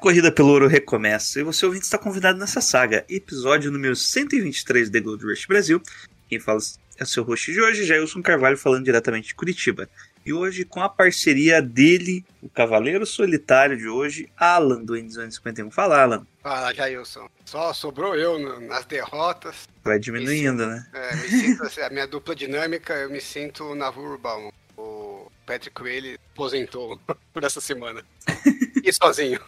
[0.00, 5.00] Corrida pelo ouro recomeça, e você ouvinte está convidado nessa saga, episódio número 123 de
[5.00, 5.80] Gold Rush Brasil.
[6.28, 6.58] Quem fala
[6.98, 9.88] é o seu host de hoje, Jailson Carvalho, falando diretamente de Curitiba.
[10.24, 15.70] E hoje com a parceria dele, o Cavaleiro Solitário de hoje, Alan do N251.
[15.70, 16.26] Fala, Alan.
[16.42, 17.28] Fala, Jailson.
[17.44, 19.68] Só sobrou eu no- nas derrotas.
[19.82, 20.86] Vai diminuindo, né?
[20.92, 24.50] É, me sinto, assim, a minha dupla dinâmica, eu me sinto na Urban.
[24.76, 26.98] O Patrick Whaley aposentou
[27.32, 28.02] por essa semana.
[28.84, 29.40] E sozinho.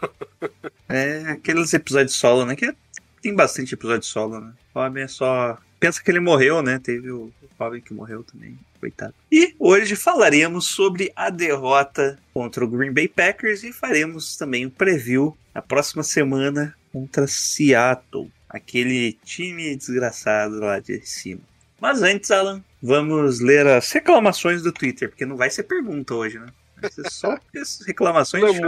[0.88, 2.54] É aqueles episódios solo, né?
[2.54, 2.74] Que
[3.22, 4.52] tem bastante episódio solo, né?
[4.74, 5.58] O Robin é só.
[5.80, 6.78] Pensa que ele morreu, né?
[6.78, 8.58] Teve o Robin que morreu também.
[8.80, 9.14] Coitado.
[9.30, 14.70] E hoje falaremos sobre a derrota contra o Green Bay Packers e faremos também um
[14.70, 18.30] preview na próxima semana contra Seattle.
[18.48, 21.40] Aquele time desgraçado lá de cima.
[21.80, 26.38] Mas antes, Alan, vamos ler as reclamações do Twitter, porque não vai ser pergunta hoje,
[26.38, 26.46] né?
[26.82, 27.38] Vai ser só
[27.86, 28.60] reclamações de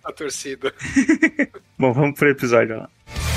[0.00, 0.74] da torcida.
[1.78, 3.31] Bom, vamos pro episódio lá.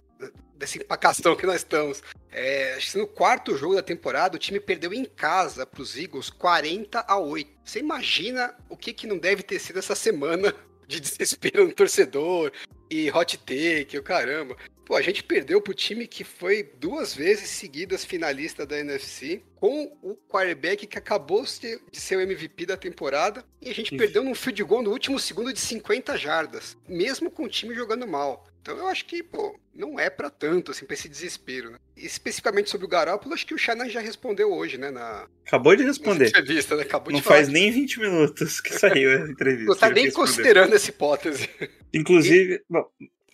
[0.56, 2.02] dessa empacação que nós estamos.
[2.30, 5.96] É, acho que no quarto jogo da temporada, o time perdeu em casa para os
[5.96, 7.50] Eagles 40 a 8.
[7.64, 10.54] Você imagina o que, que não deve ter sido essa semana
[10.86, 12.52] de desespero no torcedor
[12.90, 14.56] e hot take, o caramba.
[14.84, 19.96] Pô, a gente perdeu pro time que foi duas vezes seguidas finalista da NFC, com
[20.02, 23.96] o quarterback que acabou de ser o MVP da temporada, e a gente Isso.
[23.96, 28.06] perdeu num field goal no último segundo de 50 jardas, mesmo com o time jogando
[28.06, 28.46] mal.
[28.60, 31.78] Então eu acho que, pô, não é pra tanto, assim, pra esse desespero, né?
[31.96, 35.82] Especificamente sobre o Garoppolo, acho que o Shannon já respondeu hoje, né, na Acabou de
[35.82, 36.28] responder.
[36.28, 36.82] entrevista, né?
[36.82, 37.36] Acabou Não de falar.
[37.36, 39.70] faz nem 20 minutos que saiu a entrevista.
[39.70, 40.26] Não tá nem respondeu.
[40.28, 41.48] considerando essa hipótese.
[41.92, 42.84] Inclusive, bom,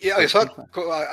[0.01, 0.41] E olha, só,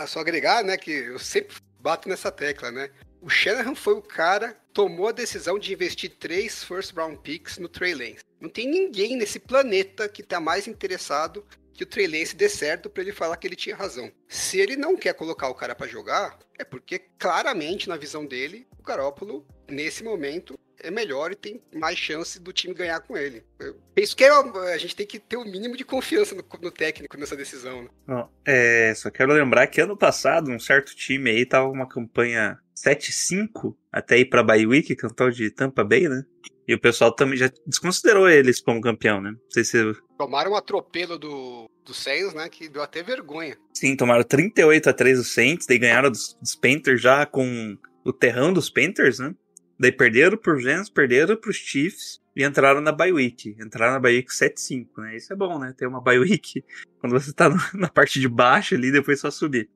[0.06, 2.90] só agregar, né, que eu sempre bato nessa tecla, né?
[3.20, 7.58] O Shanahan foi o cara que tomou a decisão de investir três first round picks
[7.58, 8.24] no Trey Lance.
[8.40, 11.44] Não tem ninguém nesse planeta que tá mais interessado
[11.74, 14.10] que o Trey Lance dê certo pra ele falar que ele tinha razão.
[14.28, 18.66] Se ele não quer colocar o cara pra jogar, é porque claramente na visão dele,
[18.78, 23.44] o Garópolo nesse momento é melhor e tem mais chance do time ganhar com ele.
[23.58, 26.70] Eu penso que é a gente tem que ter o mínimo de confiança no, no
[26.70, 27.82] técnico nessa decisão.
[27.82, 27.88] né?
[28.06, 32.58] Bom, é, só quero lembrar que ano passado um certo time aí tava uma campanha
[32.76, 36.24] 7-5 até ir pra Bay Week, que é de Tampa Bay, né?
[36.66, 39.30] E o pessoal também já desconsiderou eles como campeão, né?
[39.30, 39.78] Não sei se.
[40.18, 42.46] Tomaram um atropelo do, do Saints, né?
[42.50, 43.56] Que deu até vergonha.
[43.72, 48.12] Sim, tomaram 38 a 3 do Saints, daí ganharam dos, dos Panthers já com o
[48.12, 49.34] terrão dos Panthers, né?
[49.78, 53.56] Daí perderam pros Rams, perderam pros Chiefs e entraram na bye week.
[53.60, 55.16] Entraram na bye week 7-5, né?
[55.16, 55.72] Isso é bom, né?
[55.76, 56.64] Ter uma bye week
[57.00, 59.70] quando você tá na parte de baixo ali, depois só subir.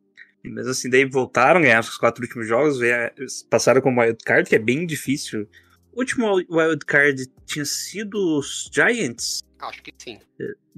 [0.44, 2.80] E mesmo assim, daí voltaram, ganharam os quatro últimos jogos,
[3.48, 5.48] passaram como wild card, que é bem difícil.
[5.92, 9.40] O último wild card tinha sido os Giants.
[9.60, 10.18] Acho que sim.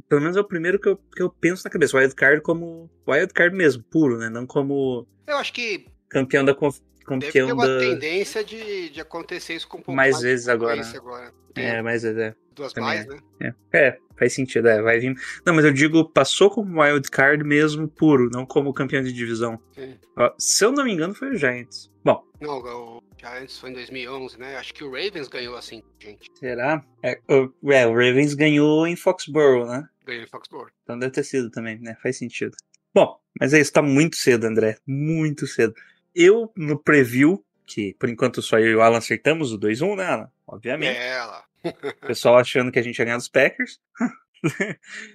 [0.06, 1.96] Pelo menos é o primeiro que eu, que eu penso na cabeça.
[1.96, 4.28] Wild card como wild card mesmo, puro, né?
[4.28, 6.54] Não como Eu acho que campeão da
[7.04, 10.22] conf- deve ter campeão uma tendência de, de acontecer isso com um pouco Mais mais,
[10.24, 11.32] vezes agora, agora.
[11.54, 13.08] Tem É, mas é, duas também mais, é.
[13.08, 13.54] né?
[13.72, 13.78] é.
[13.88, 15.14] É, faz sentido, é, vai vir.
[15.46, 19.60] Não, mas eu digo, passou como wild card mesmo puro, não como campeão de divisão.
[19.72, 19.96] Sim.
[20.16, 21.90] Ó, se eu não me engano, foi o Giants.
[22.04, 24.56] Bom, Não, o Giants foi em 2011, né?
[24.56, 26.28] Acho que o Ravens ganhou assim, gente.
[26.34, 26.84] será?
[27.02, 29.88] É, o, é, o Ravens ganhou em Foxborough, né?
[30.04, 30.70] Ganhou em Foxborough.
[30.82, 31.96] Então deve ter sido também, né?
[32.02, 32.54] Faz sentido.
[32.92, 34.76] Bom, mas é isso, tá muito cedo, André.
[34.86, 35.72] Muito cedo.
[36.14, 40.06] Eu, no preview, que por enquanto só eu e o Alan acertamos o 2-1, né,
[40.06, 40.30] Alan?
[40.46, 40.96] Obviamente.
[40.96, 41.20] É.
[41.64, 43.80] O pessoal achando que a gente ia ganhar dos Packers.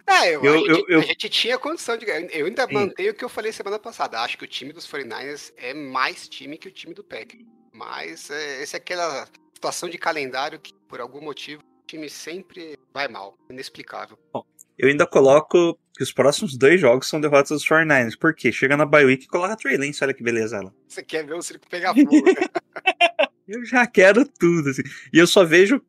[0.08, 2.28] É, eu, Eu- a, gente, eu- a gente tinha condição de ganhar.
[2.32, 2.74] Eu ainda Sim.
[2.74, 4.20] mantenho o que eu falei semana passada.
[4.22, 7.46] Acho que o time dos 49ers é mais time que o time do Packers.
[7.72, 12.76] Mas é, essa é aquela situação de calendário que, por algum motivo, o time sempre
[12.92, 13.38] vai mal.
[13.52, 14.18] Inexplicável.
[14.80, 18.18] Eu ainda coloco que os próximos dois jogos são derrotas dos 49ers.
[18.18, 18.50] Por quê?
[18.50, 20.02] Chega na bye week e coloca Trey Lance.
[20.02, 20.74] Olha que beleza, Alan.
[20.88, 22.34] Você quer ver o circo pegar fogo, né?
[23.46, 24.84] Eu já quero tudo, assim.
[25.12, 25.82] E eu só vejo.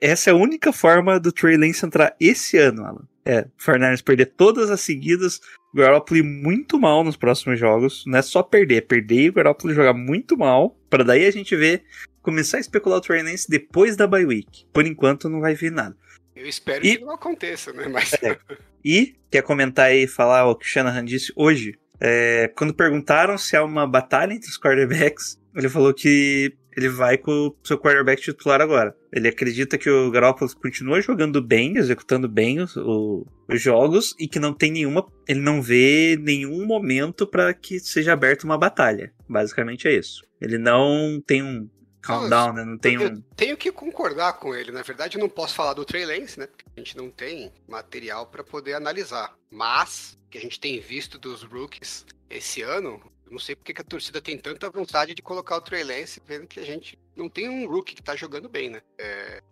[0.00, 3.04] Essa é a única forma do Trey Lance entrar esse ano, Alan.
[3.24, 5.40] É, o 49ers perder todas as seguidas,
[5.74, 8.04] o Garoppolo muito mal nos próximos jogos.
[8.06, 10.78] Não é só perder, é perder e o Garoppolo jogar muito mal.
[10.88, 11.82] Pra daí a gente ver,
[12.22, 14.64] começar a especular o Trey Lance depois da bye week.
[14.72, 15.96] Por enquanto não vai vir nada.
[16.34, 17.86] Eu espero E- que não aconteça, né?
[17.88, 18.36] Mas É.
[18.84, 21.78] E quer comentar aí e falar o que o Shanahan disse hoje?
[22.00, 27.16] É, quando perguntaram se há uma batalha entre os quarterbacks, ele falou que ele vai
[27.18, 28.96] com o seu quarterback titular agora.
[29.12, 34.26] Ele acredita que o Garoppolo continua jogando bem, executando bem os, o- os jogos e
[34.26, 39.12] que não tem nenhuma, ele não vê nenhum momento para que seja aberta uma batalha.
[39.28, 40.24] Basicamente é isso.
[40.40, 41.68] Ele não tem um
[42.04, 42.64] countdown, né?
[42.64, 44.72] Não tem eu um tenho que concordar com ele.
[44.72, 46.46] Na verdade, eu não posso falar do Trey Lance, né?
[46.46, 49.34] Porque a gente não tem material para poder analisar.
[49.50, 53.72] Mas, o que a gente tem visto dos rookies esse ano, eu não sei porque
[53.72, 56.98] que a torcida tem tanta vontade de colocar o Trey Lance, vendo que a gente
[57.14, 58.82] não tem um rookie que tá jogando bem, né?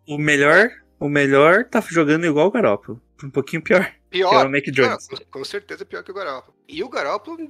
[0.06, 0.70] o melhor,
[1.00, 3.85] o melhor tá jogando igual o Garoppolo, um pouquinho pior.
[4.11, 5.06] Que é Pior, o Mac Jones.
[5.06, 6.52] com- com certeza pior que o Garoppolo.
[6.69, 7.49] E o Garoppolo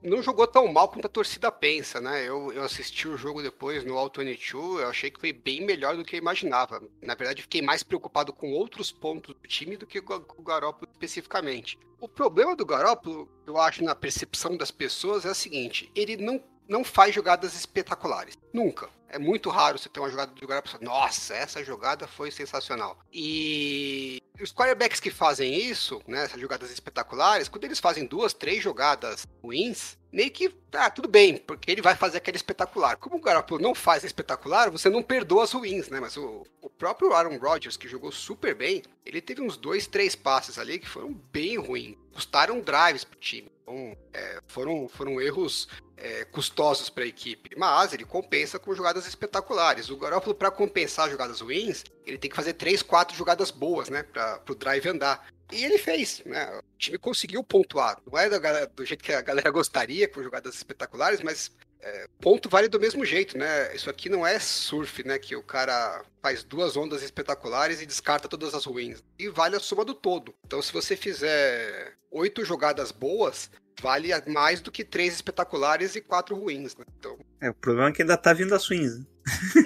[0.00, 2.22] não jogou tão mal quanto a torcida pensa, né?
[2.28, 5.96] Eu, eu assisti o jogo depois no All 22, eu achei que foi bem melhor
[5.96, 6.80] do que eu imaginava.
[7.02, 10.40] Na verdade, fiquei mais preocupado com outros pontos do time do que com o- com
[10.40, 11.76] o Garoppolo especificamente.
[12.00, 16.40] O problema do Garoppolo, eu acho, na percepção das pessoas, é o seguinte: ele não,
[16.68, 18.38] não faz jogadas espetaculares.
[18.52, 18.88] Nunca.
[19.08, 22.98] É muito raro você ter uma jogada do e falar, nossa, essa jogada foi sensacional.
[23.12, 28.62] E os quarterbacks que fazem isso, né, essas jogadas espetaculares, quando eles fazem duas, três
[28.62, 32.96] jogadas ruins, meio que, ah, tudo bem, porque ele vai fazer aquele espetacular.
[32.96, 36.00] Como o Garoppolo não faz espetacular, você não perdoa as ruins, né?
[36.00, 40.14] Mas o, o próprio Aaron Rodgers, que jogou super bem, ele teve uns dois, três
[40.14, 41.96] passes ali que foram bem ruins.
[42.12, 43.50] Custaram drives pro time.
[43.62, 45.68] Então, é, foram, foram erros
[45.98, 49.90] é, custosos para a equipe, mas ele compensa com jogadas espetaculares.
[49.90, 54.02] O Garoppolo, para compensar jogadas ruins, ele tem que fazer três, quatro jogadas boas, né,
[54.02, 55.26] para o drive andar.
[55.52, 56.58] E ele fez, né?
[56.58, 57.98] O time conseguiu pontuar.
[58.10, 58.28] Não é
[58.66, 61.50] do jeito que a galera gostaria, com jogadas espetaculares, mas
[61.80, 63.74] é, ponto vale do mesmo jeito, né?
[63.74, 65.18] Isso aqui não é surf, né?
[65.18, 69.02] Que o cara faz duas ondas espetaculares e descarta todas as ruins.
[69.18, 70.34] E vale a soma do todo.
[70.46, 76.36] Então, se você fizer oito jogadas boas, vale mais do que três espetaculares e quatro
[76.36, 76.84] ruins, né?
[76.98, 78.98] Então, É, o problema é que ainda tá vindo as swings.
[78.98, 79.04] Né?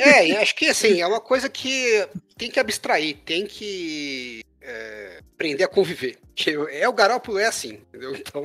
[0.01, 5.21] é, e acho que assim, é uma coisa que tem que abstrair, tem que é,
[5.35, 6.19] aprender a conviver.
[6.71, 8.15] É o Garoppolo é assim, entendeu?
[8.17, 8.45] Então,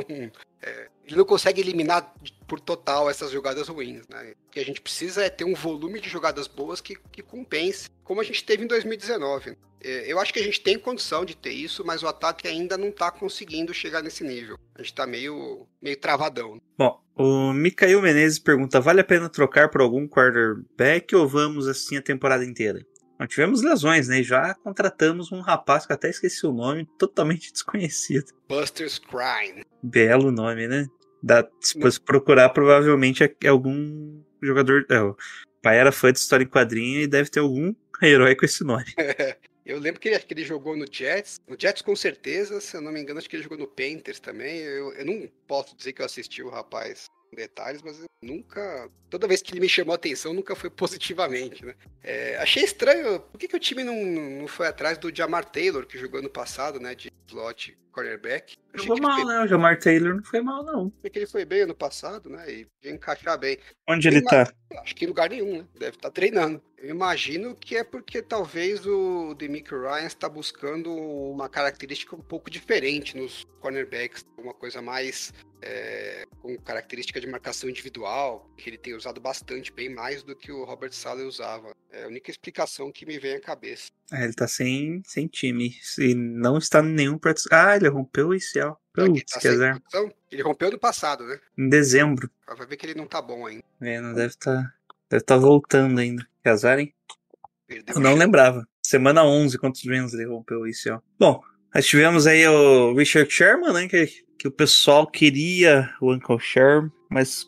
[0.62, 2.14] é, ele não consegue eliminar
[2.48, 4.34] por total essas jogadas ruins, né?
[4.48, 7.90] O que a gente precisa é ter um volume de jogadas boas que, que compense,
[8.04, 9.58] como a gente teve em 2019.
[9.84, 12.78] É, Eu acho que a gente tem condição de ter isso, mas o ataque ainda
[12.78, 14.58] não tá conseguindo chegar nesse nível.
[14.76, 16.60] A gente tá meio, meio travadão.
[16.78, 21.98] Bom, o Mikael Menezes pergunta: vale a pena trocar por algum quarterback ou vamos assim
[21.98, 22.86] a temporada inteira?
[23.20, 24.22] Nós tivemos lesões, né?
[24.22, 28.32] Já contratamos um rapaz que eu até esqueci o nome, totalmente desconhecido.
[28.48, 29.66] Buster Scrine.
[29.82, 30.88] Belo nome, né?
[31.22, 34.86] Dá, se fosse procurar, provavelmente é é algum jogador.
[34.90, 35.16] É, o
[35.62, 38.86] pai era fã de história em quadrinho e deve ter algum herói com esse nome.
[39.66, 42.80] Eu lembro que ele, que ele jogou no Jets, no Jets com certeza, se eu
[42.80, 44.60] não me engano, acho que ele jogou no Panthers também.
[44.60, 48.90] Eu, eu não posso dizer que eu assisti o rapaz detalhes, mas nunca.
[49.10, 51.76] Toda vez que ele me chamou a atenção, nunca foi positivamente, né?
[52.04, 55.86] É, achei estranho, por que, que o time não, não foi atrás do Jamar Taylor,
[55.86, 56.96] que jogou no passado, né?
[56.96, 58.56] De slot cornerback.
[58.76, 59.42] Jogou ele mal, né?
[59.42, 60.94] O Jamar Taylor não foi mal, não.
[61.00, 62.46] achei que ele foi bem ano passado, né?
[62.48, 63.58] E ia encaixar bem.
[63.90, 64.54] Onde ele Tem tá?
[64.82, 65.66] Acho que em lugar nenhum, né?
[65.80, 66.62] Deve estar treinando.
[66.78, 72.52] Eu imagino que é porque talvez o Demick Ryan está buscando uma característica um pouco
[72.52, 78.94] diferente nos cornerbacks, uma coisa mais é, com característica de marcação individual, que ele tem
[78.94, 81.76] usado bastante, bem mais do que o Robert Saleh usava.
[81.92, 83.90] É a única explicação que me vem à cabeça.
[84.12, 85.76] É, ele tá sem, sem time.
[85.98, 87.48] E não está em nenhum practice.
[87.52, 88.60] Ah, ele rompeu o que
[89.02, 90.16] ele Putz, tá que?
[90.32, 91.40] Ele rompeu no passado, né?
[91.58, 92.30] Em dezembro.
[92.58, 93.64] Vai ver que ele não tá bom ainda.
[93.82, 94.74] É, não deve estar.
[95.10, 96.28] Deve estar voltando ainda.
[96.44, 96.94] Azar, hein?
[97.68, 98.20] Perdeu Eu o não chão.
[98.20, 98.68] lembrava.
[98.82, 101.00] Semana 11, quantos menos ele rompeu isso, ó.
[101.20, 101.42] Bom,
[101.74, 103.88] nós tivemos aí o Richard Sherman, né?
[103.88, 104.08] Que,
[104.40, 107.46] que o pessoal queria o Uncle Sherman, mas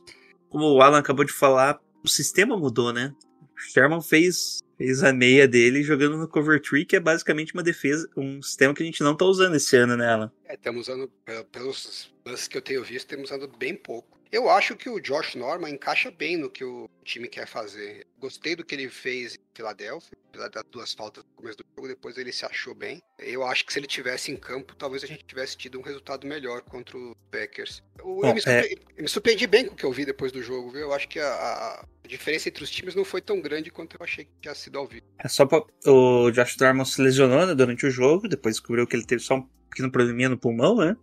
[0.49, 3.13] como o Alan acabou de falar, o sistema mudou, né?
[3.55, 7.61] O Sherman fez, fez a meia dele jogando no Cover Tree, que é basicamente uma
[7.61, 10.31] defesa, um sistema que a gente não tá usando esse ano, né, Alan?
[10.45, 14.17] É, estamos usando, pe- pelos lances que eu tenho visto, temos usando bem pouco.
[14.31, 18.05] Eu acho que o Josh Norman encaixa bem no que o time quer fazer.
[18.19, 21.87] Gostei do que ele fez em Filadélfia, apesar das duas faltas no começo do jogo,
[21.87, 23.01] depois ele se achou bem.
[23.17, 26.27] Eu acho que se ele tivesse em campo, talvez a gente tivesse tido um resultado
[26.27, 27.81] melhor contra o Packers.
[27.97, 30.43] Eu, Bom, me, surpre- eu me surpreendi bem com o que eu vi depois do
[30.43, 30.81] jogo, viu?
[30.81, 33.95] Eu acho que a, a- a diferença entre os times não foi tão grande quanto
[33.99, 35.05] eu achei que tinha sido ao vivo.
[35.17, 38.95] É só pra, o Josh Norman se lesionou né, durante o jogo, depois descobriu que
[38.95, 40.97] ele teve só um pequeno probleminha no pulmão, né?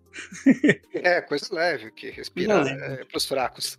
[0.95, 3.79] É, coisa leve, que respirar é pros fracos.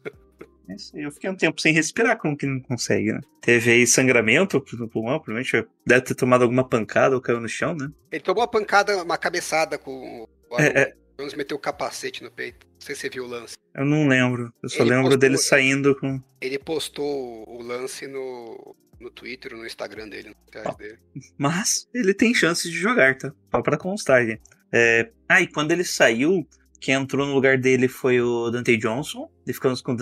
[0.70, 3.22] É isso aí, Eu fiquei um tempo sem respirar, como que não consegue, né?
[3.42, 7.74] Teve aí sangramento no pulmão, provavelmente deve ter tomado alguma pancada ou caiu no chão,
[7.74, 7.90] né?
[8.12, 10.94] Ele tomou uma pancada, uma cabeçada com o É, é.
[11.18, 12.68] Jones meteu o capacete no peito.
[12.68, 13.56] Não sei se você viu o lance.
[13.74, 14.54] Eu não lembro.
[14.62, 15.42] Eu só Ele lembro postou, dele né?
[15.42, 16.22] saindo com.
[16.40, 21.00] Ele postou o lance no, no Twitter, no Instagram dele, no dele.
[21.38, 23.34] Mas ele tem chance de jogar, tá?
[23.52, 24.40] Só pra constar aqui.
[24.72, 25.10] É...
[25.30, 26.48] Ah, e quando ele saiu,
[26.80, 29.30] quem entrou no lugar dele foi o Dante Johnson.
[29.46, 29.96] Ele ficamos com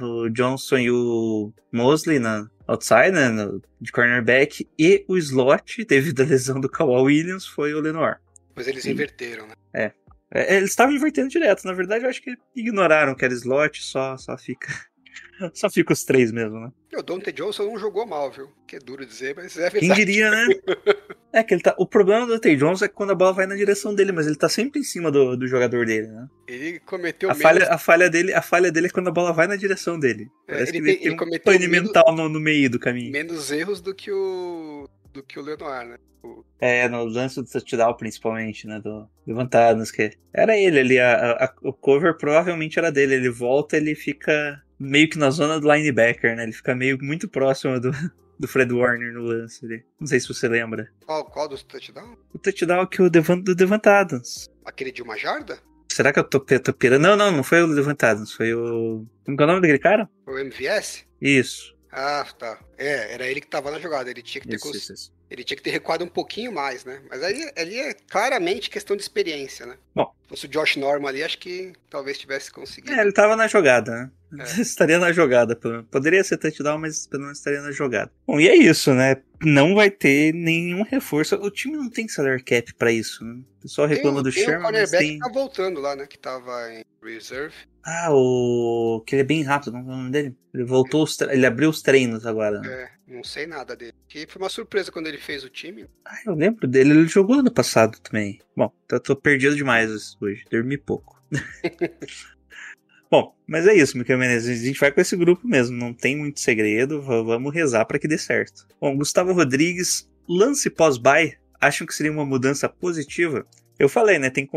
[0.00, 3.28] o Johnson e o Mosley na outside, né?
[3.28, 4.68] no- De cornerback.
[4.78, 8.20] E o slot, devido à lesão do Kawhi Williams, foi o Lenoir.
[8.48, 8.90] Depois eles Sim.
[8.90, 9.54] inverteram, né?
[10.30, 11.64] É, eles estavam invertendo direto.
[11.64, 14.68] Na verdade, eu acho que ignoraram que era slot, só, só fica.
[15.54, 16.72] Só fica os três mesmo, né?
[16.96, 18.48] O Dante Johnson não jogou mal, viu?
[18.66, 20.04] Que é duro dizer, mas é Quem verdade.
[20.04, 20.46] diria, né?
[21.30, 21.74] É que ele tá.
[21.78, 24.26] O problema do Tay Jones é que quando a bola vai na direção dele, mas
[24.26, 26.26] ele tá sempre em cima do, do jogador dele, né?
[26.48, 29.30] Ele cometeu A menos- falha, a, falha dele, a falha dele é quando a bola
[29.30, 30.30] vai na direção dele.
[30.48, 32.70] É, Parece ele que ele tem- ele um cometeu pane menos- mental no, no meio
[32.70, 33.12] do caminho.
[33.12, 35.96] menos erros do que o do que o Lenoir, né?
[36.58, 38.80] É, no lance do touchdown, principalmente, né?
[38.80, 40.98] Do levantados, que era ele ali.
[40.98, 43.16] A, a- o cover provavelmente era dele.
[43.16, 46.42] Ele volta, ele fica meio que na zona do linebacker, né?
[46.44, 47.90] Ele fica meio muito próximo do,
[48.38, 49.84] do Fred Warner no lance ali.
[49.98, 50.90] Não sei se você lembra.
[51.04, 52.18] Qual, qual dos touchdowns?
[52.32, 54.48] O touchdown que o Devant, do Devantados.
[54.64, 55.58] Aquele de uma jarda?
[55.90, 57.02] Será que eu tô, tô pirando?
[57.02, 59.04] Não, não, não foi o Levantados, foi o.
[59.24, 60.08] Como é o nome daquele cara?
[60.26, 61.04] O MVS?
[61.20, 61.74] Isso.
[61.90, 62.60] Ah, tá.
[62.76, 64.10] É, era ele que tava na jogada.
[64.10, 65.12] Ele tinha que ter, Isso, cons- isso, isso.
[65.30, 67.00] ele tinha que ter recuado um pouquinho mais, né?
[67.08, 69.76] Mas ali, ali é claramente questão de experiência, né?
[69.94, 70.14] Bom.
[70.28, 72.92] Se fosse o Josh Norman ali, acho que talvez tivesse conseguido.
[72.94, 74.10] É, ele tava na jogada, né?
[74.40, 74.42] É.
[74.60, 75.56] estaria na jogada.
[75.90, 78.10] Poderia ser touchdown, mas pelo menos estaria na jogada.
[78.26, 79.16] Bom, e é isso, né?
[79.42, 81.34] Não vai ter nenhum reforço.
[81.36, 83.40] O time não tem salary cap pra isso, né?
[83.58, 85.12] O pessoal Tem, reclama do tem Sherman, mas cornerback tem...
[85.18, 86.06] que tá voltando lá, né?
[86.06, 87.54] Que tava em reserve.
[87.84, 89.02] Ah, o...
[89.06, 90.36] Que ele é bem rápido, não é o nome dele?
[90.52, 92.60] Ele voltou, os tre- ele abriu os treinos agora.
[92.60, 92.68] né?
[93.08, 93.94] É, não sei nada dele.
[94.08, 95.86] Que foi uma surpresa quando ele fez o time.
[96.04, 98.40] Ah, eu lembro dele, ele jogou ano passado também.
[98.54, 101.22] Bom, eu tô perdido demais hoje, dormi pouco.
[103.10, 104.60] Bom, mas é isso, Miquel Menezes.
[104.60, 108.06] A gente vai com esse grupo mesmo, não tem muito segredo, vamos rezar pra que
[108.06, 108.66] dê certo.
[108.78, 113.46] Bom, Gustavo Rodrigues, lance pós-buy, acham que seria uma mudança positiva?
[113.78, 114.28] Eu falei, né?
[114.28, 114.52] Tem, que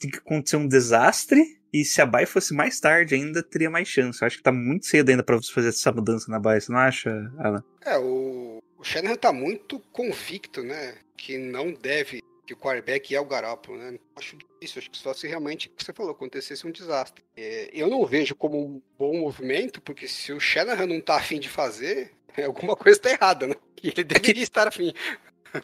[0.00, 3.88] tem que acontecer um desastre, e se a buy fosse mais tarde ainda, teria mais
[3.88, 4.20] chance.
[4.20, 6.70] Eu acho que tá muito cedo ainda pra você fazer essa mudança na buy, você
[6.70, 7.64] não acha, Alan?
[7.84, 10.96] É, o, o Shanahan tá muito convicto, né?
[11.16, 12.20] Que não deve,
[12.52, 13.98] o quarterback é o Garoppolo, né?
[14.16, 17.24] Acho difícil, acho que só se realmente, o que você falou, acontecesse um desastre.
[17.36, 21.38] É, eu não vejo como um bom movimento, porque se o Shanahan não tá afim
[21.38, 22.12] de fazer,
[22.44, 23.54] alguma coisa tá errada, né?
[23.82, 24.92] E ele deveria estar afim.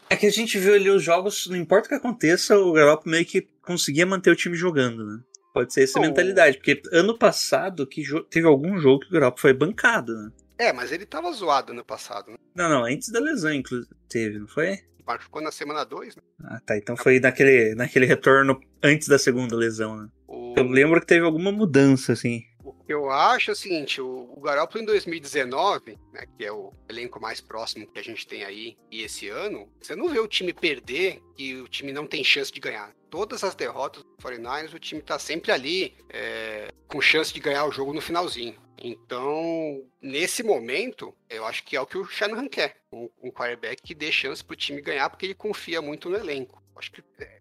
[0.09, 3.11] É que a gente viu ali os jogos, não importa o que aconteça, o Garoppolo
[3.11, 5.19] meio que conseguia manter o time jogando, né?
[5.53, 9.41] Pode ser essa Bom, mentalidade, porque ano passado que teve algum jogo que o Garoppolo
[9.41, 10.31] foi bancado, né?
[10.59, 12.37] É, mas ele tava zoado ano passado, né?
[12.53, 14.79] Não, não, antes da lesão, inclusive, teve, não foi?
[15.09, 16.21] Machucou na semana 2, né?
[16.43, 16.77] Ah, tá.
[16.77, 20.07] Então foi naquele, naquele retorno antes da segunda lesão, né?
[20.27, 20.53] O...
[20.55, 22.43] Eu lembro que teve alguma mudança, assim.
[22.89, 27.39] Eu acho o seguinte, o, o Garoppolo em 2019, né, que é o elenco mais
[27.39, 31.21] próximo que a gente tem aí, e esse ano, você não vê o time perder
[31.37, 32.91] e o time não tem chance de ganhar.
[33.11, 37.65] Todas as derrotas do 49ers, o time tá sempre ali é, com chance de ganhar
[37.65, 38.59] o jogo no finalzinho.
[38.81, 42.77] Então, nesse momento, eu acho que é o que o Shanahan quer.
[42.91, 46.59] Um, um quarterback que dê chance pro time ganhar, porque ele confia muito no elenco.
[46.75, 47.38] Acho que é,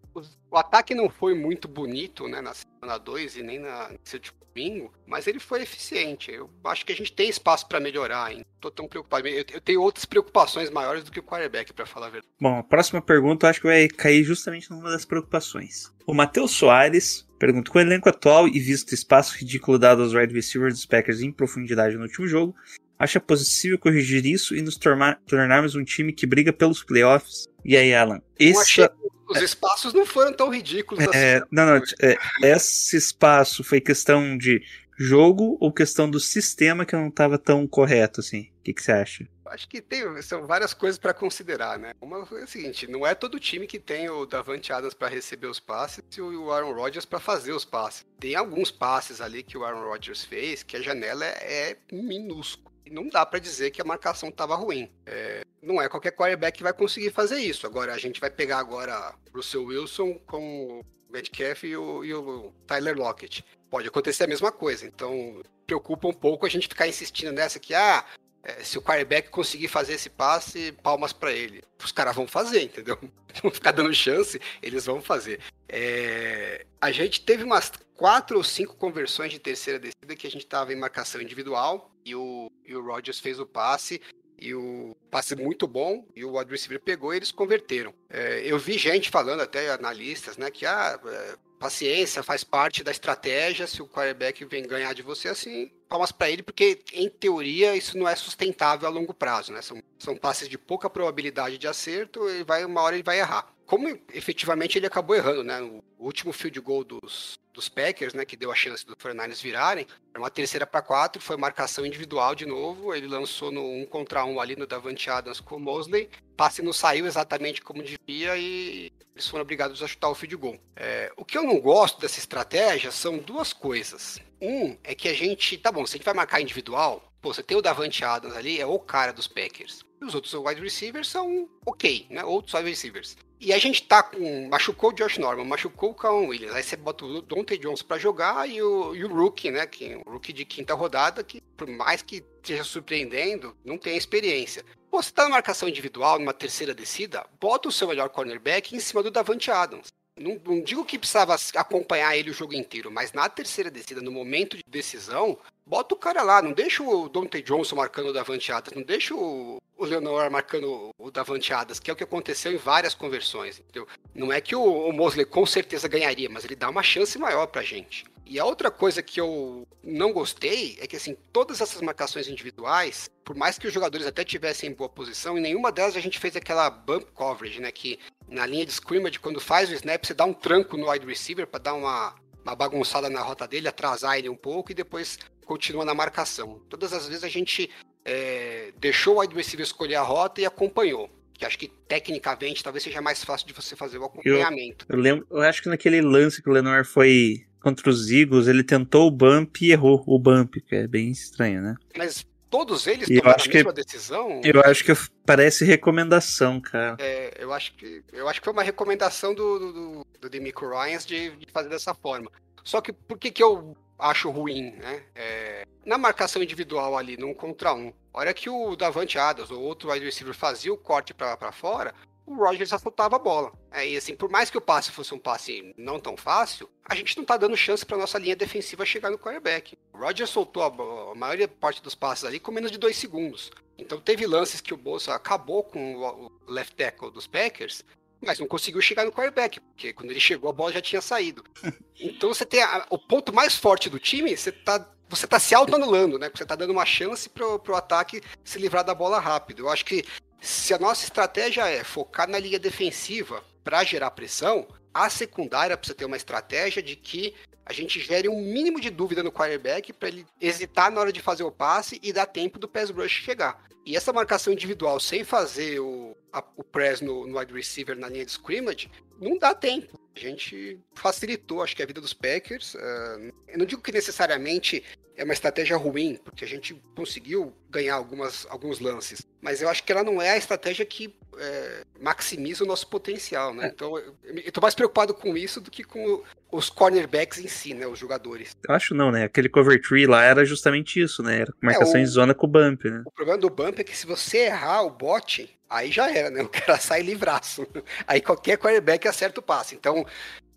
[0.50, 4.38] o ataque não foi muito bonito, né, na semana 2 e nem na, nesse último
[4.54, 6.32] domingo, mas ele foi eficiente.
[6.32, 8.44] Eu acho que a gente tem espaço para melhorar ainda.
[8.60, 9.28] Tô tão preocupado.
[9.28, 12.32] Eu, eu, tenho outras preocupações maiores do que o quarterback, para falar a verdade.
[12.40, 15.92] Bom, a próxima pergunta acho que vai cair justamente numa das preocupações.
[16.06, 20.12] O Matheus Soares pergunta: com o elenco atual e visto o espaço ridículo dado aos
[20.12, 22.54] wide receivers dos Packers em profundidade no último jogo,
[22.98, 27.46] acha possível corrigir isso e nos tornar, tornarmos um time que briga pelos playoffs?
[27.64, 28.20] E aí, Alan?
[28.38, 28.88] Esse,
[29.28, 31.46] os espaços não foram tão ridículos é, assim.
[31.50, 31.82] Não, não.
[32.00, 34.62] É, esse espaço foi questão de
[34.98, 38.50] jogo ou questão do sistema que não estava tão correto, assim?
[38.58, 39.28] O que, que você acha?
[39.46, 41.92] Acho que tem, são várias coisas para considerar, né?
[42.02, 45.46] Uma é o seguinte, não é todo time que tem o Davante Adams para receber
[45.46, 48.04] os passes e o Aaron Rodgers para fazer os passes.
[48.18, 52.68] Tem alguns passes ali que o Aaron Rodgers fez que a janela é, é minúscula.
[52.90, 54.90] Não dá para dizer que a marcação estava ruim.
[55.06, 57.66] É, não é qualquer quarterback que vai conseguir fazer isso.
[57.66, 62.14] Agora, a gente vai pegar agora o Russell Wilson com o Metcalf e o, e
[62.14, 63.44] o Tyler Lockett.
[63.70, 64.86] Pode acontecer a mesma coisa.
[64.86, 68.04] Então, preocupa um pouco a gente ficar insistindo nessa que, ah,
[68.42, 71.62] é, se o quarterback conseguir fazer esse passe, palmas para ele.
[71.82, 72.98] Os caras vão fazer, entendeu?
[73.42, 75.38] Vão ficar dando chance, eles vão fazer.
[75.68, 80.44] É, a gente teve umas quatro ou cinco conversões de terceira descida que a gente
[80.44, 84.00] estava em marcação individual e o, e o Rodgers fez o passe
[84.40, 87.94] e o passe muito bom e o wide receiver pegou e eles converteram.
[88.08, 92.90] É, eu vi gente falando, até analistas, né, que ah, é, paciência faz parte da
[92.90, 97.76] estratégia, se o quarterback vem ganhar de você assim, palmas para ele, porque em teoria
[97.76, 99.60] isso não é sustentável a longo prazo, né?
[99.60, 103.52] São, são passes de pouca probabilidade de acerto e vai uma hora ele vai errar.
[103.68, 105.60] Como efetivamente ele acabou errando, né?
[105.60, 109.86] O último field goal dos, dos Packers, né, que deu a chance dos 49ers virarem,
[110.10, 114.24] era uma terceira para quatro, foi marcação individual de novo, ele lançou no um contra
[114.24, 118.90] um ali no Davante Adams com o Mosley, passe não saiu exatamente como devia e
[119.14, 120.58] eles foram obrigados a chutar o field goal.
[120.74, 124.18] É, o que eu não gosto dessa estratégia são duas coisas.
[124.40, 127.42] Um é que a gente, tá bom, se a gente vai marcar individual, pô, você
[127.42, 129.84] tem o Davante Adams ali, é o cara dos Packers.
[130.00, 132.24] E os outros wide receivers são ok, né?
[132.24, 133.16] Outros wide receivers.
[133.40, 134.48] E a gente tá com.
[134.48, 136.54] Machucou o Josh Norman, machucou o Calvin Williams.
[136.54, 139.66] Aí você bota o Dante Jones para jogar e o, e o Rookie, né?
[139.66, 144.64] Que, o Rookie de quinta rodada, que por mais que esteja surpreendendo, não tem experiência.
[144.90, 148.80] Pô, você tá na marcação individual, numa terceira descida, bota o seu melhor cornerback em
[148.80, 149.88] cima do Davante Adams.
[150.18, 154.10] Não, não, digo que precisava acompanhar ele o jogo inteiro, mas na terceira descida, no
[154.10, 158.50] momento de decisão, bota o cara lá, não deixa o Dante Johnson marcando o Davante
[158.50, 162.52] Adams, não deixa o, o Leonor marcando o Davante Adams, que é o que aconteceu
[162.52, 163.86] em várias conversões, entendeu?
[164.12, 167.46] Não é que o, o Mosley com certeza ganharia, mas ele dá uma chance maior
[167.46, 168.04] pra gente.
[168.26, 173.08] E a outra coisa que eu não gostei é que, assim, todas essas marcações individuais,
[173.24, 176.18] por mais que os jogadores até tivessem em boa posição, em nenhuma delas a gente
[176.18, 177.72] fez aquela bump coverage, né?
[177.72, 181.06] Que na linha de scrimmage, quando faz o snap, você dá um tranco no wide
[181.06, 182.14] receiver para dar uma,
[182.44, 186.60] uma bagunçada na rota dele, atrasar ele um pouco e depois continua na marcação.
[186.68, 187.70] Todas as vezes a gente
[188.10, 192.82] é, deixou o wide receiver escolher a rota e acompanhou que acho que tecnicamente talvez
[192.82, 194.84] seja mais fácil de você fazer o acompanhamento.
[194.88, 198.48] Eu, eu lembro, eu acho que naquele lance que o Lenoir foi contra os Eagles,
[198.48, 201.76] ele tentou o bump e errou o bump, que é bem estranho, né?
[201.96, 204.40] Mas todos eles eu tomaram acho a que- mesma decisão?
[204.42, 204.92] Eu acho que
[205.24, 206.96] parece recomendação, cara.
[206.98, 210.68] É, eu acho que eu acho que foi uma recomendação do, do, do, do Demico
[210.68, 212.32] Ryans de, de fazer dessa forma.
[212.64, 215.02] Só que por que, que eu acho ruim, né?
[215.14, 219.60] É, na marcação individual ali, num contra um, a hora que o Davante Adams ou
[219.60, 221.94] outro wide receiver fazia o corte para fora,
[222.28, 223.52] o Rogers assaltava a bola.
[223.72, 226.94] É, e assim, por mais que o passe fosse um passe não tão fácil, a
[226.94, 229.78] gente não tá dando chance para nossa linha defensiva chegar no quarterback.
[229.92, 233.50] O Rogers soltou a, a maior parte dos passes ali com menos de dois segundos.
[233.78, 237.84] Então teve lances que o Bolsa acabou com o left tackle dos Packers,
[238.20, 241.44] mas não conseguiu chegar no quarterback, porque quando ele chegou a bola já tinha saído.
[242.00, 245.52] Então você tem a- o ponto mais forte do time, você tá você tá se
[245.54, 246.30] auto-anulando, né?
[246.32, 249.62] Você tá dando uma chance pro, pro ataque se livrar da bola rápido.
[249.64, 250.04] Eu acho que
[250.40, 255.96] se a nossa estratégia é focar na linha defensiva para gerar pressão, a secundária precisa
[255.96, 260.08] ter uma estratégia de que a gente gere um mínimo de dúvida no quarterback para
[260.08, 263.62] ele hesitar na hora de fazer o passe e dar tempo do pass rush chegar.
[263.84, 268.08] E essa marcação individual sem fazer o, a, o press no, no wide receiver na
[268.08, 269.98] linha de scrimmage, não dá tempo.
[270.16, 272.74] A gente facilitou, acho que, a vida dos Packers.
[272.74, 274.82] Uh, eu não digo que necessariamente
[275.16, 279.26] é uma estratégia ruim, porque a gente conseguiu ganhar algumas, alguns lances.
[279.40, 283.54] Mas eu acho que ela não é a estratégia que é, maximiza o nosso potencial,
[283.54, 283.66] né?
[283.66, 283.68] É.
[283.68, 287.74] Então eu, eu tô mais preocupado com isso do que com os cornerbacks em si,
[287.74, 287.86] né?
[287.86, 288.56] Os jogadores.
[288.68, 289.24] Eu acho não, né?
[289.24, 291.40] Aquele cover tree lá era justamente isso, né?
[291.40, 293.02] Era marcação é, o, em zona com o bump, né?
[293.04, 296.42] O problema do bump é que se você errar o bot, aí já era, né?
[296.42, 297.66] O cara sai livraço.
[298.06, 299.74] Aí qualquer quarterback acerta o passe.
[299.74, 300.06] Então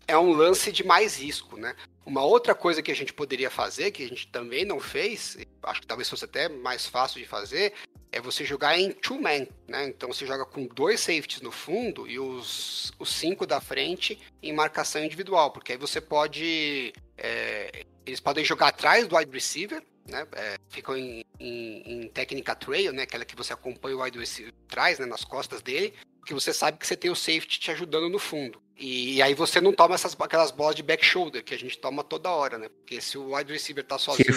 [0.06, 1.74] é um lance de mais risco, né?
[2.04, 5.80] Uma outra coisa que a gente poderia fazer, que a gente também não fez, acho
[5.80, 7.72] que talvez fosse até mais fácil de fazer,
[8.12, 9.86] é você jogar em two-man, né?
[9.86, 14.52] Então você joga com dois safeties no fundo e os, os cinco da frente em
[14.52, 16.92] marcação individual, porque aí você pode.
[17.16, 20.26] É, eles podem jogar atrás do wide receiver, né?
[20.32, 23.04] É, ficam em, em, em, técnica trail, né?
[23.04, 25.06] Aquela que você acompanha o wide receiver atrás, né?
[25.06, 28.61] Nas costas dele, porque você sabe que você tem o safety te ajudando no fundo.
[28.78, 32.02] E aí você não toma essas, aquelas bolas de back shoulder que a gente toma
[32.02, 32.68] toda hora, né?
[32.68, 34.26] Porque se o wide receiver tá sozinho.
[34.26, 34.32] Que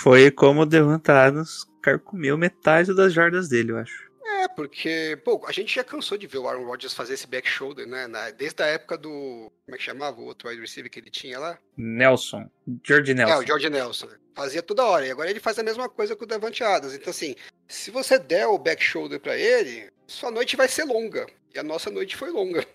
[0.00, 4.06] foi como o Devante Adams carcomeu metade das jardas dele, eu acho.
[4.28, 7.48] É, porque, pô, a gente já cansou de ver o Aaron Rodgers fazer esse back
[7.48, 8.06] shoulder, né?
[8.36, 9.08] Desde a época do.
[9.08, 11.58] Como é que chamava o outro wide receiver que ele tinha lá?
[11.76, 12.50] Nelson.
[12.84, 13.34] George Nelson.
[13.34, 14.08] É, o George Nelson.
[14.34, 15.06] Fazia toda hora.
[15.06, 16.94] E agora ele faz a mesma coisa com o Devante Adams.
[16.94, 17.34] Então, assim,
[17.66, 21.26] se você der o back shoulder pra ele, sua noite vai ser longa.
[21.54, 22.66] E a nossa noite foi longa.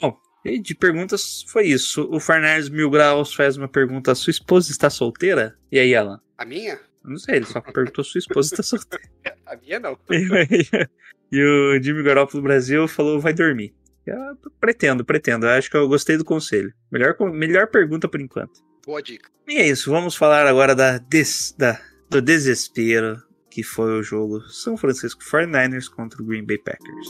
[0.00, 2.08] Bom, e de perguntas foi isso.
[2.10, 5.56] O Farnares Mil Graus faz uma pergunta: sua esposa está solteira?
[5.70, 6.20] E aí, ela?
[6.36, 6.78] A minha?
[7.04, 9.08] Não sei, ele só perguntou sua esposa está solteira.
[9.46, 9.98] A minha não.
[11.32, 13.74] e o Jimmy Garoppolo do Brasil falou: vai dormir.
[14.06, 14.16] Eu
[14.58, 15.46] pretendo, pretendo.
[15.46, 16.72] Eu acho que eu gostei do conselho.
[16.90, 18.60] Melhor, melhor pergunta por enquanto.
[18.86, 19.30] Boa dica.
[19.46, 24.40] E é isso, vamos falar agora da, des, da do desespero que foi o jogo
[24.42, 27.08] São Francisco 49ers contra o Green Bay Packers.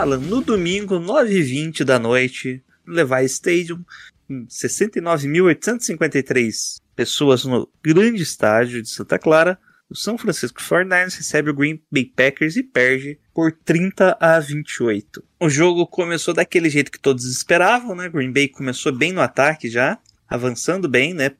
[0.00, 3.84] Alan, no domingo, 9h20 da noite, no Levi Stadium,
[4.30, 9.58] 69.853 pessoas no grande estádio de Santa Clara,
[9.90, 15.22] o São Francisco 49ers recebe o Green Bay Packers e perde por 30 a 28.
[15.38, 18.08] O jogo começou daquele jeito que todos esperavam, né?
[18.08, 21.30] Green Bay começou bem no ataque já, avançando bem, né?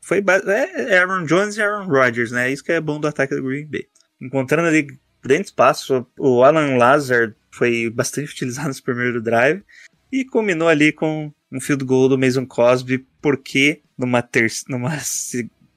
[0.00, 2.52] Foi é Aaron Jones e Aaron Rodgers, né?
[2.52, 3.88] Isso que é bom do ataque do Green Bay.
[4.20, 4.86] Encontrando ali
[5.20, 6.06] grande espaço.
[6.16, 9.62] O Alan Lazar foi bastante utilizado no primeiro drive
[10.12, 14.64] e culminou ali com um field goal do Mason Cosby, porque numa terça.
[14.68, 14.92] numa.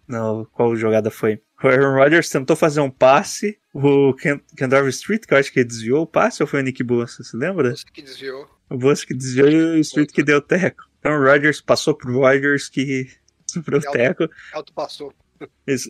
[0.08, 1.42] Não, qual jogada foi?
[1.63, 4.13] O Aaron Rodgers tentou fazer um passe, o
[4.56, 7.36] Kendall Street, que eu acho que desviou o passe, ou foi o Nick Bosa, você
[7.36, 7.74] lembra?
[7.74, 8.50] O que desviou.
[8.70, 10.89] O Bosa que desviou e o Street que deu teco.
[11.00, 13.10] Então o Rodgers passou pro Rodgers que
[13.65, 14.30] pro teco.
[14.54, 15.13] Alto passou.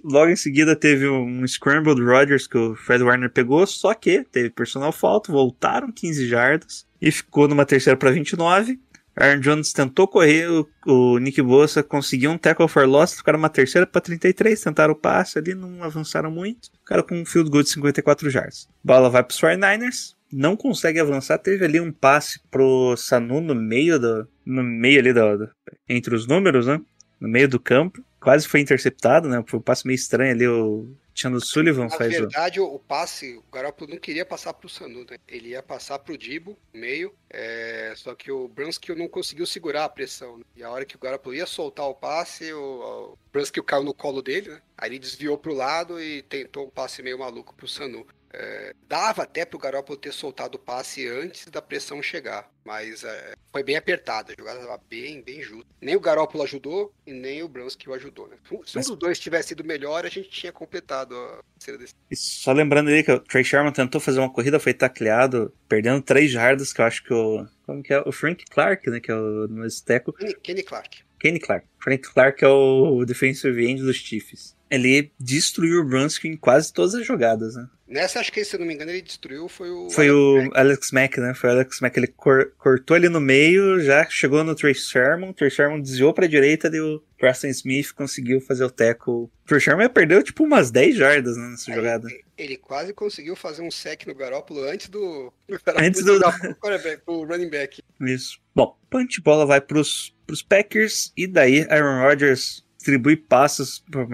[0.03, 4.49] Logo em seguida teve um Scrambled Rodgers que o Fred Warner pegou, só que teve
[4.49, 8.79] personal falta, voltaram 15 jardas e ficou numa terceira para 29.
[9.15, 13.49] Aaron Jones tentou correr, o, o Nick Bosa conseguiu um tackle for loss, ficaram uma
[13.49, 16.69] terceira para 33, tentaram o passe ali, não avançaram muito.
[16.79, 18.69] Ficaram com um field goal de 54 jardas.
[18.81, 23.53] Bola vai para os 49ers, não consegue avançar, teve ali um passe pro Sanu no
[23.53, 25.49] meio do, no meio ali do, do
[25.87, 26.79] entre os números, né?
[27.19, 29.43] No meio do campo quase foi interceptado, né?
[29.47, 32.65] Foi um passe meio estranho ali, o Chandler Sullivan Na faz verdade, o...
[32.65, 35.17] o passe, o Garoppolo não queria passar pro Sanu, né?
[35.27, 37.93] Ele ia passar pro Dibo, meio, é...
[37.95, 40.37] só que o Brunskill não conseguiu segurar a pressão.
[40.37, 40.43] Né?
[40.55, 43.93] E a hora que o Garoppolo ia soltar o passe, o, o Brunskill caiu no
[43.93, 44.61] colo dele, né?
[44.77, 48.05] Aí ele desviou pro lado e tentou um passe meio maluco pro Sanu.
[48.31, 53.03] É, dava até para o Garoppolo ter soltado o passe antes da pressão chegar, mas
[53.03, 55.65] é, foi bem apertada, a jogada estava bem, bem justa.
[55.81, 58.27] Nem o Garoppolo ajudou e nem o Brunskill ajudou.
[58.27, 58.37] Né?
[58.65, 61.99] Se um dos dois tivesse sido melhor, a gente tinha completado a terceira decisão.
[62.13, 66.29] Só lembrando aí que o Trey Sherman tentou fazer uma corrida, foi tacleado, perdendo três
[66.29, 67.47] jardas, que eu acho que o.
[67.65, 68.01] Como que é?
[68.01, 68.99] O Frank Clark, né?
[68.99, 70.13] Que é o no Esteco.
[70.13, 71.03] Kenny, Kenny Clark.
[71.19, 71.67] Kenny Clark.
[71.79, 74.55] Frank Clark é o defensive end dos Chiefs.
[74.69, 77.67] Ele destruiu o Brunskill em quase todas as jogadas, né?
[77.87, 79.89] Nessa, acho que, se eu não me engano, ele destruiu, foi o...
[79.89, 81.33] Foi o Alex Mack, né?
[81.33, 85.31] Foi o Alex Mack, ele cor- cortou ali no meio, já chegou no Trace Sherman,
[85.31, 89.11] o Trace Sherman desviou pra direita, e o Preston Smith conseguiu fazer o tackle.
[89.23, 92.07] O Trace Sherman perdeu, tipo, umas 10 jardas né, nessa Aí, jogada.
[92.37, 95.33] Ele quase conseguiu fazer um sec no Garópolo antes do...
[95.75, 96.19] Antes do-
[96.61, 97.81] quarterback, do running back.
[98.01, 98.37] Isso.
[98.53, 104.07] Bom, punch bola vai pros, pros Packers, e daí Aaron Rodgers distribui passos pro,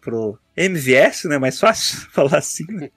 [0.00, 1.38] pro MVS, né?
[1.38, 2.90] Mais fácil falar assim, né?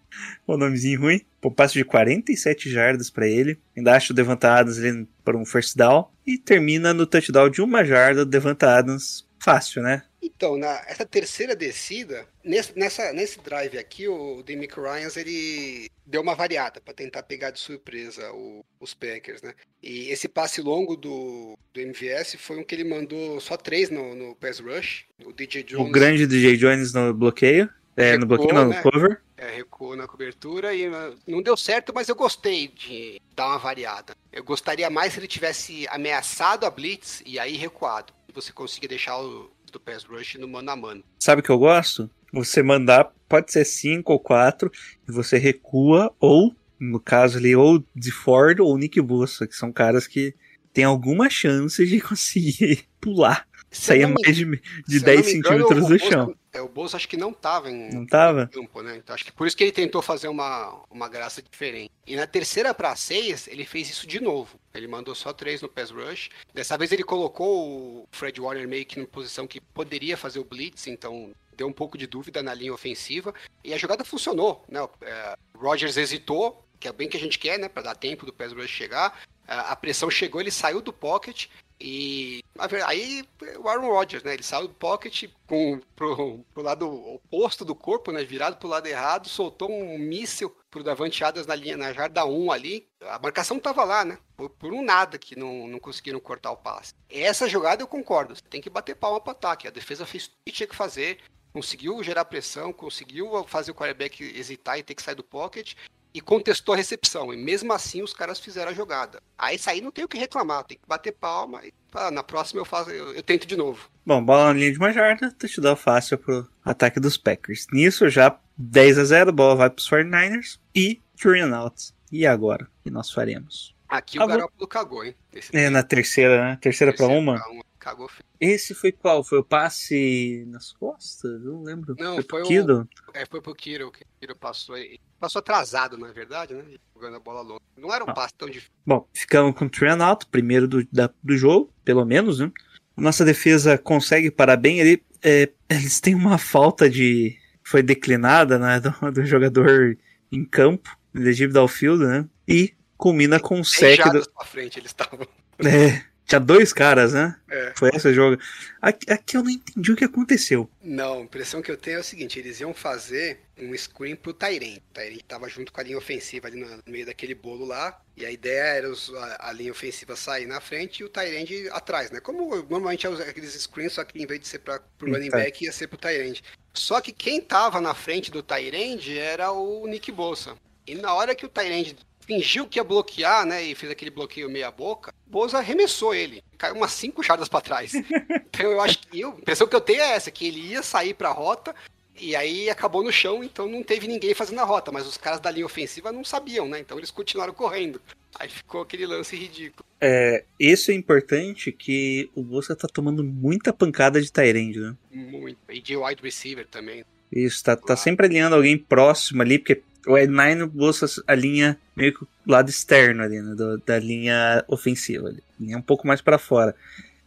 [0.46, 1.22] O nomezinho ruim.
[1.44, 3.60] Um passo de 47 jardas pra ele.
[3.76, 6.08] Ainda acha o Devonta Adams ali para um first down.
[6.26, 9.28] E termina no touchdown de uma jarda do Devonta Adams.
[9.40, 10.04] Fácil, né?
[10.22, 16.22] Então, na, essa terceira descida, nesse, nessa, nesse drive aqui, o Demick Ryans, ele deu
[16.22, 19.54] uma variada para tentar pegar de surpresa o- os Packers, né?
[19.82, 24.14] E esse passe longo do, do MVS foi um que ele mandou só três no,
[24.16, 25.06] no pass rush.
[25.26, 27.70] O DJ Jones O grande DJ Jones no bloqueio.
[27.96, 28.82] É, no Recuou, bloqueio, não, no né?
[28.82, 29.22] cover.
[29.38, 33.58] é, recuou na cobertura e uh, não deu certo, mas eu gostei de dar uma
[33.58, 34.14] variada.
[34.32, 38.14] Eu gostaria mais se ele tivesse ameaçado a blitz e aí recuado.
[38.34, 41.04] Você conseguir deixar o do pass rush no mano a mano.
[41.20, 42.10] Sabe o que eu gosto?
[42.32, 44.72] Você mandar, pode ser 5 ou 4,
[45.08, 49.72] e você recua, ou, no caso ali, ou de Ford ou Nick Bossa, que são
[49.72, 50.36] caras que
[50.74, 53.48] têm alguma chance de conseguir pular.
[53.72, 56.36] Sair mais de, de Se eu 10 não me engano, centímetros o do chão.
[56.52, 58.48] É, o Bolsa acho que não tava em Não tava?
[58.48, 58.98] campo, né?
[58.98, 61.92] Então acho que por isso que ele tentou fazer uma, uma graça diferente.
[62.08, 64.60] E na terceira para seis, ele fez isso de novo.
[64.74, 66.30] Ele mandou só três no pass rush.
[66.54, 70.44] Dessa vez ele colocou o Fred Warner meio que em posição que poderia fazer o
[70.44, 73.34] blitz, então deu um pouco de dúvida na linha ofensiva.
[73.64, 74.82] E a jogada funcionou, né?
[74.82, 77.70] O é, Rodgers hesitou, que é bem que a gente quer, né?
[77.70, 79.20] Para dar tempo do pass rush chegar.
[79.48, 81.48] A a pressão chegou, ele saiu do pocket
[81.82, 82.44] e
[82.86, 83.24] aí
[83.58, 84.34] o Aaron Rodgers, né?
[84.34, 88.24] Ele saiu do pocket com, pro, pro lado oposto do corpo, né?
[88.24, 92.52] Virado pro lado errado, soltou um míssil pro Davante Adams na linha, na jarda 1
[92.52, 92.88] ali.
[93.02, 94.18] A marcação tava lá, né?
[94.36, 96.94] Por, por um nada que não, não conseguiram cortar o passe.
[97.10, 98.36] Essa jogada eu concordo.
[98.50, 99.68] Tem que bater palma pro ataque.
[99.68, 101.20] A defesa fez tudo que tinha que fazer.
[101.54, 105.76] Conseguiu gerar pressão, conseguiu fazer o quarterback hesitar e ter que sair do pocket
[106.14, 107.34] e contestou a recepção.
[107.34, 109.22] E mesmo assim os caras fizeram a jogada.
[109.38, 112.24] Aí isso aí não tem o que reclamar, tem que bater palma e ah, na
[112.24, 113.90] próxima eu faço, eu, eu tento de novo.
[114.06, 117.66] Bom, bola na linha de uma jarda, touchdown fácil pro ataque dos Packers.
[117.72, 121.94] Nisso, já 10 a 0 bola vai pros 49ers e and out.
[122.12, 122.64] E agora?
[122.66, 123.76] O que nós faremos?
[123.88, 125.16] Aqui Ah, o vou- Garoppolo cagou, hein?
[125.52, 126.58] É, na terceira, né?
[126.62, 127.40] Terceira pra terceiro uma.
[127.40, 128.24] pra uma, Cagou feio.
[128.42, 129.24] Esse foi qual?
[129.24, 131.42] Foi o passe nas costas?
[131.42, 131.96] Não lembro.
[131.98, 132.88] Não, foi, foi pro o- Kittle?
[133.14, 134.78] É, foi pro Kiro, que o Kiro passou.
[134.78, 136.64] ele Passou atrasado, na verdade, né?
[136.94, 137.62] Jogando a bola longa.
[137.78, 138.14] Não era um Ah.
[138.14, 138.72] passe tão difícil.
[138.86, 142.50] Bom, ficamos com o three and out, primeiro do, da- do jogo, pelo menos, né?
[142.96, 144.80] Nossa defesa consegue parar bem.
[144.80, 147.38] Ele, é, eles têm uma falta de.
[147.64, 148.80] Foi declinada, né?
[148.80, 149.98] Do, do jogador
[150.32, 152.26] em campo, elegível ao field, né?
[152.48, 154.24] E culmina com um 10 sec do.
[154.46, 155.28] frente eles estavam.
[155.60, 157.36] É, tinha dois caras, né?
[157.50, 157.74] É.
[157.76, 158.42] Foi esse jogo.
[158.82, 160.70] Aqui, aqui eu não entendi o que aconteceu.
[160.82, 164.34] Não, a impressão que eu tenho é o seguinte, eles iam fazer um screen pro
[164.34, 164.78] Tyrant.
[164.78, 168.26] O Tyrant tava junto com a linha ofensiva ali no meio daquele bolo lá, e
[168.26, 172.12] a ideia era os- a, a linha ofensiva sair na frente e o Tyrant atrás,
[172.12, 172.20] né?
[172.22, 175.30] Como normalmente é aqueles screens, só que em vez de ser pra, pro Hum, running
[175.30, 175.38] tá.
[175.38, 176.40] back, ia ser pro Tyrant.
[176.74, 180.56] Só que quem tava na frente do Tyrant era o Nick Bolsa.
[180.88, 181.94] E na hora que o Tyrant
[182.30, 186.76] fingiu que ia bloquear, né, e fez aquele bloqueio meia boca, Boza arremessou ele, caiu
[186.76, 187.92] umas cinco jardas pra trás.
[188.54, 190.84] então eu acho que eu, a impressão que eu tenho é essa, que ele ia
[190.84, 191.74] sair pra rota
[192.22, 195.40] e aí acabou no chão, então não teve ninguém fazendo a rota, mas os caras
[195.40, 196.80] da linha ofensiva não sabiam, né?
[196.80, 198.00] Então eles continuaram correndo.
[198.38, 199.84] Aí ficou aquele lance ridículo.
[200.00, 204.96] É, isso é importante que o Bolsa tá tomando muita pancada de Tyrande, né?
[205.12, 205.58] Muito.
[205.70, 207.04] E de wide receiver também.
[207.32, 212.24] Isso, tá, tá sempre alinhando alguém próximo ali, porque o Ed9 Bolsa alinha meio que
[212.24, 213.54] o lado externo ali, né?
[213.54, 215.44] do- da linha ofensiva ali.
[215.60, 216.74] Linha um pouco mais pra fora.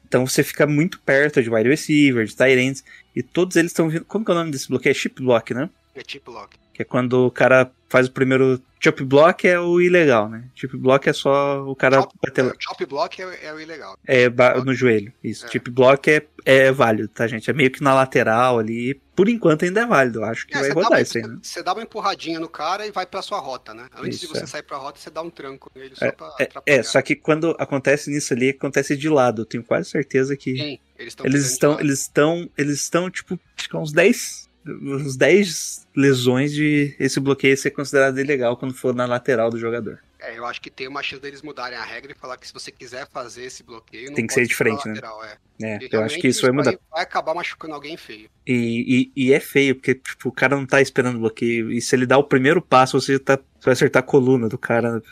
[0.06, 2.84] Então você fica muito perto de wide receiver, de Tyrants,
[3.14, 4.04] e todos eles estão vindo.
[4.04, 4.90] Como que é o nome desse bloqueio?
[4.90, 5.70] É chip block, né?
[5.94, 6.56] É chip lock.
[6.74, 8.60] Que é quando o cara faz o primeiro.
[8.80, 10.44] Chop block é o ilegal, né?
[10.56, 13.96] Chip block é só o cara Chop, bater é, chop block é, é o ilegal.
[14.06, 15.12] é, ba- no joelho.
[15.22, 15.46] Isso.
[15.46, 15.50] É.
[15.50, 17.48] Chip block é, é válido, tá, gente?
[17.48, 19.00] É meio que na lateral ali.
[19.14, 20.20] Por enquanto ainda é válido.
[20.20, 21.38] Eu acho que É, vai rodar uma, isso aí, né?
[21.42, 23.86] você dá uma empurradinha no cara e vai pra sua rota, né?
[23.96, 24.46] Antes de Isso, você é.
[24.46, 26.78] sair pra rota, você dá um tranco nele só pra É, atrapalhar.
[26.78, 29.42] é, só que quando acontece nisso ali, acontece de lado.
[29.42, 33.10] Eu tenho quase certeza que Sim, eles estão eles estão, de eles estão, eles estão
[33.10, 38.94] tipo, que uns 10, uns 10 lesões de esse bloqueio ser considerado ilegal quando for
[38.94, 39.98] na lateral do jogador.
[40.22, 42.52] É, eu acho que tem uma chance deles mudarem a regra e falar que se
[42.52, 44.94] você quiser fazer esse bloqueio, não Tem que ser diferente, né?
[44.94, 45.36] lateral, é.
[45.60, 46.78] É, eu acho que isso vai mudar.
[46.90, 48.30] Vai acabar machucando alguém feio.
[48.46, 51.72] E, e, e é feio, porque tipo, o cara não tá esperando bloqueio.
[51.72, 54.56] E se ele dá o primeiro passo, você, tá, você vai acertar a coluna do
[54.56, 55.02] cara.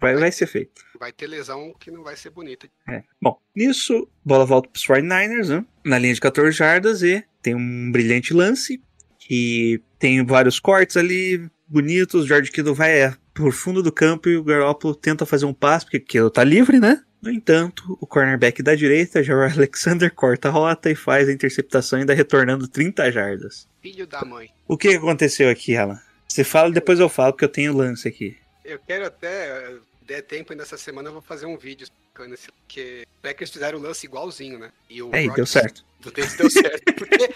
[0.00, 0.68] Vai, vai ser feio.
[0.98, 2.68] Vai ter lesão que não vai ser bonita.
[2.88, 3.02] É.
[3.22, 5.64] Bom, nisso, bola volta pros 49ers, né?
[5.84, 8.82] Na linha de 14 jardas e tem um brilhante lance.
[9.18, 12.26] Que tem vários cortes ali, bonitos.
[12.26, 16.00] George Kittle vai por fundo do campo e o Garoppolo tenta fazer um passe, porque
[16.00, 17.02] Kittle tá livre, né?
[17.20, 21.98] No entanto, o cornerback da direita, Jair Alexander, corta a rota e faz a interceptação,
[21.98, 23.68] ainda retornando 30 jardas.
[23.82, 24.48] Filho da mãe.
[24.66, 26.00] O que aconteceu aqui, Alan?
[26.26, 28.36] Você fala, depois eu falo, porque eu tenho lance aqui.
[28.64, 32.46] Eu quero até, der tempo ainda essa semana, eu vou fazer um vídeo explicando esse.
[32.52, 34.70] Porque os Packers fizeram o lance igualzinho, né?
[34.88, 35.84] E o É, e deu certo.
[36.00, 36.94] do deu certo.
[36.94, 37.30] Porque,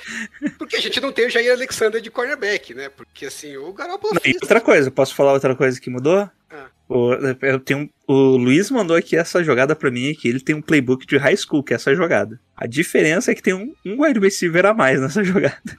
[0.58, 2.88] porque a gente não tem o Jair Alexander de cornerback, né?
[2.88, 4.36] Porque assim, o Garoppolo Não, fez.
[4.40, 6.30] outra coisa, posso falar outra coisa que mudou?
[6.50, 6.66] Ah.
[6.88, 10.62] O, eu tenho, o Luiz mandou aqui essa jogada pra mim, que ele tem um
[10.62, 12.40] playbook de high school, que é essa jogada.
[12.56, 15.78] A diferença é que tem um, um wide receiver a mais nessa jogada.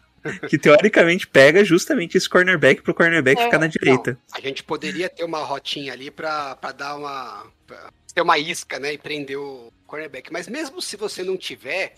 [0.50, 4.12] Que teoricamente pega justamente esse cornerback pro cornerback É, ficar na direita.
[4.12, 7.46] Não, a gente poderia ter uma rotinha ali pra, pra dar uma.
[7.66, 8.94] Pra ter uma isca, né?
[8.94, 10.32] E prender o cornerback.
[10.32, 11.94] Mas mesmo se você não tiver.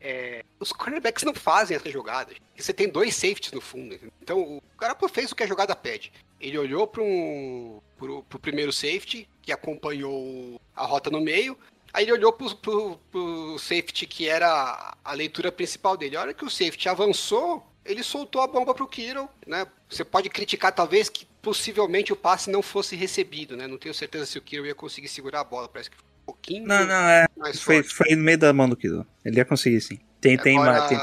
[0.00, 2.32] é, os cornerbacks não fazem essa jogada.
[2.32, 3.98] Porque você tem dois safeties no fundo.
[4.22, 6.12] Então o Garoppolo fez o que a jogada pede.
[6.40, 11.58] Ele olhou para um, pro, pro primeiro safety, que acompanhou a rota no meio.
[11.92, 16.16] Aí ele olhou pro, pro, pro safety, que era a leitura principal dele.
[16.16, 19.66] A hora que o safety avançou, ele soltou a bomba pro Kittle, né?
[19.88, 23.66] Você pode criticar, talvez, que possivelmente o passe não fosse recebido, né?
[23.66, 25.68] Não tenho certeza se o Kittle ia conseguir segurar a bola.
[25.68, 27.26] Parece que foi um pouquinho Não, não, é.
[27.54, 29.06] Foi, foi no meio da mão do Kido.
[29.24, 29.98] Ele ia conseguir sim.
[30.20, 30.98] Tem, tem, Agora, uma, tem-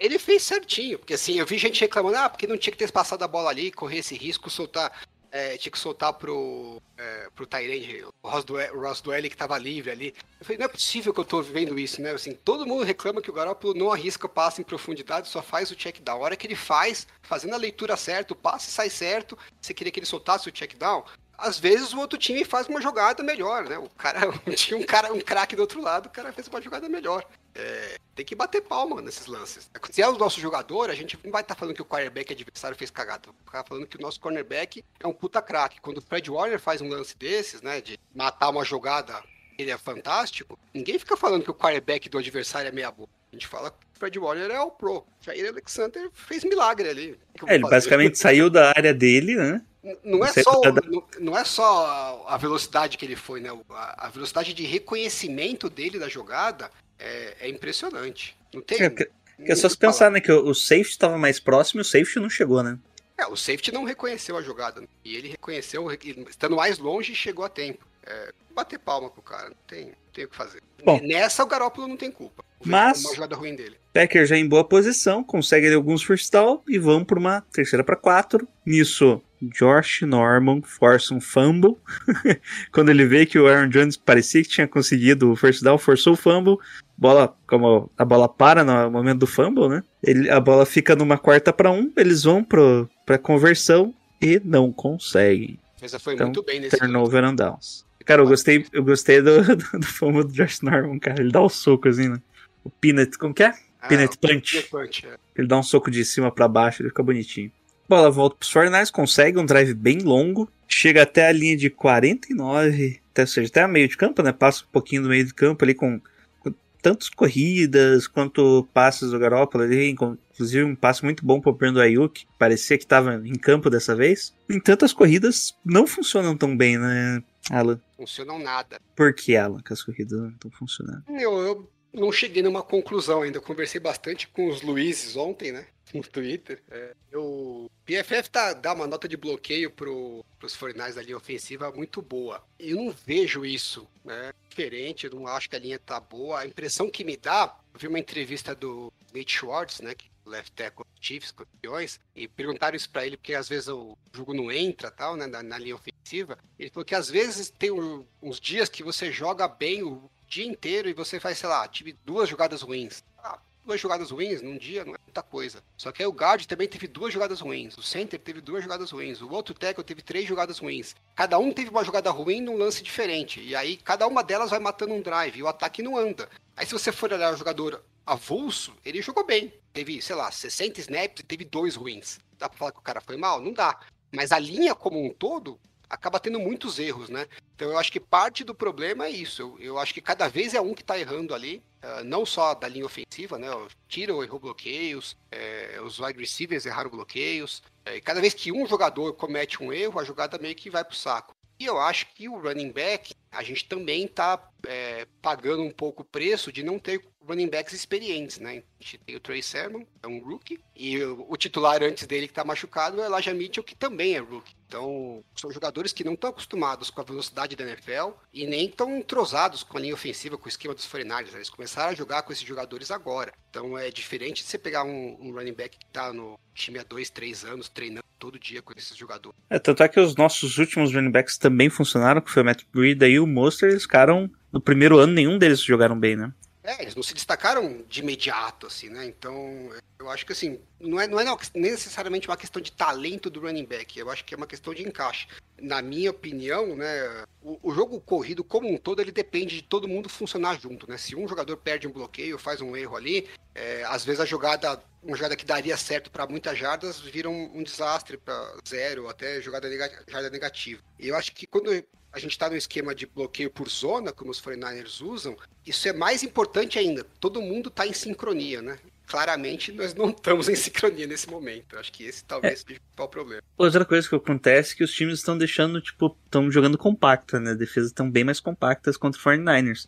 [0.00, 2.90] Ele fez certinho, porque assim, eu vi gente reclamando, ah, porque não tinha que ter
[2.90, 4.90] passado a bola ali, correr esse risco, soltar.
[5.36, 9.36] É, tinha que soltar pro, é, pro Tyrande, o Ross Dwell- o Ross Dwelly que
[9.36, 10.14] tava livre ali.
[10.40, 12.12] Eu falei, não é possível que eu tô vendo isso, né?
[12.12, 15.76] Assim, todo mundo reclama que o Garoppolo não arrisca passe em profundidade, só faz o
[15.76, 16.16] check down.
[16.18, 19.90] A hora que ele faz, fazendo a leitura certa, o passe sai certo, você queria
[19.92, 21.04] que ele soltasse o check down,
[21.38, 23.78] às vezes o outro time faz uma jogada melhor, né?
[23.78, 24.20] O cara
[24.56, 27.24] tinha um cara, um craque do outro lado, o cara fez uma jogada melhor.
[27.58, 29.70] É, tem que bater palma nesses lances.
[29.90, 32.76] Se é o nosso jogador, a gente não vai estar falando que o quarterback adversário
[32.76, 33.26] fez cagada.
[33.26, 35.80] Vai ficar falando que o nosso cornerback é um puta craque.
[35.80, 39.22] Quando o Fred Warner faz um lance desses, né, de matar uma jogada,
[39.58, 43.08] ele é fantástico, ninguém fica falando que o quarterback do adversário é meia boa.
[43.32, 45.04] A gente fala que o Fred Warner é o pro.
[45.20, 47.18] Jair Alexander fez milagre ali.
[47.46, 49.62] É, ele basicamente saiu da área dele, né?
[50.02, 53.40] Não é, Você só, tá da- não, não é só a velocidade que ele foi,
[53.40, 53.50] né?
[53.70, 58.36] A, velocidade de reconhecimento dele da jogada é, é impressionante.
[58.52, 58.80] Não tem.
[58.82, 60.20] É, que- não Que é só se pensar, né?
[60.20, 62.78] Que o o safety estava mais próximo e o safety não chegou, né?
[63.18, 64.80] É, o safety não reconheceu a jogada.
[64.80, 64.86] né?
[65.04, 65.86] E ele reconheceu,
[66.28, 67.84] estando mais longe, chegou a tempo.
[68.04, 70.62] É, bater palma pro cara, não tem, não tem o que fazer.
[70.84, 71.00] Bom.
[71.02, 72.44] Nessa o Garópolo não tem culpa.
[72.64, 73.76] Mas- Uma jogada ruim dele.
[73.92, 77.82] Packers já em boa posição, consegue ali alguns first down e vão para uma terceira
[77.82, 78.46] para quatro.
[78.64, 81.76] Nisso, Josh Norman força um fumble.
[82.72, 86.14] Quando ele vê que o Aaron Jones parecia que tinha conseguido o first down, forçou
[86.14, 86.58] o fumble.
[86.96, 89.82] Bola, como a bola para no momento do fumble, né?
[90.02, 94.72] Ele, a bola fica numa quarta para um, eles vão pro, pra conversão e não
[94.72, 95.58] conseguem.
[95.80, 97.84] Mas foi Então, muito bem nesse Turnover and downs.
[98.04, 101.20] Cara, eu gostei, eu gostei do, do, do fumble do Josh Norman, cara.
[101.20, 102.20] Ele dá o soco assim, né?
[102.64, 103.52] O peanut, como que é?
[103.80, 104.52] Ah, Peanut punch.
[104.52, 105.16] Peanut Punch, é.
[105.36, 107.52] Ele dá um soco de cima pra baixo, ele fica bonitinho.
[107.88, 113.00] Bola volta pros 49ers, consegue um drive bem longo, chega até a linha de 49,
[113.10, 114.32] até, ou seja, até a meio de campo, né?
[114.32, 116.00] Passa um pouquinho do meio de campo ali com,
[116.40, 121.80] com tantas corridas quanto passes do Garoppolo ali, inclusive um passe muito bom pro Brandon
[121.80, 124.34] Ayuk, parecia que estava em campo dessa vez.
[124.48, 127.80] No entanto, as corridas não funcionam tão bem, né, Alan?
[127.96, 128.80] Funcionam nada.
[128.94, 131.04] Por que, Alan, que as corridas não estão funcionando?
[131.08, 133.38] Eu, eu não cheguei numa conclusão ainda.
[133.38, 135.66] Eu conversei bastante com os Luizes ontem, né?
[135.94, 136.62] No Twitter.
[136.70, 141.70] É, o PFF tá, dá uma nota de bloqueio pro, pros 49 da linha ofensiva
[141.72, 142.44] muito boa.
[142.58, 144.32] Eu não vejo isso, né?
[144.48, 146.40] Diferente, eu não acho que a linha tá boa.
[146.40, 149.94] A impressão que me dá, eu vi uma entrevista do Nate Schwartz, né?
[149.94, 153.96] Que é left tackle Chiefs, campeões, e perguntaram isso pra ele, porque às vezes o
[154.12, 155.24] jogo não entra, tal, né?
[155.28, 156.36] Na, na linha ofensiva.
[156.58, 160.46] Ele falou que às vezes tem um- uns dias que você joga bem o dia
[160.46, 163.02] inteiro e você faz, sei lá, tive duas jogadas ruins.
[163.18, 165.62] Ah, duas jogadas ruins num dia não é muita coisa.
[165.76, 167.76] Só que aí o guard também teve duas jogadas ruins.
[167.76, 169.20] O center teve duas jogadas ruins.
[169.20, 170.94] O outro tackle teve três jogadas ruins.
[171.14, 173.40] Cada um teve uma jogada ruim num lance diferente.
[173.40, 176.28] E aí cada uma delas vai matando um drive e o ataque não anda.
[176.56, 179.52] Aí se você for olhar o jogador avulso, ele jogou bem.
[179.72, 182.18] Teve, sei lá, 60 snaps e teve dois ruins.
[182.38, 183.40] Dá pra falar que o cara foi mal?
[183.40, 183.78] Não dá.
[184.12, 185.58] Mas a linha como um todo
[185.88, 187.26] acaba tendo muitos erros, né?
[187.54, 189.42] Então eu acho que parte do problema é isso.
[189.42, 192.54] Eu, eu acho que cada vez é um que tá errando ali, uh, não só
[192.54, 193.50] da linha ofensiva, né?
[193.50, 197.62] O Tiro errou bloqueios, é, os wide receivers erraram bloqueios.
[197.84, 200.84] É, e cada vez que um jogador comete um erro, a jogada meio que vai
[200.84, 201.34] pro saco.
[201.58, 206.02] E eu acho que o running back, a gente também tá é, pagando um pouco
[206.02, 208.62] o preço de não ter running backs experientes, né?
[208.80, 212.34] A gente tem o Trey Sermon, é um rookie, e o, titular antes dele que
[212.34, 214.54] tá machucado é o Elijah Mitchell, que também é rookie.
[214.68, 218.98] Então, são jogadores que não estão acostumados com a velocidade da NFL e nem estão
[218.98, 222.32] entrosados com a linha ofensiva, com o esquema dos 49 Eles começaram a jogar com
[222.32, 223.32] esses jogadores agora.
[223.50, 226.82] Então, é diferente de você pegar um, um running back que tá no time há
[226.82, 229.38] dois, três anos, treinando todo dia com esses jogadores.
[229.48, 232.64] É, tanto é que os nossos últimos running backs também funcionaram, que foi o Matt
[232.72, 236.32] Breed e o Monster, eles ficaram no primeiro ano, nenhum deles jogaram bem, né?
[236.66, 239.06] É, eles não se destacaram de imediato, assim, né?
[239.06, 243.40] Então, eu acho que, assim, não é, não é necessariamente uma questão de talento do
[243.40, 245.28] running back, eu acho que é uma questão de encaixe.
[245.62, 249.86] Na minha opinião, né, o, o jogo corrido como um todo, ele depende de todo
[249.86, 250.98] mundo funcionar junto, né?
[250.98, 254.82] Se um jogador perde um bloqueio, faz um erro ali, é, às vezes a jogada,
[255.04, 259.40] uma jogada que daria certo para muitas jardas, vira um, um desastre para zero, até
[259.40, 260.82] jogada negativa, jarda negativa.
[260.98, 261.70] E eu acho que quando
[262.16, 265.36] a gente está no esquema de bloqueio por zona, como os 49ers usam,
[265.66, 267.04] isso é mais importante ainda.
[267.20, 268.78] Todo mundo está em sincronia, né?
[269.06, 271.76] Claramente nós não estamos em sincronia nesse momento.
[271.76, 272.56] Acho que esse talvez é.
[272.56, 273.42] seja o principal problema.
[273.58, 277.54] Outra coisa que acontece é que os times estão deixando, tipo, estão jogando compacta, né?
[277.54, 279.86] Defesas estão bem mais compactas contra os 49ers.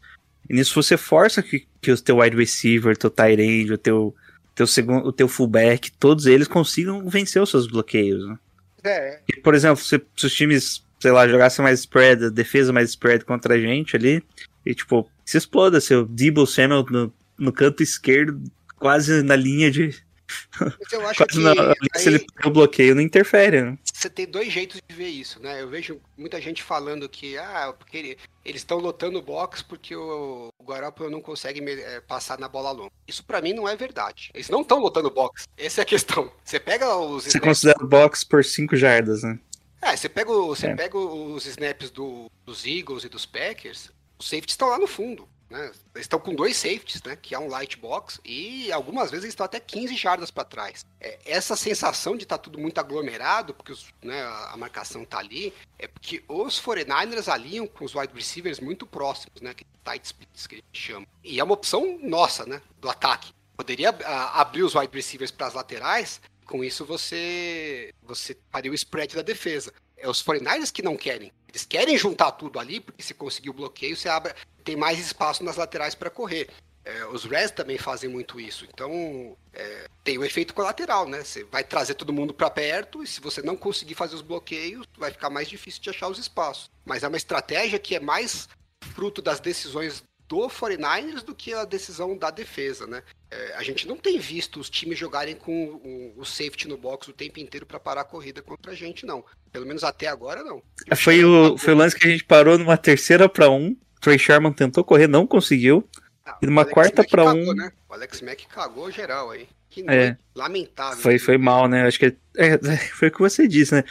[0.51, 4.15] E nisso você força que, que o teu wide receiver, teu tight end, o teu,
[4.55, 8.39] teu, segundo, o teu fullback, todos eles consigam vencer os seus bloqueios, né?
[8.85, 9.21] É.
[9.27, 13.25] E, por exemplo, se, se os times sei lá, jogasse mais spread, defesa mais spread
[13.25, 14.23] contra a gente ali,
[14.65, 18.43] e tipo, se exploda seu Debo Samuel no, no canto esquerdo,
[18.77, 19.95] quase na linha de.
[20.93, 23.79] eu acho quase que na, aí, se ele o bloqueio, não interfere, né?
[23.93, 25.63] Você tem dois jeitos de ver isso, né?
[25.63, 29.97] Eu vejo muita gente falando que, ah, porque ele, eles estão lotando o box porque
[29.97, 32.93] o, o Garoppolo não consegue é, passar na bola longa.
[33.07, 34.31] Isso para mim não é verdade.
[34.35, 35.47] Eles não estão lotando o box.
[35.57, 36.31] Essa é a questão.
[36.45, 37.25] Você pega os.
[37.25, 39.39] Você considera o box por 5 jardas, né?
[39.81, 40.75] É, você pega, você é.
[40.75, 45.29] pega os snaps do, dos Eagles e dos Packers, os safeties estão lá no fundo.
[45.51, 45.65] Né?
[45.95, 47.17] Eles estão com dois safeties, né?
[47.17, 50.85] Que é um light box, e algumas vezes eles estão até 15 jardas para trás.
[51.01, 55.19] É, essa sensação de estar tá tudo muito aglomerado, porque os, né, a marcação está
[55.19, 59.55] ali, é porque os 49ers alinham com os wide receivers muito próximos, né?
[59.55, 61.07] Que tight splits que a gente chama.
[61.25, 62.61] E é uma opção nossa, né?
[62.79, 63.33] Do ataque.
[63.57, 68.75] Poderia a, abrir os wide receivers para as laterais, com isso você você faria o
[68.75, 69.73] spread da defesa.
[69.97, 71.31] É os 49ers que não querem.
[71.49, 74.35] Eles querem juntar tudo ali, porque se conseguir o bloqueio, você abre,
[74.65, 76.49] tem mais espaço nas laterais para correr.
[76.85, 78.65] É, os Reds também fazem muito isso.
[78.65, 81.23] Então, é, tem o efeito colateral, né?
[81.23, 84.87] Você vai trazer todo mundo para perto e se você não conseguir fazer os bloqueios,
[84.97, 86.71] vai ficar mais difícil de achar os espaços.
[86.85, 88.49] Mas é uma estratégia que é mais
[88.95, 93.03] fruto das decisões do 49ers do que a decisão da defesa, né?
[93.31, 97.09] É, a gente não tem visto os times jogarem com o, o safety no box
[97.09, 99.25] o tempo inteiro para parar a corrida contra a gente, não.
[99.51, 100.63] Pelo menos até agora, não.
[100.89, 103.75] É, foi o, foi o lance que a gente parou numa terceira para um.
[104.01, 105.89] Trey Sherman tentou correr, não conseguiu.
[106.25, 107.55] Ah, e numa quarta para um.
[107.55, 107.73] Né?
[107.89, 109.49] O Alex Mack cagou geral aí.
[109.71, 110.99] Que é, lamentável.
[110.99, 111.87] Foi, foi mal, né?
[111.87, 113.85] Acho que é, é, foi o que você disse, né?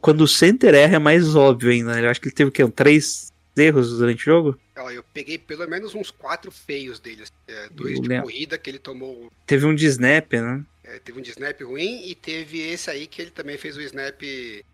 [0.00, 1.94] Quando o center erra é mais óbvio ainda.
[1.94, 2.04] Né?
[2.04, 2.62] Eu acho que ele teve o quê?
[2.62, 4.60] Um três erros durante o jogo?
[4.78, 7.32] Ó, eu peguei pelo menos uns quatro feios deles.
[7.46, 9.30] É, dois de corrida que ele tomou.
[9.46, 10.64] Teve um de snap, né?
[10.88, 13.82] É, teve um de snap ruim e teve esse aí que ele também fez o
[13.82, 14.22] snap.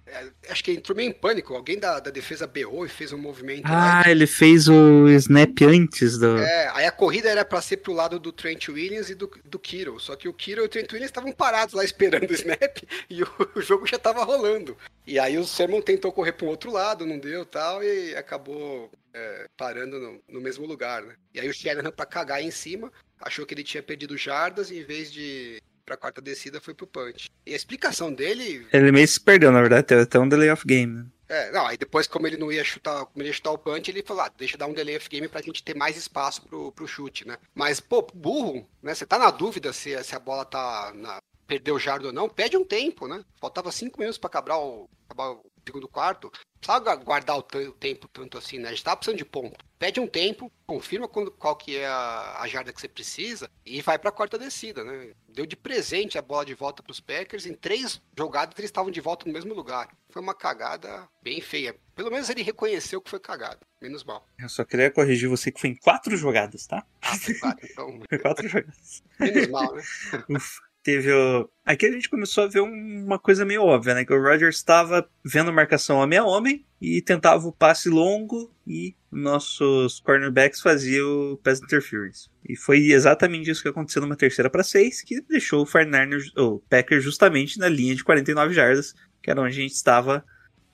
[0.06, 1.54] É, acho que entrou meio em pânico.
[1.54, 3.66] Alguém da, da defesa berrou e fez um movimento.
[3.66, 6.38] Ah, lá, ele fez o snap antes do.
[6.38, 9.58] É, aí a corrida era para ser pro lado do Trent Williams e do, do
[9.58, 9.98] Kiro.
[9.98, 12.78] Só que o Kiro e o Trent Williams estavam parados lá esperando o snap
[13.10, 14.76] e o, o jogo já tava rolando.
[15.04, 19.48] E aí o Sermon tentou correr um outro lado, não deu tal, e acabou é,
[19.56, 21.16] parando no, no, mesmo lugar, né?
[21.32, 24.84] E aí o Shanahan, para cagar em cima, achou que ele tinha perdido jardas em
[24.84, 27.30] vez de pra quarta descida foi pro punch.
[27.46, 28.66] E a explicação dele.
[28.72, 31.06] Ele meio se perdeu, na verdade, teve até um delay of game, né?
[31.28, 33.90] É, não, aí depois, como ele não ia chutar, como ele ia chutar o punch,
[33.90, 36.42] ele falou, ah, deixa eu dar um delay of game pra gente ter mais espaço
[36.42, 37.38] pro, pro chute, né?
[37.54, 38.94] Mas, pô, burro, né?
[38.94, 42.28] Você tá na dúvida se, se a bola tá na, perdeu o jardo ou não,
[42.28, 43.24] pede um tempo, né?
[43.40, 46.30] Faltava cinco minutos para acabar o, acabar o segundo quarto.
[46.58, 48.68] Precisava guardar o, o, tempo tanto assim, né?
[48.68, 49.64] A gente tava precisando de ponto.
[49.78, 53.82] Pede um tempo, confirma quando, qual que é a, a jarda que você precisa e
[53.82, 55.12] vai para a quarta descida, né?
[55.28, 57.46] Deu de presente a bola de volta para os Packers.
[57.46, 59.94] Em três jogadas eles estavam de volta no mesmo lugar.
[60.08, 61.76] Foi uma cagada bem feia.
[61.94, 63.60] Pelo menos ele reconheceu que foi cagada.
[63.80, 64.26] Menos mal.
[64.38, 66.86] Eu só queria corrigir você que foi em quatro jogadas, tá?
[67.02, 68.00] Ah, foi quatro, então.
[68.08, 69.02] foi quatro jogadas.
[69.20, 69.82] Menos mal, né?
[70.30, 70.73] Ufa.
[70.84, 71.50] Teve o.
[71.64, 74.04] Aqui a gente começou a ver um- uma coisa meio óbvia, né?
[74.04, 78.94] Que o Rodgers estava vendo marcação homem a homem e tentava o passe longo e
[79.10, 82.28] nossos cornerbacks faziam o pass interference.
[82.48, 86.60] E foi exatamente isso que aconteceu numa terceira para seis, que deixou o 49ers, o
[86.68, 90.22] Packers justamente na linha de 49 jardas, que era onde a gente estava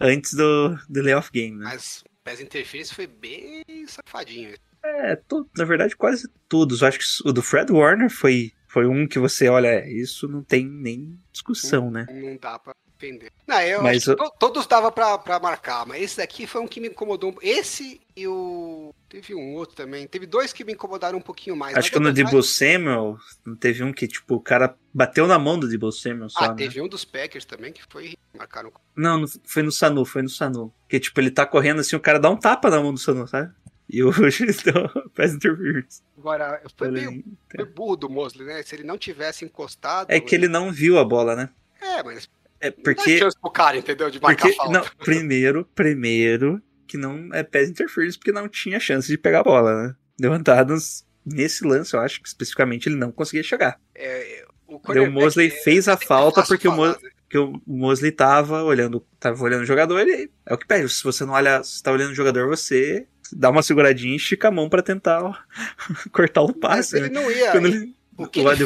[0.01, 1.65] antes do, do layoff game, né?
[1.67, 4.55] Mas o PES Interference foi bem safadinho.
[4.83, 6.81] É, to- na verdade, quase todos.
[6.83, 10.43] Eu acho que o do Fred Warner foi, foi um que você olha, isso não
[10.45, 12.07] tem nem discussão, né?
[12.09, 13.33] Não dá pra defender.
[13.47, 16.69] Não, eu Mas eu- to- todos dava pra, pra marcar, mas esse daqui foi um
[16.69, 17.33] que me incomodou.
[17.33, 18.95] um- Esse e o.
[19.09, 20.07] Teve um outro também.
[20.07, 21.77] Teve dois que me incomodaram um pouquinho mais.
[21.77, 25.37] Acho que no verdade- Debo Samuel, não teve um que, tipo, o cara bateu na
[25.39, 26.55] mão do Debo Samuel só, Ah, né?
[26.55, 28.15] teve um dos Packers também que foi.
[28.39, 28.71] Marcaram.
[28.95, 30.73] Não, não, foi no Sanu, foi no Sanu.
[30.89, 33.27] Que, tipo, ele tá correndo assim, o cara dá um tapa na mão do Sanu,
[33.27, 33.53] sabe?
[33.93, 36.03] E o juiz deu pass interference.
[36.17, 37.25] Agora, foi meio
[37.55, 38.63] foi burro do Mosley, né?
[38.63, 40.11] Se ele não tivesse encostado.
[40.11, 41.49] É que ele não viu a bola, né?
[41.81, 42.29] É, mas.
[42.61, 43.19] É Não porque.
[43.19, 44.11] chance pro cara, entendeu?
[44.11, 44.73] De marcar porque falta.
[44.73, 49.45] não, primeiro, primeiro, que não é pass interference, porque não tinha chance de pegar a
[49.45, 49.95] bola, né?
[50.21, 53.81] Levantadas nesse lance, eu acho que especificamente ele não conseguia chegar.
[53.95, 57.11] É, o o Mosley é- fez a é falta porque o, falar, Mo- né?
[57.23, 60.89] porque o Mosley tava olhando, tava olhando o jogador e é o que pede.
[60.89, 64.49] Se você não olha, se tá olhando o jogador, você dá uma seguradinha e estica
[64.49, 65.47] a mão pra tentar
[66.13, 66.97] cortar o Mas passe.
[66.97, 67.21] ele né?
[67.21, 67.53] não ia.
[67.53, 68.65] Quando ele, o que o ali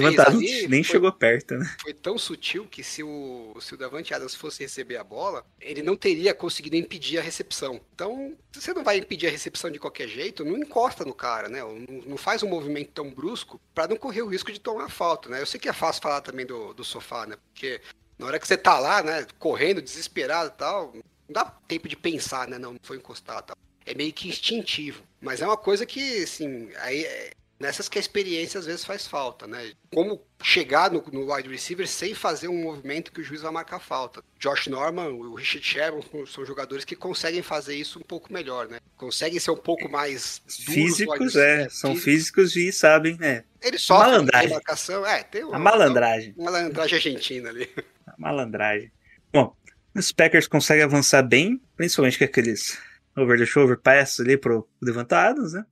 [0.69, 1.77] nem foi- chegou perto, né?
[1.81, 5.81] foi tão sutil que se o, se o Davante Adams fosse receber a bola, ele
[5.81, 7.81] não teria conseguido impedir a recepção.
[7.95, 11.49] Então, se você não vai impedir a recepção de qualquer jeito, não encosta no cara,
[11.49, 11.61] né?
[11.61, 15.29] Não, não faz um movimento tão brusco para não correr o risco de tomar falta,
[15.29, 15.41] né?
[15.41, 17.37] Eu sei que é fácil falar também do, do sofá, né?
[17.53, 17.81] Porque
[18.19, 21.95] na hora que você tá lá, né, correndo, desesperado e tal, não dá tempo de
[21.97, 22.59] pensar, né?
[22.59, 23.57] Não, não foi encostado e tal.
[23.87, 25.03] É meio que instintivo.
[25.21, 29.07] Mas é uma coisa que, assim, aí é- nessas que a experiência às vezes faz
[29.07, 29.73] falta, né?
[29.93, 33.79] Como chegar no, no wide receiver sem fazer um movimento que o juiz vai marcar
[33.79, 34.23] falta.
[34.39, 38.79] Josh Norman, o Richard Sherman são jogadores que conseguem fazer isso um pouco melhor, né?
[38.97, 42.53] Conseguem ser um pouco mais Físicos, é, são físicos.
[42.53, 43.45] físicos e sabem, né?
[43.63, 44.51] Eles sofrem Malandragem.
[44.51, 45.07] marcação.
[45.07, 46.35] É, tem uma, A malandragem.
[46.37, 47.71] uma malandragem argentina ali.
[48.07, 48.91] A malandragem.
[49.33, 49.57] Bom,
[49.95, 52.77] os Packers conseguem avançar bem, principalmente com aqueles
[53.17, 55.65] over the shoulder pass ali pro levantados, né?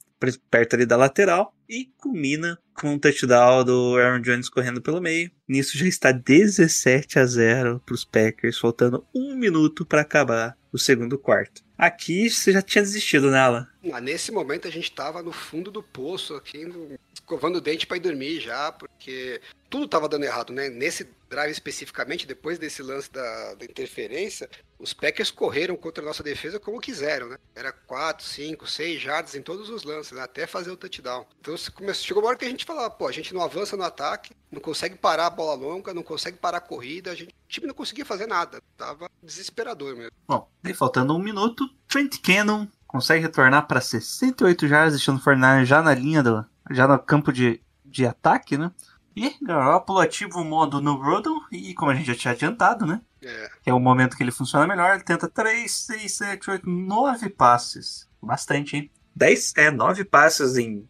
[0.51, 1.55] Perto ali da lateral.
[1.69, 5.31] E culmina com um touchdown do Aaron Jones correndo pelo meio.
[5.49, 11.19] Nisso já está 17 a 0 pros Packers, faltando um minuto para acabar o segundo
[11.19, 11.63] quarto.
[11.77, 13.69] Aqui você já tinha desistido nela.
[13.93, 16.65] Ah, Nesse momento a gente tava no fundo do poço, aqui,
[17.13, 20.69] escovando o dente para ir dormir já, porque tudo tava dando errado, né?
[20.69, 24.49] Nesse drive especificamente, depois desse lance da, da interferência,
[24.83, 27.39] os Packers correram contra a nossa defesa como quiseram, né?
[27.55, 30.21] Era 4, 5, 6 jardas em todos os lances, né?
[30.23, 31.25] até fazer o touchdown.
[31.41, 33.85] Então começou, chegou uma hora que a gente falava, pô, a gente não avança no
[33.85, 37.49] ataque, não consegue parar a bola longa, não consegue parar a corrida, a gente, o
[37.49, 38.61] time não conseguia fazer nada.
[38.77, 40.11] Tava desesperador mesmo.
[40.27, 45.69] Bom, aí faltando um minuto, Trent Cannon consegue retornar para 68 jardas, deixando o Fernandes
[45.69, 46.45] já na linha do.
[46.71, 48.73] já no campo de, de ataque, né?
[49.15, 53.01] E Garoppolo ativa o modo no Rodon, e como a gente já tinha adiantado, né?
[53.23, 57.29] É, é o momento que ele funciona melhor, ele tenta 3, 6, 7, 8, 9
[57.31, 58.09] passes.
[58.21, 58.91] Bastante, hein?
[59.15, 60.89] 10, é, 9 passes em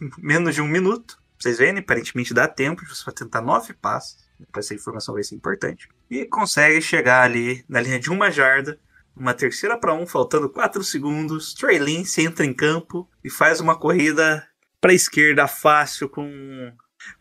[0.18, 1.18] menos de um minuto.
[1.38, 4.18] Vocês verem, aparentemente dá tempo de você tentar 9 passes.
[4.38, 5.88] Depois essa informação vai ser importante.
[6.10, 8.78] E consegue chegar ali na linha de uma jarda.
[9.16, 11.54] Uma terceira para um, faltando 4 segundos.
[11.54, 14.46] Trey Lance entra em campo e faz uma corrida
[14.80, 16.72] para a esquerda fácil com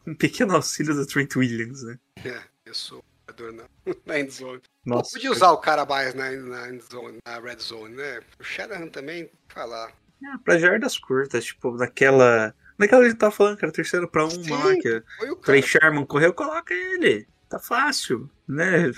[0.05, 1.99] um pequeno auxílio do Trent Williams, né?
[2.25, 3.63] é, eu sou jogador na,
[4.05, 4.61] na end zone.
[4.85, 8.19] Nossa, Podia usar o cara mais na, na, end zone, na red zone, né?
[8.39, 9.91] O Shanahan também, falar.
[10.23, 12.53] É, pra jardas curtas, tipo, naquela.
[12.77, 15.03] Naquela gente tava falando, cara, terceiro pra uma Sim, lá, que
[15.43, 15.61] Trey.
[15.61, 17.27] Sherman correu, coloca ele.
[17.49, 18.91] Tá fácil, né?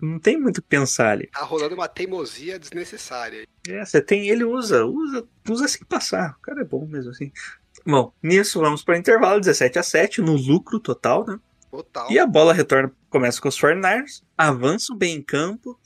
[0.00, 1.28] Não tem muito o que pensar ali.
[1.28, 3.46] Tá rolando uma teimosia desnecessária.
[3.68, 6.36] É, você tem ele, usa, usa, usa sem passar.
[6.38, 7.32] O cara é bom mesmo assim.
[7.90, 11.40] Bom, nisso vamos para intervalo 17 a 7 no lucro total, né?
[11.70, 12.12] Total.
[12.12, 15.80] E a bola retorna, começa com os 49ers, avançam bem em campo,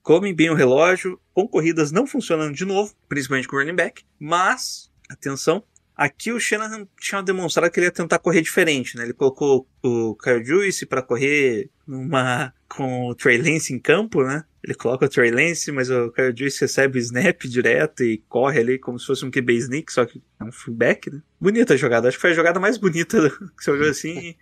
[0.00, 4.04] comem bem o relógio, com corridas não funcionando de novo, principalmente com o running back,
[4.20, 5.64] mas, atenção,
[5.98, 9.02] aqui o Shanahan tinha demonstrado que ele ia tentar correr diferente, né?
[9.02, 14.44] Ele colocou o Kyle Juice para correr numa com o Trey Lance em campo, né?
[14.62, 18.60] Ele coloca o Trey Lance, mas o Kyle Juice recebe o snap direto e corre
[18.60, 21.20] ali como se fosse um QB sneak, só que é um fullback, né?
[21.40, 23.18] Bonita a jogada, acho que foi a jogada mais bonita
[23.56, 24.36] que você olhou assim.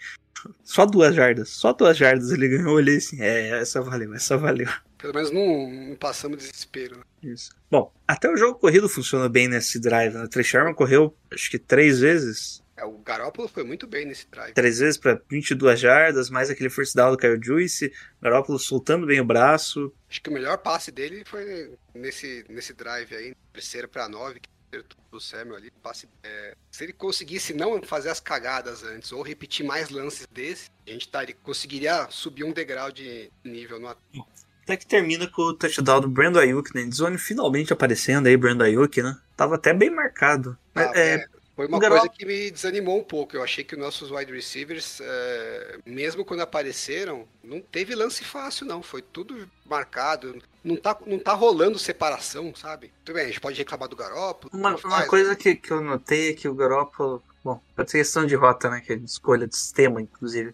[0.63, 4.69] Só duas jardas, só duas jardas ele ganhou, olhei assim, é, essa valeu, essa valeu.
[4.99, 6.99] Pelo menos não, não passamos desespero.
[6.99, 7.05] Né?
[7.23, 7.51] Isso.
[7.71, 10.25] Bom, até o jogo corrido funciona bem nesse drive, né?
[10.25, 12.63] O Trey Sherman correu, acho que três vezes.
[12.77, 14.53] É, o Garoppolo foi muito bem nesse drive.
[14.53, 19.21] Três vezes para 22 jardas, mais aquele first down do Kyle Juice, Garoppolo soltando bem
[19.21, 19.93] o braço.
[20.09, 24.49] Acho que o melhor passe dele foi nesse, nesse drive aí, terceira para nove, que
[24.71, 25.71] acertou do Samuel ali.
[25.83, 30.69] Passe, é, se ele conseguisse não fazer as cagadas antes ou repetir mais lances desse,
[30.87, 34.46] a gente tá, ele conseguiria subir um degrau de nível no ataque.
[34.67, 36.83] Até que termina com o touchdown do Brandon Ayuk, né?
[36.83, 39.17] Endzone finalmente aparecendo aí, Brandon Ayuk, né?
[39.37, 40.59] Tava até bem marcado.
[40.75, 43.37] Ah, é, é, foi uma coisa que me desanimou um pouco.
[43.37, 48.67] Eu achei que os nossos wide receivers, é, mesmo quando apareceram, não teve lance fácil,
[48.67, 48.83] não.
[48.83, 50.43] Foi tudo marcado.
[50.64, 52.93] Não tá, não tá rolando separação, sabe?
[53.05, 54.51] Tudo bem, a gente pode reclamar do Garoppolo.
[54.53, 57.23] Uma, uma coisa que, que eu notei é que o Garoppolo.
[57.45, 58.83] Bom, pode ser questão de rota, né?
[58.85, 60.53] Que é de escolha de sistema, inclusive.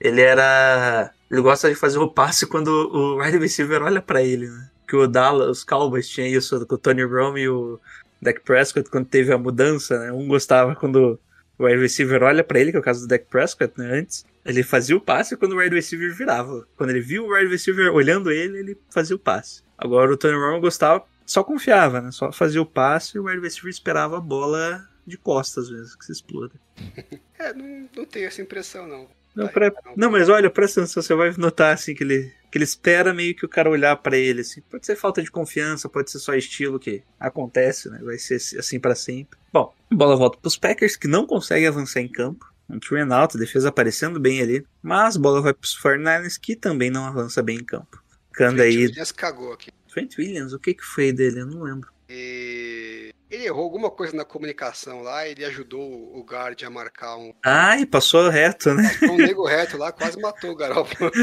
[0.00, 1.12] Ele era.
[1.30, 4.70] Ele gosta de fazer o passe quando o wide receiver olha pra ele, né?
[4.88, 7.78] Que o Dallas, os Cowboys tinha isso com o Tony Romo e o
[8.20, 10.12] Dak Prescott quando teve a mudança, né?
[10.12, 11.20] Um gostava quando
[11.58, 13.98] o wide receiver olha pra ele, que é o caso do Dak Prescott, né?
[13.98, 14.24] Antes.
[14.44, 16.66] Ele fazia o passe quando o wide receiver virava.
[16.76, 19.62] Quando ele viu o wide receiver olhando ele, ele fazia o passe.
[19.76, 22.10] Agora o Tony Romo gostava, só confiava, né?
[22.10, 26.06] Só fazia o passe e o wide receiver esperava a bola de costas mesmo, que
[26.06, 26.54] se exploda.
[27.40, 29.08] É, não, não tenho essa impressão, não.
[29.34, 30.10] Não, pra- não.
[30.10, 33.44] mas olha, presta atenção, você vai notar assim que ele, que ele espera meio que
[33.44, 34.60] o cara olhar pra ele assim.
[34.62, 38.00] Pode ser falta de confiança, pode ser só estilo que acontece, né?
[38.02, 39.38] Vai ser assim pra sempre.
[39.52, 42.44] Bom, bola volta pros Packers que não conseguem avançar em campo.
[42.68, 46.54] Um three and out, defesa aparecendo bem ali, mas a bola vai pros 49ers que
[46.54, 48.00] também não avança bem em campo.
[48.32, 49.70] Canda aí, se cagou aqui.
[49.92, 51.40] Trent Williams, o que que foi dele?
[51.40, 51.88] Eu não lembro.
[52.08, 52.89] E
[53.30, 57.86] ele errou alguma coisa na comunicação lá, ele ajudou o guard a marcar um, Ai,
[57.86, 58.90] passou reto, né?
[59.02, 61.10] um nego reto lá, quase matou o Garoppolo.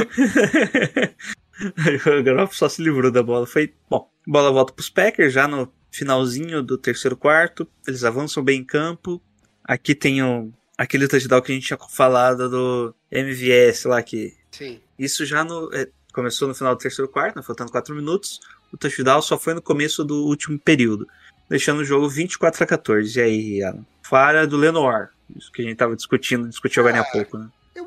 [2.19, 3.45] o Garoppolo só se livrou da bola.
[3.45, 4.09] Foi bom.
[4.25, 7.67] Bola volta para os Packers já no finalzinho do terceiro quarto.
[7.87, 9.21] Eles avançam bem em campo.
[9.63, 14.79] Aqui tem o, aquele touchdown que a gente tinha falado do MVS lá que Sim.
[14.97, 18.39] isso já no é, começou no final do terceiro quarto, né, faltando 4 minutos.
[18.71, 21.07] O touchdown só foi no começo do último período,
[21.49, 23.17] deixando o jogo 24 a 14.
[23.17, 23.85] E aí, Alan?
[24.03, 25.09] Falha do Lenoir.
[25.35, 27.49] Isso que a gente tava discutindo, discutiu agora há Ah, pouco, né?
[27.75, 27.85] Eu,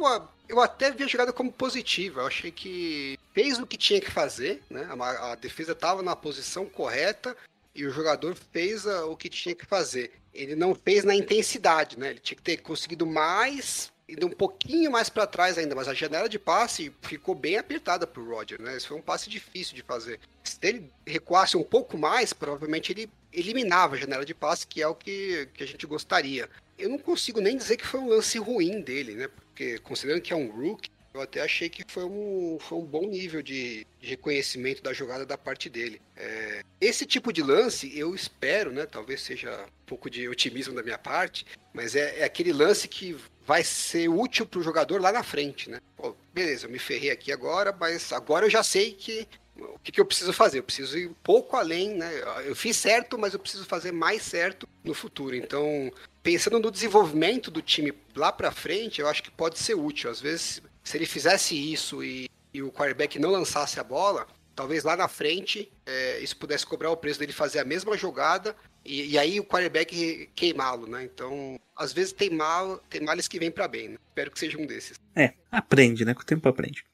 [0.48, 2.20] eu até vi a jogada como positiva.
[2.22, 4.86] Eu achei que fez o que tinha que fazer, né?
[4.98, 7.36] A, a defesa estava na posição correta
[7.74, 10.12] e o jogador fez a- o que tinha que fazer.
[10.34, 12.10] Ele não fez na intensidade, né?
[12.10, 15.94] Ele tinha que ter conseguido mais, indo um pouquinho mais para trás ainda, mas a
[15.94, 18.76] janela de passe ficou bem apertada pro Roger, né?
[18.76, 20.18] Esse foi um passe difícil de fazer.
[20.42, 24.88] Se ele recuasse um pouco mais, provavelmente ele eliminava a janela de passe, que é
[24.88, 26.48] o que, que a gente gostaria.
[26.78, 29.28] Eu não consigo nem dizer que foi um lance ruim dele, né?
[29.28, 33.06] Porque considerando que é um rookie, eu até achei que foi um, foi um bom
[33.06, 36.00] nível de, de reconhecimento da jogada da parte dele.
[36.16, 38.86] É, esse tipo de lance, eu espero, né?
[38.86, 41.44] Talvez seja um pouco de otimismo da minha parte,
[41.74, 43.16] mas é, é aquele lance que
[43.50, 45.80] vai ser útil para o jogador lá na frente, né?
[45.96, 49.26] Pô, beleza, eu me ferrei aqui agora, mas agora eu já sei que
[49.56, 50.60] o que, que eu preciso fazer?
[50.60, 52.08] Eu preciso ir um pouco além, né?
[52.44, 55.34] Eu fiz certo, mas eu preciso fazer mais certo no futuro.
[55.34, 55.90] Então,
[56.22, 60.08] pensando no desenvolvimento do time lá pra frente, eu acho que pode ser útil.
[60.08, 64.84] Às vezes, se ele fizesse isso e, e o quarterback não lançasse a bola, talvez
[64.84, 68.54] lá na frente é, isso pudesse cobrar o preço dele fazer a mesma jogada
[68.84, 71.04] e, e aí o quarterback queimá-lo, né?
[71.04, 73.96] Então, às vezes tem mal, tem males que vêm pra bem, né?
[74.08, 74.98] Espero que seja um desses.
[75.14, 76.14] É, aprende, né?
[76.14, 76.84] Com o tempo aprende.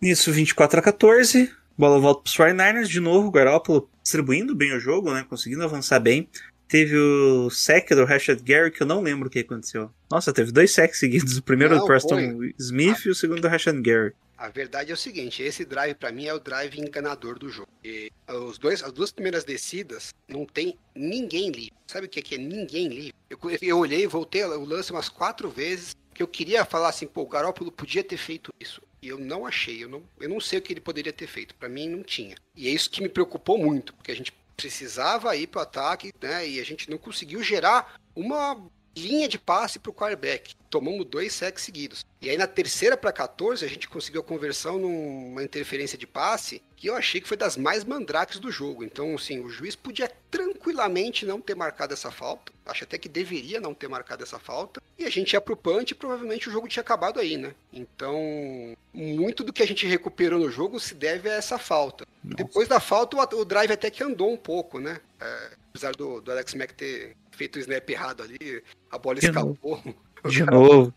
[0.00, 1.52] Nisso, 24 a 14.
[1.76, 2.86] Bola volta para os 49ers.
[2.86, 5.24] De novo, o Garoppolo distribuindo bem o jogo, né?
[5.28, 6.28] Conseguindo avançar bem.
[6.68, 9.90] Teve o sec do Rashad Gary, que eu não lembro o que aconteceu.
[10.10, 11.36] Nossa, teve dois sacks seguidos.
[11.36, 12.54] O primeiro Não, do Preston foi.
[12.58, 14.12] Smith e o segundo do Rashad Gary.
[14.36, 17.68] A verdade é o seguinte, esse drive pra mim é o drive enganador do jogo.
[17.84, 21.72] E os dois, as duas primeiras descidas não tem ninguém livre.
[21.86, 23.14] Sabe o que é, que é ninguém livre?
[23.30, 27.22] Eu, eu olhei voltei o lance umas quatro vezes que eu queria falar assim, pô,
[27.22, 28.80] o Garópolo podia ter feito isso.
[29.02, 31.54] E eu não achei, eu não, eu não sei o que ele poderia ter feito.
[31.54, 32.36] Pra mim não tinha.
[32.56, 36.48] E é isso que me preocupou muito, porque a gente precisava ir pro ataque, né?
[36.48, 38.60] E a gente não conseguiu gerar uma
[38.96, 40.54] linha de passe pro quarterback.
[40.70, 42.04] Tomamos dois sacks seguidos.
[42.20, 46.62] E aí na terceira para 14 a gente conseguiu a conversão numa interferência de passe
[46.76, 48.84] que eu achei que foi das mais mandrakes do jogo.
[48.84, 52.52] Então, assim, o juiz podia tranquilamente não ter marcado essa falta.
[52.66, 54.82] Acho até que deveria não ter marcado essa falta.
[54.98, 57.54] E a gente ia pro punch e provavelmente o jogo tinha acabado aí, né?
[57.72, 62.06] Então, muito do que a gente recuperou no jogo se deve a essa falta.
[62.22, 62.36] Nossa.
[62.36, 65.00] Depois da falta, o, o drive até que andou um pouco, né?
[65.20, 69.26] É, apesar do, do Alex Mack ter feito o snap errado ali, a bola De
[69.26, 69.82] escapou.
[70.24, 70.94] De novo.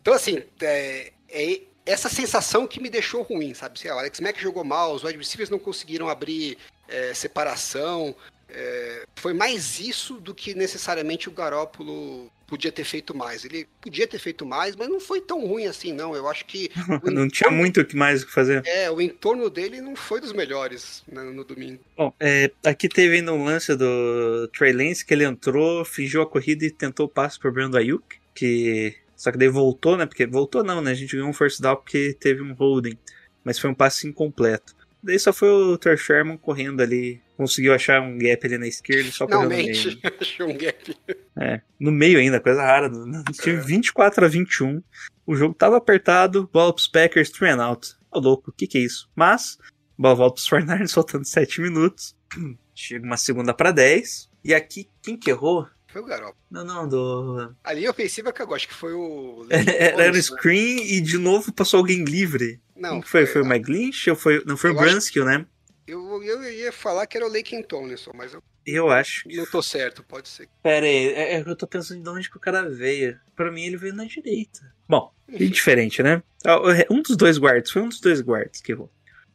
[0.00, 3.78] Então, assim, é, é essa sensação que me deixou ruim, sabe?
[3.78, 6.56] Assim, o Alex Mack jogou mal, os wide receivers não conseguiram abrir
[6.88, 8.14] é, separação.
[8.48, 13.46] é, foi mais isso do que necessariamente o Garópolo podia ter feito mais.
[13.46, 16.14] Ele podia ter feito mais, mas não foi tão ruim assim, não.
[16.14, 16.70] Eu acho que.
[17.02, 18.62] o Não tinha entorno- muito o que mais o que fazer.
[18.66, 21.80] É, o entorno dele não foi dos melhores né, no domingo.
[21.96, 26.26] Bom, é, aqui teve ainda um lance do Trey Lance que ele entrou, fingiu a
[26.26, 30.04] corrida e tentou o passe pro Brandon Ayuk, que só que daí voltou, né?
[30.04, 30.90] Porque voltou não, né?
[30.90, 32.98] A gente ganhou um first down porque teve um holding,
[33.42, 34.74] mas foi um passe incompleto.
[35.02, 39.10] Daí só foi o Ter Sherman correndo ali, conseguiu achar um gap ali na esquerda
[39.10, 39.74] só correu no meio.
[39.74, 40.96] Finalmente, achou um gap.
[41.36, 42.88] É, no meio ainda, coisa rara.
[42.88, 44.82] No no time 24 a 21.
[45.26, 47.96] O jogo tava apertado, bola pros Packers, three and out.
[48.12, 49.10] Ô louco, o que que é isso?
[49.16, 49.58] Mas,
[49.98, 52.14] bola volta pros 49ers, faltando 7 minutos.
[52.74, 54.30] Chega uma segunda pra 10.
[54.44, 55.66] E aqui, quem que errou?
[55.92, 56.36] Foi o Garoppolo.
[56.50, 57.54] Não, não, do...
[57.62, 59.46] A linha ofensiva cagou, acho que foi o.
[59.50, 60.22] Era o né?
[60.22, 62.60] screen e de novo passou alguém livre.
[62.74, 63.26] Não, Quem foi?
[63.26, 64.42] Foi o McGlinch ou foi...
[64.46, 65.46] Não, foi o Eu acho- Brunskill, né?
[65.86, 69.28] Eu, eu ia falar que era o Laken Tomlinson, mas eu Eu acho.
[69.28, 70.48] não tô certo, pode ser.
[70.62, 73.18] Pera aí, é, é que eu tô pensando de onde que o cara veio.
[73.36, 74.60] Pra mim ele veio na direita.
[74.88, 76.22] Bom, indiferente, né?
[76.44, 78.90] Ah, o- Um dos dois guards, foi um dos dois guards que errou.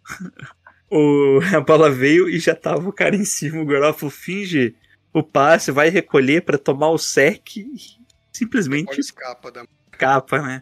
[0.89, 3.61] o, a bola veio e já tava o cara em cima.
[3.61, 4.75] O Garoppolo finge
[5.13, 7.67] o passe, vai recolher pra tomar o sec e
[8.31, 9.65] simplesmente escapa da.
[9.91, 10.61] capa, né?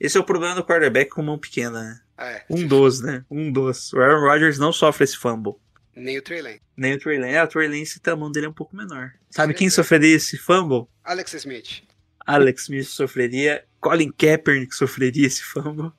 [0.00, 2.00] Esse é o problema do quarterback com mão pequena, né?
[2.18, 3.24] É, Um dos, né?
[3.30, 3.92] Um dos.
[3.92, 5.54] O Aaron Rodgers não sofre esse fumble.
[5.94, 6.60] nem o Trey Lance.
[6.76, 7.34] Nem o Trey Lance.
[7.34, 9.12] É, o Trey Lance, a mão dele é um pouco menor.
[9.30, 9.70] Sabe Sim, quem é.
[9.70, 10.86] sofreria esse fumble?
[11.04, 11.82] Alex Smith.
[12.26, 15.90] Alex Smith sofreria, Colin Kaepernick sofreria esse fumble.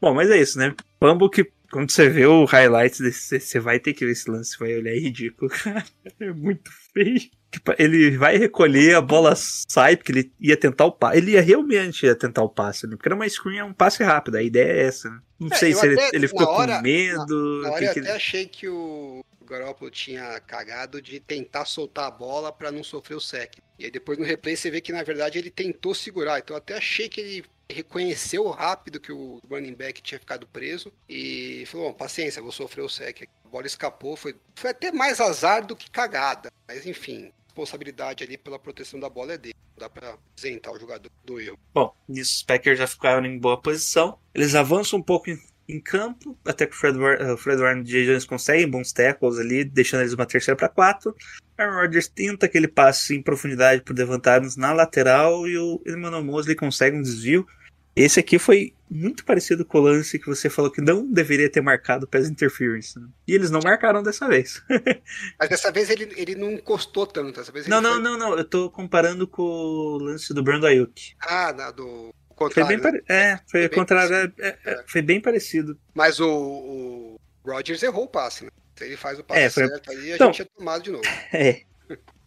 [0.00, 0.74] Bom, mas é isso, né?
[0.98, 4.58] Fumble que, quando você vê o highlights desse, você vai ter que ver esse lance,
[4.58, 5.84] vai olhar, é ridículo, cara.
[6.20, 7.18] É muito feio.
[7.50, 11.18] Tipo, Ele vai recolher, a bola sai, porque ele ia tentar o passe.
[11.18, 12.96] Ele ia realmente ia tentar o passe, né?
[12.96, 15.18] Porque era uma screen, é um passe rápido, a ideia é essa, né?
[15.40, 17.60] Não É, sei se ele, até- ele ficou na hora- com medo.
[17.62, 21.64] Na o hora eu que até ele- achei que o Garoppolo tinha cagado de tentar
[21.66, 23.56] soltar a bola pra não sofrer o sec.
[23.78, 26.38] E aí depois no replay você vê que na verdade ele tentou segurar.
[26.38, 30.92] Então eu até achei que ele reconheceu rápido que o running back tinha ficado preso
[31.08, 33.28] e falou: paciência, vou sofrer o sec.
[33.44, 36.50] A bola escapou, foi, foi até mais azar do que cagada.
[36.66, 39.54] Mas enfim, responsabilidade ali pela proteção da bola é dele.
[39.76, 41.58] Não dá pra isentar o jogador do erro.
[41.74, 44.18] Bom, nisso os Packers já ficaram em boa posição.
[44.34, 48.06] Eles avançam um pouco em, em campo, até que o Fred, o Fred Warner e
[48.06, 51.14] Jones conseguem bons tackles ali, deixando eles uma terceira para quatro.
[51.56, 54.22] Aaron Rodgers tenta aquele passe em profundidade pro Devant
[54.56, 57.46] na lateral e o Emmanuel Mosley consegue um desvio.
[57.94, 61.60] Esse aqui foi muito parecido com o lance que você falou que não deveria ter
[61.60, 62.98] marcado pass interference.
[62.98, 63.06] né?
[63.28, 64.62] E eles não marcaram dessa vez.
[65.38, 67.38] Mas dessa vez ele, ele não encostou tanto.
[67.38, 68.36] Dessa vez não, não, foi- não, não.
[68.38, 71.14] Eu tô comparando com o lance do Brando Ayuk.
[71.20, 72.68] Ah, do Foi contrário.
[72.68, 72.82] bem, né?
[72.82, 73.04] pare...
[73.08, 75.78] é, foi, Foi bem contrário, é, é, é, foi bem parecido.
[75.94, 78.50] Mas o, o Rodgers errou o passe, né?
[78.76, 80.90] Se ele faz o passe É, foi- certo ali, a Então- gente tinha tomado de
[80.90, 81.04] novo.
[81.32, 81.62] É.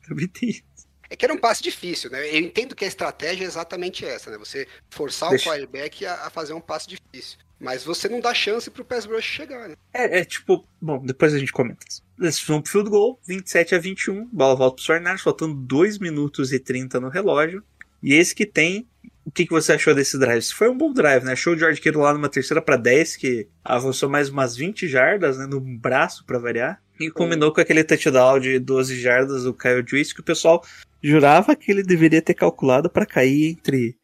[0.07, 0.63] Também tem.
[1.09, 2.27] É que era um passe difícil, né?
[2.35, 4.37] Eu entendo que a estratégia é exatamente essa, né?
[4.37, 7.37] Você forçar Deixa- o quarterback a, a fazer um passe difícil.
[7.59, 9.75] Mas você não dá chance pro pass rush chegar, né?
[9.93, 11.85] É, é tipo, bom, depois a gente comenta.
[12.19, 16.51] Eles vão pro field goal, 27 a 21, bola volta pro Sornars, faltando 2 minutos
[16.51, 17.63] e 30 no relógio.
[18.03, 18.87] E esse que tem.
[19.23, 20.43] O que, que você achou desse drive?
[20.51, 21.31] Foi um bom drive, né?
[21.31, 25.37] Achou o George Kittle lá numa terceira para 10, que avançou mais umas 20 jardas,
[25.37, 25.47] né?
[25.47, 26.79] No braço para variar.
[26.99, 30.63] E combinou com aquele touchdown de 12 jardas do Kyle Juice, que o pessoal
[31.03, 33.95] jurava que ele deveria ter calculado para cair entre,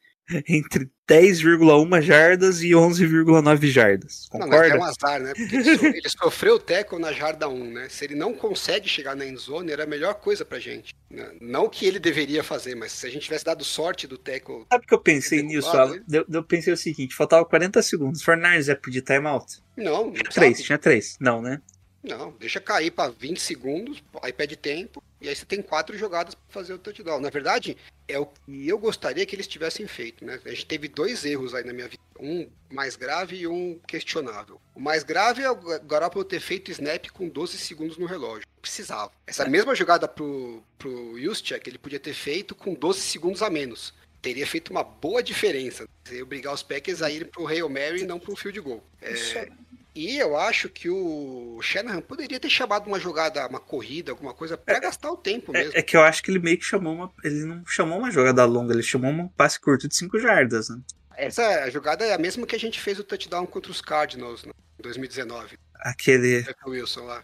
[0.48, 4.28] entre 10,1 jardas e 11,9 jardas.
[4.34, 4.76] Não, mas Concorda?
[4.76, 5.34] é um azar, né?
[5.36, 7.88] Porque ele, so- ele sofreu o tackle na jarda 1, né?
[7.90, 10.94] Se ele não consegue chegar na endzone, era a melhor coisa pra gente.
[11.10, 11.32] né?
[11.42, 14.86] Não que ele deveria fazer, mas se a gente tivesse dado sorte do tackle Sabe
[14.86, 16.00] que eu pensei nisso, Alan?
[16.10, 18.22] Eu, eu pensei o seguinte, faltava 40 segundos.
[18.24, 19.46] Fernandes ia pedir timeout?
[19.76, 20.34] Não, não Tinha precisava.
[20.54, 21.18] três, tinha três.
[21.20, 21.62] Não, né?
[22.04, 26.34] Não, deixa cair para 20 segundos, aí pede tempo, e aí você tem quatro jogadas
[26.34, 27.20] para fazer o touchdown.
[27.20, 27.78] Na verdade,
[28.08, 30.40] é o que eu gostaria que eles tivessem feito, né?
[30.44, 34.60] A gente teve dois erros aí na minha vida, um mais grave e um questionável.
[34.74, 38.48] O mais grave é o Garoppolo ter feito snap com 12 segundos no relógio.
[38.60, 39.12] Precisava.
[39.28, 43.94] Essa mesma jogada pro, pro Juszczyk, ele podia ter feito com 12 segundos a menos.
[44.22, 45.88] Teria feito uma boa diferença.
[46.04, 48.84] Você obrigar os Packers a ir pro Hail Mary e não pro field goal.
[49.02, 49.50] É,
[49.94, 54.58] e eu acho que o Shanahan poderia ter chamado uma jogada, uma corrida, alguma coisa,
[54.58, 55.74] para gastar o tempo mesmo.
[55.74, 57.12] É, é que eu acho que ele meio que chamou uma.
[57.24, 60.80] Ele não chamou uma jogada longa, ele chamou um passe curto de 5 jardas, né?
[61.18, 64.54] Essa jogada é a mesma que a gente fez o touchdown contra os Cardinals né,
[64.80, 65.58] em 2019.
[65.76, 66.46] Aquele.
[66.66, 67.24] Wilson lá.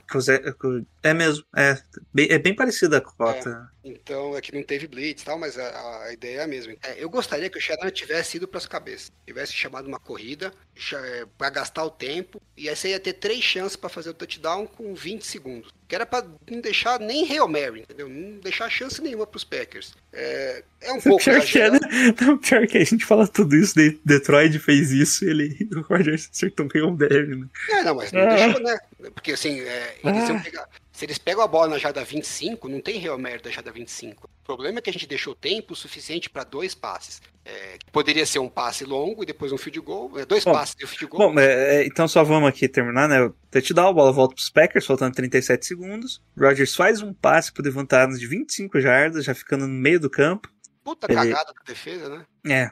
[1.02, 1.78] É mesmo, é.
[2.14, 3.72] Bem, é bem parecida a cota.
[3.88, 6.74] Então é que não teve blitz e tal, mas a, a ideia é a mesma.
[6.84, 10.52] É, eu gostaria que o Shanahan tivesse ido para as cabeças, tivesse chamado uma corrida
[11.38, 14.68] para gastar o tempo e aí você ia ter três chances para fazer o touchdown
[14.68, 15.72] com 20 segundos.
[15.88, 18.10] Que era para não deixar nem Real Mary, entendeu?
[18.10, 19.96] Não deixar chance nenhuma para os Packers.
[20.12, 21.80] É, é um pouco pior que, é, né?
[22.20, 25.82] Não, pior que a gente fala tudo isso, de Detroit fez isso e ele, o
[25.82, 27.48] Rogers acertou um Real Mary, né?
[27.70, 28.36] É, não, mas não ah.
[28.36, 28.78] deixou, né?
[29.14, 30.28] Porque assim, é, eles ah.
[30.28, 30.68] iam pegar
[30.98, 34.26] se eles pegam a bola na jada 25, não tem real merda da jada 25.
[34.26, 37.22] O problema é que a gente deixou tempo suficiente para dois passes.
[37.46, 40.18] É, poderia ser um passe longo e depois um field goal.
[40.18, 41.32] É, dois bom, passes e um field goal.
[41.32, 43.32] Bom, é, é, então só vamos aqui terminar, né?
[43.52, 46.20] Touchdown, a bola volta para os Packers, faltando 37 segundos.
[46.36, 50.10] Rogers faz um passe pro Devonta Adams de 25 jardas, já ficando no meio do
[50.10, 50.52] campo.
[50.84, 51.14] Puta ele...
[51.14, 52.26] cagada da defesa, né?
[52.48, 52.72] É.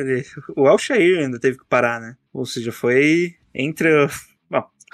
[0.00, 0.24] Ele...
[0.56, 2.16] O Alshair ainda teve que parar, né?
[2.32, 3.90] Ou seja, foi entre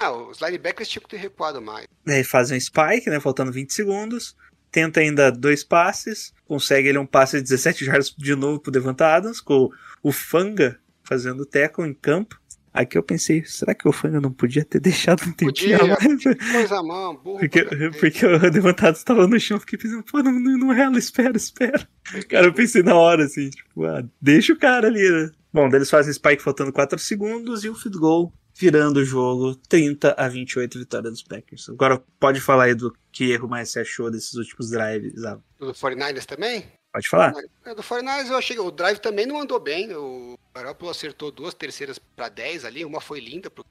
[0.03, 1.87] ah, os linebackers tinham que ter recuado mais.
[2.07, 3.19] Aí fazem um spike, né?
[3.19, 4.35] Faltando 20 segundos.
[4.71, 6.33] Tenta ainda dois passes.
[6.45, 9.69] Consegue ele um passe de 17 jardas de novo pro Devonta Adams, com
[10.01, 12.39] o Fanga fazendo tackle em campo.
[12.73, 16.41] Aqui eu pensei, será que o Fanga não podia ter deixado um tempinho podia, a
[16.41, 16.71] mais?
[16.71, 17.39] a mão, burro.
[17.39, 17.63] Porque,
[17.99, 21.87] porque o levantado estava no chão, fiquei pensando, pô, não, não, não ela, espera, espera.
[22.27, 25.29] Cara, eu pensei na hora, assim, tipo, ah, deixa o cara ali, né?
[25.53, 29.55] Bom, daí eles fazem spike faltando 4 segundos e o field goal virando o jogo
[29.55, 31.69] 30 a 28 vitória dos Packers.
[31.69, 35.23] Agora pode falar aí do que erro mais você achou desses últimos drives.
[35.23, 35.39] Ah.
[35.59, 36.65] Do 49ers também?
[36.91, 37.33] Pode falar.
[37.65, 39.93] É, do 49ers eu achei que o drive também não andou bem.
[39.95, 43.65] O Garoppolo acertou duas terceiras para 10 ali, uma foi linda pro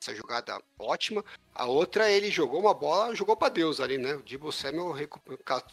[0.00, 1.24] essa jogada ótima.
[1.54, 4.14] A outra ele jogou uma bola, jogou para Deus ali, né?
[4.14, 4.94] O Debo Samuel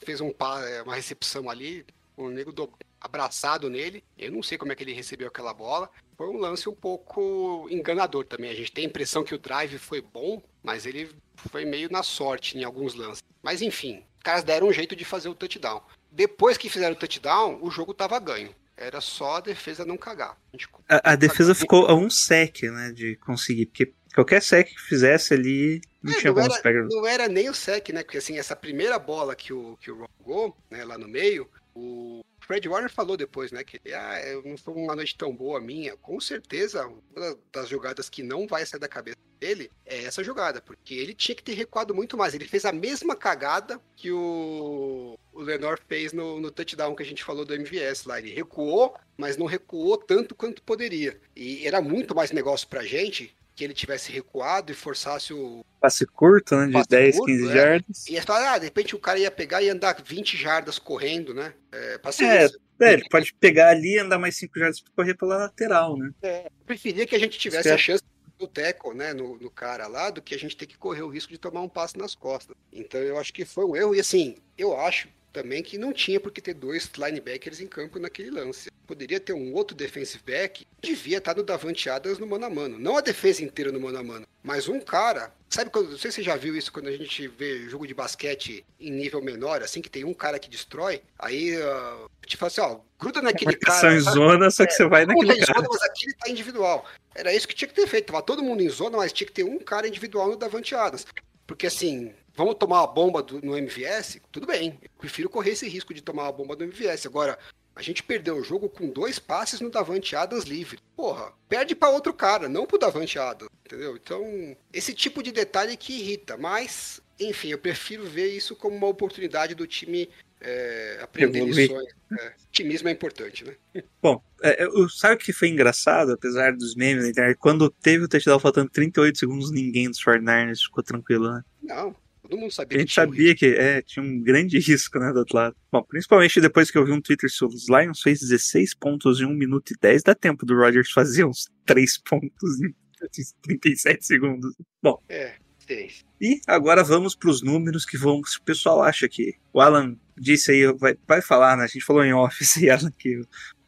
[0.04, 0.32] fez um,
[0.68, 1.86] é, uma recepção ali,
[2.26, 4.04] o nego do, abraçado nele.
[4.18, 5.90] Eu não sei como é que ele recebeu aquela bola.
[6.16, 8.52] Foi um lance um pouco enganador também.
[8.52, 11.10] A gente tem a impressão que o drive foi bom, mas ele
[11.50, 13.24] foi meio na sorte em alguns lances.
[13.42, 15.82] Mas enfim, os caras deram um jeito de fazer o touchdown.
[16.12, 18.54] Depois que fizeram o touchdown, o jogo tava ganho.
[18.78, 20.38] Era só a defesa não cagar.
[20.54, 24.68] A, gente, a, a defesa ficou a um sec, né, de conseguir, porque qualquer sec
[24.68, 28.18] que fizesse ali não é, tinha não era, Não era nem o sec, né, porque
[28.18, 32.68] assim, essa primeira bola que o, que o jogou, né, lá no meio, o Fred
[32.68, 35.96] Warner falou depois, né, que ah, não foi uma noite tão boa minha.
[35.98, 40.62] Com certeza, uma das jogadas que não vai sair da cabeça dele é essa jogada,
[40.62, 42.34] porque ele tinha que ter recuado muito mais.
[42.34, 47.06] Ele fez a mesma cagada que o, o Lenor fez no, no touchdown que a
[47.06, 48.20] gente falou do MVS lá.
[48.20, 51.20] Ele recuou, mas não recuou tanto quanto poderia.
[51.36, 55.64] E era muito mais negócio pra gente que ele tivesse recuado e forçasse o.
[55.80, 56.66] Passe curto, né?
[56.66, 57.54] De Passe 10, curto, 15 é.
[57.54, 58.08] jardas.
[58.08, 61.54] E falar, ah, de repente o cara ia pegar e andar 20 jardas correndo, né?
[61.72, 62.00] É.
[62.22, 62.46] É,
[62.80, 66.12] é, ele pode pegar ali e andar mais 5 jardas para correr pela lateral, né?
[66.24, 68.04] É, preferia que a gente tivesse a chance
[68.40, 71.10] do teco, né, no, no, cara lá, do que a gente ter que correr o
[71.10, 72.56] risco de tomar um passe nas costas.
[72.74, 73.94] Então eu acho que foi um erro.
[73.94, 78.00] E assim, eu acho também que não tinha por que ter dois linebackers em campo
[78.00, 78.70] naquele lance.
[78.86, 82.78] Poderia ter um outro defensive back, devia estar no Davante Adams no mano a mano.
[82.78, 85.34] Não a defesa inteira no mano a mano, mas um cara.
[85.50, 85.92] Sabe quando.
[85.92, 88.92] Não sei se você já viu isso quando a gente vê jogo de basquete em
[88.92, 92.80] nível menor, assim, que tem um cara que destrói, aí uh, te fala assim, ó,
[93.00, 93.94] gruda naquele cara.
[93.94, 95.60] em zona, só que é, você vai naquele cara.
[95.60, 96.86] Zona, mas aqui ele tá individual.
[97.14, 98.08] Era isso que tinha que ter feito.
[98.08, 101.06] Tava todo mundo em zona, mas tinha que ter um cara individual no Davante Adams.
[101.52, 104.22] Porque assim, vamos tomar uma bomba do, no MVS?
[104.32, 104.80] Tudo bem.
[104.82, 107.06] Eu prefiro correr esse risco de tomar uma bomba no MVS.
[107.06, 107.38] Agora,
[107.76, 110.80] a gente perdeu o jogo com dois passes no Davante Adams livre.
[110.96, 113.98] Porra, perde para outro cara, não pro Davante Adams, entendeu?
[113.98, 116.38] Então, esse tipo de detalhe que irrita.
[116.38, 120.10] Mas, enfim, eu prefiro ver isso como uma oportunidade do time
[120.42, 121.94] é, aprender lições.
[122.12, 123.84] É, otimismo é importante, né?
[124.02, 127.38] Bom, é, sabe o que foi engraçado, apesar dos memes na internet?
[127.38, 131.42] Quando teve o touchdown faltando 38 segundos, ninguém dos 49ers ficou tranquilo, né?
[131.64, 131.96] Não,
[132.32, 135.12] Todo mundo sabia a gente que sabia um que é, tinha um grande risco, né,
[135.12, 135.56] do outro lado.
[135.70, 139.26] Bom, principalmente depois que eu vi um Twitter sobre os Lions fez 16 pontos em
[139.26, 142.74] 1 minuto e 10, dá tempo do Rodgers fazer uns 3 pontos em
[143.44, 144.56] 37 segundos.
[144.82, 145.02] Bom.
[145.10, 145.36] É,
[145.68, 146.06] 6.
[146.22, 149.98] E agora vamos para os números que vão, se o pessoal acha que o Alan
[150.22, 151.64] disse aí, vai, vai falar, né?
[151.64, 153.22] A gente falou em office, Alan, que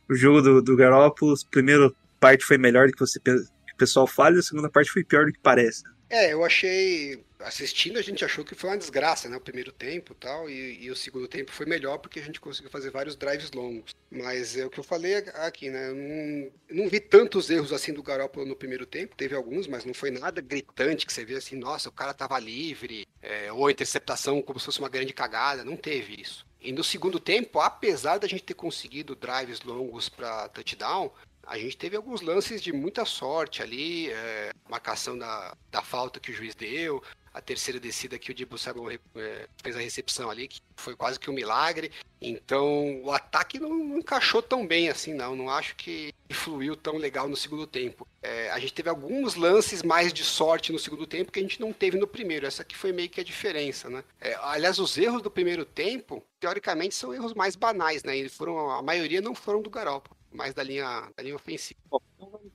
[0.10, 3.78] o jogo do, do Garoppolo, a primeira parte foi melhor do que você que o
[3.78, 5.84] pessoal fala, e a segunda parte foi pior do que parece.
[6.10, 9.38] É, eu achei assistindo a gente achou que foi uma desgraça, né?
[9.38, 12.72] O primeiro tempo tal, e, e o segundo tempo foi melhor porque a gente conseguiu
[12.72, 13.94] fazer vários drives longos.
[14.10, 15.90] Mas é o que eu falei aqui, né?
[15.90, 19.86] Eu não, não vi tantos erros assim do Garoppolo no primeiro tempo, teve alguns, mas
[19.86, 23.70] não foi nada gritante que você vê assim, nossa, o cara tava livre, é, ou
[23.70, 26.46] interceptação como se fosse uma grande cagada, não teve isso.
[26.62, 31.12] E no segundo tempo, apesar da gente ter conseguido drives longos para touchdown,
[31.46, 36.32] a gente teve alguns lances de muita sorte ali, é, marcação da, da falta que
[36.32, 37.04] o juiz deu,
[37.34, 41.20] a terceira descida que o Debo Samuel é, fez a recepção ali, que foi quase
[41.20, 41.92] que um milagre.
[42.22, 45.36] Então o ataque não, não encaixou tão bem assim, não.
[45.36, 48.08] Não acho que fluiu tão legal no segundo tempo.
[48.22, 51.60] É, a gente teve alguns lances mais de sorte no segundo tempo que a gente
[51.60, 52.46] não teve no primeiro.
[52.46, 54.04] Essa aqui foi meio que a diferença, né?
[54.22, 58.16] É, aliás, os erros do primeiro tempo, teoricamente, são erros mais banais, né?
[58.16, 61.80] E foram, a maioria não foram do Garoppolo, mas da linha, da linha ofensiva.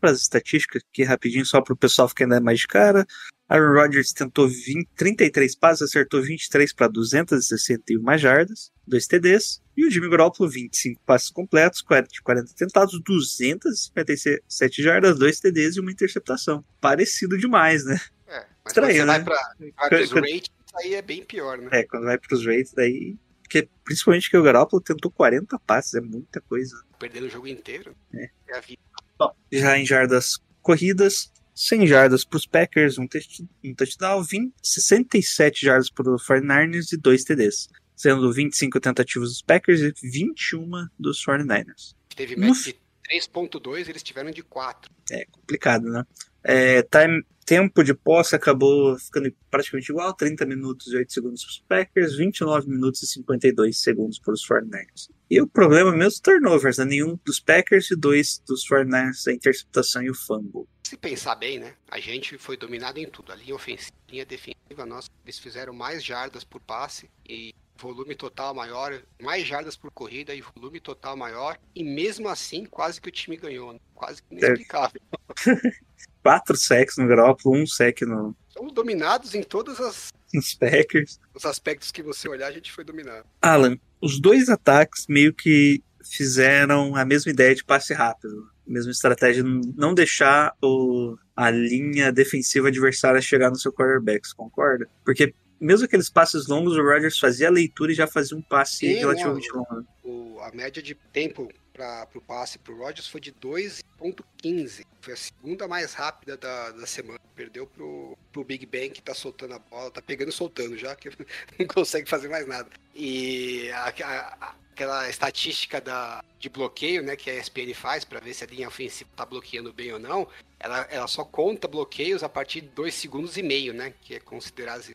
[0.00, 3.06] Para as estatísticas aqui rapidinho, só para o pessoal ficar ainda mais de cara.
[3.48, 9.62] Aaron Rodgers tentou 20, 33 passes, acertou 23 para 261 jardas, 2 TDs.
[9.74, 15.80] E o Jimmy Garoppolo, 25 passes completos, 40, 40 tentados, 257 jardas, 2 TDs e
[15.80, 16.62] uma interceptação.
[16.80, 17.98] Parecido demais, né?
[18.26, 19.18] É, mas Estranho, né?
[19.18, 21.68] vai para os rates, aí é bem pior, né?
[21.72, 23.16] É, quando vai para os rates, daí.
[23.42, 26.76] Porque, principalmente que o Garoppolo tentou 40 passes, é muita coisa.
[26.98, 27.96] Perdendo o jogo inteiro.
[28.12, 28.28] É.
[28.48, 28.82] é a vida.
[29.18, 34.54] Bom, já em jardas corridas, 100 jardas para os Packers, um, touch- um touchdown, 20,
[34.62, 40.86] 67 jardas para os 49ers e 2 TDs, sendo 25 tentativas dos Packers e 21
[40.96, 41.96] dos 49ers.
[42.14, 42.76] Teve No match de
[43.10, 44.88] 3.2, eles tiveram de 4.
[45.10, 46.04] É complicado, né?
[46.44, 51.50] É, time, tempo de posse acabou ficando praticamente igual, 30 minutos e 8 segundos para
[51.50, 55.10] os Packers, 29 minutos e 52 segundos para os 49ers.
[55.28, 56.84] E o problema mesmo, os turnovers, né?
[56.84, 60.68] Nenhum dos Packers e dois dos 49ers, a interceptação e o fumble.
[60.88, 61.74] Se pensar bem, né?
[61.90, 63.30] A gente foi dominado em tudo.
[63.30, 68.14] A linha ofensiva, a linha defensiva, nossa, eles fizeram mais jardas por passe e volume
[68.14, 71.58] total maior, mais jardas por corrida e volume total maior.
[71.74, 73.74] E mesmo assim, quase que o time ganhou.
[73.74, 73.78] Né?
[73.94, 74.98] Quase que inexplicável.
[76.22, 81.20] Quatro sacks no Garoppolo, um sack no, Somos dominados em todos as- nos Packers.
[81.34, 83.26] os aspectos que você olhar, a gente foi dominado.
[83.42, 88.50] Alan, os dois ataques meio que fizeram a mesma ideia de passe rápido.
[88.68, 94.86] Mesma estratégia, não deixar o, a linha defensiva adversária chegar no seu quarterback, você concorda?
[95.04, 98.76] Porque mesmo aqueles passes longos, o Rodgers fazia a leitura e já fazia um passe
[98.76, 100.40] Sim, relativamente longo.
[100.42, 101.48] A média de tempo
[101.78, 104.84] para o passe para o Rodgers foi de 2.15.
[105.00, 107.20] Foi a segunda mais rápida da, da semana.
[107.36, 110.94] Perdeu pro, pro Big Ben que tá soltando a bola, tá pegando e soltando já,
[110.96, 111.08] que
[111.58, 112.68] não consegue fazer mais nada.
[112.94, 118.32] E a- a- aquela estatística da, de bloqueio, né, que a ESPN faz para ver
[118.34, 120.28] se a linha ofensiva tá bloqueando bem ou não,
[120.60, 124.20] ela, ela só conta bloqueios a partir de 2 segundos e meio, né, que é
[124.20, 124.94] considerado se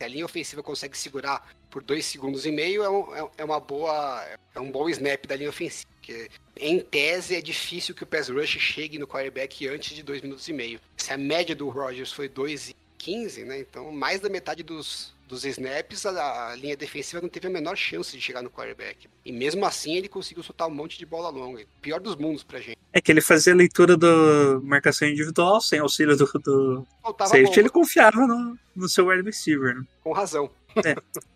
[0.00, 3.58] a linha ofensiva consegue segurar por 2 segundos e meio é, um- é- é uma
[3.60, 4.22] boa
[4.54, 5.90] é um bom snap da linha ofensiva.
[6.04, 10.20] Porque, em tese, é difícil que o pass rush chegue no quarterback antes de 2
[10.20, 10.78] minutos e meio.
[10.98, 13.58] Se a média do Rodgers foi 2 e 15, né?
[13.60, 17.74] Então, mais da metade dos, dos snaps, a, a linha defensiva não teve a menor
[17.74, 19.08] chance de chegar no quarterback.
[19.24, 21.64] E mesmo assim, ele conseguiu soltar um monte de bola longa.
[21.80, 22.76] Pior dos mundos pra gente.
[22.92, 26.86] É que ele fazia a leitura da marcação individual sem auxílio do, do
[27.26, 29.84] safety, ele confiava no, no seu wide receiver, né?
[30.02, 30.50] com razão.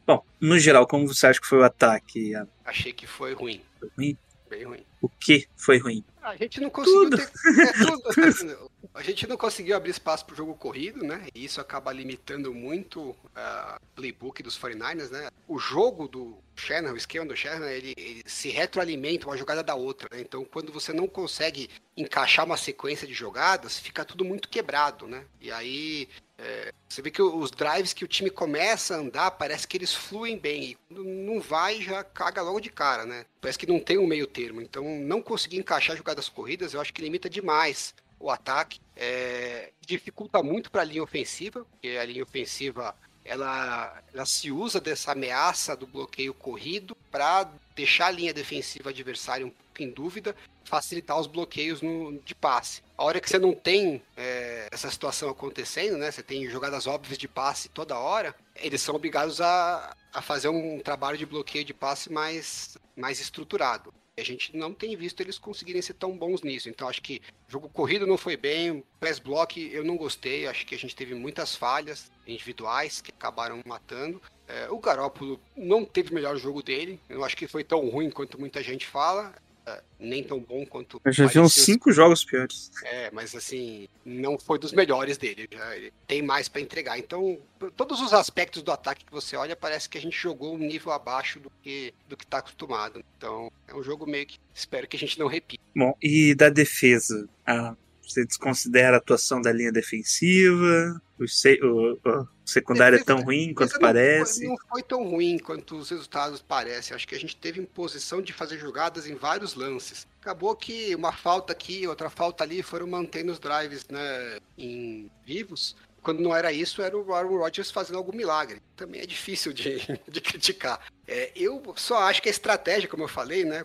[0.06, 2.32] Bom, no geral, como você acha que foi o ataque?
[2.64, 3.62] Achei que foi ruim.
[3.80, 4.18] Foi ruim?
[4.48, 4.84] Bem ruim.
[5.02, 6.04] O que foi ruim?
[6.22, 7.16] A gente não conseguiu Tudo.
[7.16, 7.60] ter.
[7.60, 8.70] é, tudo.
[8.94, 11.26] A gente não conseguiu abrir espaço pro jogo corrido, né?
[11.34, 15.28] E isso acaba limitando muito a playbook dos 49ers, né?
[15.46, 19.74] O jogo do Shannon, o esquema do Shannon, ele, ele se retroalimenta uma jogada da
[19.74, 20.20] outra, né?
[20.20, 25.24] Então, quando você não consegue encaixar uma sequência de jogadas, fica tudo muito quebrado, né?
[25.40, 26.08] E aí
[26.38, 29.92] é, você vê que os drives que o time começa a andar, parece que eles
[29.92, 30.62] fluem bem.
[30.64, 33.26] E quando não vai, já caga logo de cara, né?
[33.40, 34.62] Parece que não tem um meio termo.
[34.62, 38.80] Então, não conseguir encaixar jogadas corridas, eu acho que limita demais o ataque.
[38.96, 44.80] É, dificulta muito para a linha ofensiva, porque a linha ofensiva ela, ela se usa
[44.80, 50.34] dessa ameaça do bloqueio corrido para deixar a linha defensiva adversária um pouco em dúvida,
[50.64, 52.82] facilitar os bloqueios no, de passe.
[52.98, 56.10] A hora que você não tem é, essa situação acontecendo, né?
[56.10, 60.80] Você tem jogadas óbvias de passe toda hora, eles são obrigados a, a fazer um
[60.80, 63.94] trabalho de bloqueio de passe mais, mais estruturado.
[64.16, 66.68] E a gente não tem visto eles conseguirem ser tão bons nisso.
[66.68, 70.48] Então acho que jogo corrido não foi bem, press block eu não gostei.
[70.48, 74.20] Acho que a gente teve muitas falhas individuais que acabaram matando.
[74.48, 76.98] É, o Garópolo não teve o melhor jogo dele.
[77.08, 79.32] Eu acho que foi tão ruim quanto muita gente fala.
[79.68, 81.00] É, nem tão bom quanto.
[81.04, 82.70] Eu já vi uns cinco jogos piores.
[82.84, 85.48] é, mas assim, não foi dos melhores dele.
[85.52, 86.98] Já, ele tem mais para entregar.
[86.98, 87.38] Então,
[87.76, 90.92] todos os aspectos do ataque que você olha, parece que a gente jogou um nível
[90.92, 93.04] abaixo do que do que tá acostumado.
[93.16, 95.62] Então, é um jogo meio que espero que a gente não repita.
[95.76, 97.28] Bom, e da defesa?
[97.46, 97.76] Ah,
[98.12, 101.00] você desconsidera a atuação da linha defensiva?
[101.18, 104.38] O, se- o- o secundário é tão ruim quanto Mas não parece?
[104.40, 106.94] foi- Não foi tão ruim quanto os resultados parecem.
[106.94, 110.06] Acho que a gente teve em posição de fazer jogadas em vários lances.
[110.20, 115.74] Acabou que uma falta aqui, outra falta ali foram mantendo os drives né, em vivos.
[116.00, 118.62] quando não era isso, era o Aaron Rodgers fazendo algum milagre.
[118.76, 119.78] Também é difícil de,
[120.08, 120.80] de criticar.
[121.06, 123.64] É, eu só acho que a estratégia, como eu falei, né,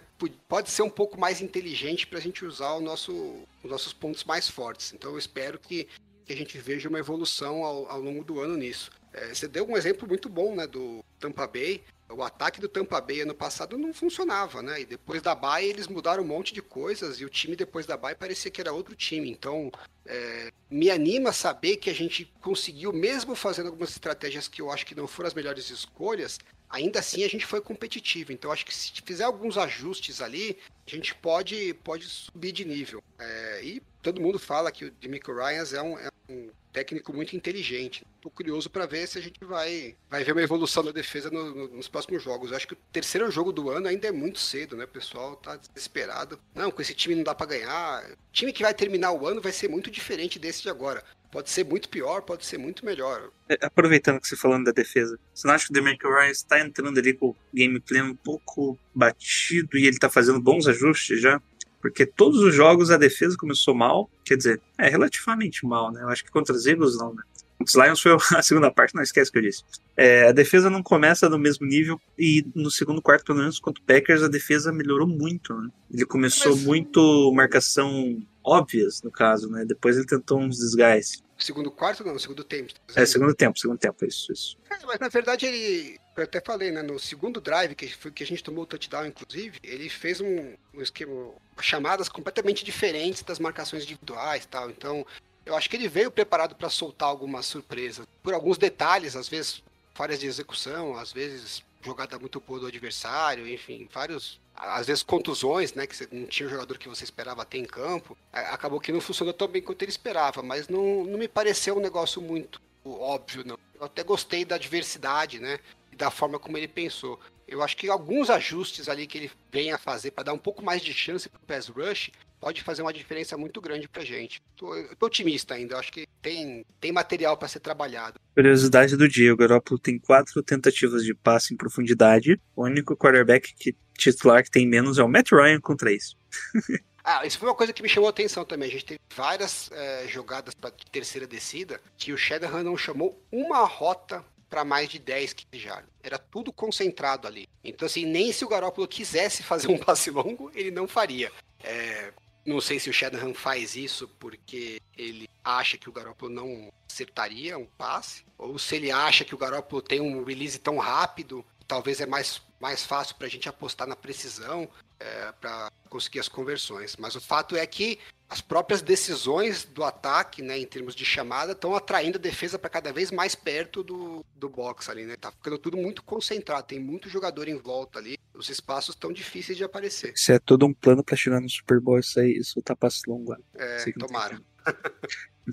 [0.50, 4.24] pode ser um pouco mais inteligente para a gente usar o nosso, os nossos pontos
[4.24, 4.93] mais fortes.
[4.93, 5.88] Então eu espero que,
[6.26, 8.91] que a gente veja uma evolução ao, ao longo do ano nisso.
[9.14, 11.82] É, você deu um exemplo muito bom né, do Tampa Bay
[12.14, 14.82] o ataque do Tampa Bay ano passado não funcionava, né?
[14.82, 17.97] E depois da Bay eles mudaram um monte de coisas e o time depois da
[17.97, 19.30] Bay parecia que era outro time.
[19.30, 19.72] Então,
[20.05, 24.86] é, me anima saber que a gente conseguiu, mesmo fazendo algumas estratégias que eu acho
[24.86, 26.39] que não foram as melhores escolhas,
[26.74, 28.34] ainda assim a gente foi competitivo.
[28.34, 33.01] Então, acho que se fizer alguns ajustes ali, a gente pode, pode subir de nível.
[33.19, 37.36] É, e todo mundo fala que o Demico Ryan é um, é um técnico muito
[37.36, 38.03] inteligente.
[38.15, 41.53] Estou curioso para ver se a gente vai, vai ver uma evolução da defesa no,
[41.53, 42.49] no, nos próximos jogos.
[42.49, 44.86] Eu acho que o terceiro jogo do ano ainda é muito cedo, né?
[44.86, 46.39] O pessoal tá desesperado.
[46.55, 48.03] Não, com esse time não dá para ganhar.
[48.03, 51.03] O time que vai terminar o ano vai ser muito diferente desse de agora.
[51.34, 53.31] Pode ser muito pior, pode ser muito melhor.
[53.49, 56.59] É, aproveitando que você falando da defesa, você não acha que o Demarco Ryan está
[56.59, 61.41] entrando ali com o gameplay um pouco batido e ele está fazendo bons ajustes já?
[61.81, 66.03] Porque todos os jogos a defesa começou mal, quer dizer, é relativamente mal, né?
[66.03, 67.23] Eu acho que contra os Eagles não, né?
[67.59, 69.63] Os Lions foi a segunda parte, não esquece que eu disse.
[69.97, 73.81] É, a defesa não começa no mesmo nível e no segundo quarto, pelo menos, contra
[73.81, 75.51] o Packers, a defesa melhorou muito.
[75.51, 75.69] Né?
[75.91, 76.63] Ele começou Mas...
[76.63, 79.66] muito marcação óbvias, no caso, né?
[79.66, 81.24] Depois ele tentou uns desgais.
[81.38, 82.74] Segundo quarto, não, segundo tempo.
[82.96, 84.58] É, segundo tempo, segundo tempo, isso, isso.
[84.70, 88.24] É, mas na verdade ele, eu até falei, né, no segundo drive, que foi que
[88.24, 93.39] a gente tomou o touchdown, inclusive, ele fez um, um esquema, chamadas completamente diferentes das
[93.39, 95.06] marcações individuais e tal, então
[95.46, 99.62] eu acho que ele veio preparado para soltar algumas surpresas, por alguns detalhes, às vezes
[99.94, 105.74] falhas de execução, às vezes jogada muito boa do adversário, enfim, vários às vezes contusões,
[105.74, 108.91] né, que você não tinha o jogador que você esperava ter em campo, acabou que
[108.91, 112.62] não funcionou tão bem quanto ele esperava, mas não, não me pareceu um negócio muito
[112.86, 113.58] óbvio, não.
[113.80, 115.60] Eu até gostei da diversidade, né,
[115.91, 117.20] e da forma como ele pensou.
[117.47, 120.64] Eu acho que alguns ajustes ali que ele vem a fazer para dar um pouco
[120.64, 124.41] mais de chance para o pass rush pode fazer uma diferença muito grande para gente.
[124.58, 128.20] Tô, eu tô otimista ainda, acho que tem, tem material para ser trabalhado.
[128.36, 132.38] Curiosidade do dia, o Garoppolo tem quatro tentativas de passe em profundidade.
[132.54, 136.16] O único quarterback que, titular que tem menos é o Matt Ryan com três.
[137.06, 138.70] Ah, isso foi uma coisa que me chamou a atenção também.
[138.70, 143.66] A gente teve várias é, jogadas para terceira descida que o Shanahan não chamou uma
[143.66, 145.89] rota para mais de 10 15 jardas.
[146.02, 147.46] Era tudo concentrado ali.
[147.62, 151.30] Então, assim, nem se o Garoppolo quisesse fazer um passe longo, ele não faria.
[151.62, 152.14] É,
[152.46, 157.58] não sei se o Shanahan faz isso porque ele acha que o Garoppolo não acertaria
[157.58, 162.00] um passe, ou se ele acha que o Garoppolo tem um release tão rápido, talvez
[162.00, 166.95] é mais, mais fácil para a gente apostar na precisão é, para conseguir as conversões.
[166.95, 167.99] Mas o fato é que
[168.30, 172.70] as próprias decisões do ataque, né, em termos de chamada, estão atraindo a defesa para
[172.70, 175.18] cada vez mais perto do, do box ali, né?
[175.18, 179.57] Tá ficando tudo muito concentrado, tem muito jogador em volta ali, os espaços estão difíceis
[179.57, 180.14] de aparecer.
[180.16, 183.01] Isso é todo um plano para chegar no Super Bowl, isso aí, isso tá passo
[183.07, 183.36] longo.
[183.55, 184.39] É, tomara.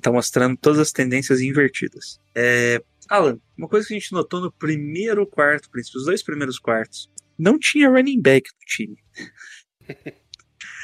[0.00, 2.20] tá mostrando todas as tendências invertidas.
[2.36, 2.80] É,
[3.10, 7.58] Alan, uma coisa que a gente notou no primeiro quarto, os dois primeiros quartos, não
[7.58, 8.96] tinha running back no time.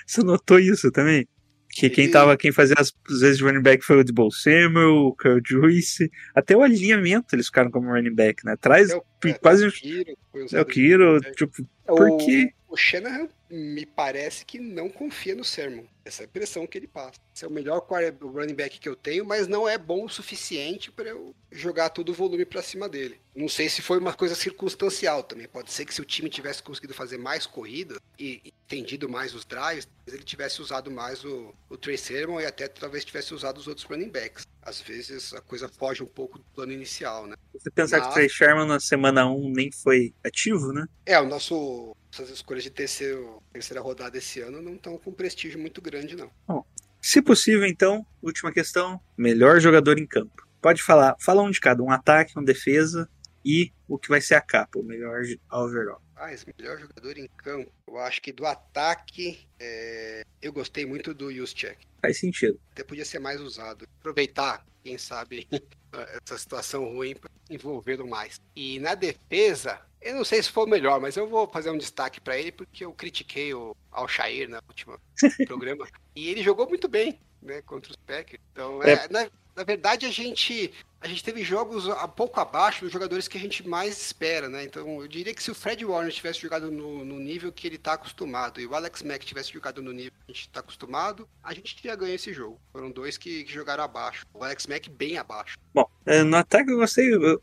[0.05, 1.29] Você notou isso também?
[1.70, 5.09] Que quem tava, quem fazia as, as vezes de running back foi o Debo Samuel,
[5.09, 8.53] o Kyle Juice, até o alinhamento eles ficaram como running back, né?
[8.55, 9.64] Atrás, é o, é, quase.
[9.64, 10.16] É o Kiro,
[10.53, 11.53] é o Kiro tipo,
[11.87, 12.51] por quê?
[12.68, 15.84] O Shanahan me parece que não confia no Sermon.
[16.05, 17.18] Essa é a impressão que ele passa.
[17.34, 17.84] Esse é o melhor
[18.22, 22.11] running back que eu tenho, mas não é bom o suficiente para eu jogar todo
[22.11, 23.20] o volume para cima dele.
[23.34, 25.49] Não sei se foi uma coisa circunstancial também.
[25.49, 29.44] Pode ser que se o time tivesse conseguido fazer mais corridas e entendido mais os
[29.44, 33.66] drives, ele tivesse usado mais o, o Trey Sermon e até talvez tivesse usado os
[33.66, 34.47] outros running backs.
[34.67, 37.37] Às vezes a coisa foge um pouco do plano inicial, né?
[37.55, 38.07] Você pensar mas...
[38.07, 40.87] que o Trey Sherman na semana 1 nem foi ativo, né?
[41.07, 45.61] É, o nosso essas escolhas de terceiro, terceira rodada esse ano não estão com prestígio
[45.61, 46.31] muito grande, não.
[46.49, 46.64] Bom,
[47.01, 50.45] se possível, então, última questão: melhor jogador em campo.
[50.61, 53.09] Pode falar, fala um de cada, um ataque, uma defesa
[53.47, 55.22] e o que vai ser a capa, o melhor
[55.53, 56.03] overall.
[56.16, 57.70] Ah, esse melhor jogador em campo.
[57.86, 60.24] Eu acho que do ataque, é...
[60.42, 61.86] eu gostei muito do Juszczyk.
[62.03, 62.59] Faz sentido.
[62.72, 63.86] Até podia ser mais usado.
[64.01, 65.47] Aproveitar, quem sabe,
[66.24, 68.40] essa situação ruim para envolvê-lo mais.
[68.56, 71.78] E na defesa, eu não sei se foi o melhor, mas eu vou fazer um
[71.78, 74.98] destaque para ele porque eu critiquei o Alshair na última
[75.47, 75.86] programa
[76.16, 78.43] e ele jogou muito bem, né, contra os Packers.
[78.51, 79.09] Então, é, é.
[79.09, 83.28] Na, na, verdade a gente a a gente teve jogos a pouco abaixo dos jogadores
[83.28, 84.65] que a gente mais espera, né?
[84.65, 87.78] Então eu diria que se o Fred Warner tivesse jogado no, no nível que ele
[87.78, 91.28] tá acostumado e o Alex Mack tivesse jogado no nível que a gente tá acostumado,
[91.45, 92.61] a gente tinha ganho esse jogo.
[92.73, 94.27] Foram dois que, que jogaram abaixo.
[94.35, 95.57] O Alex Mack bem abaixo.
[95.73, 97.15] Bom, é, no ataque eu gostei.
[97.15, 97.41] Eu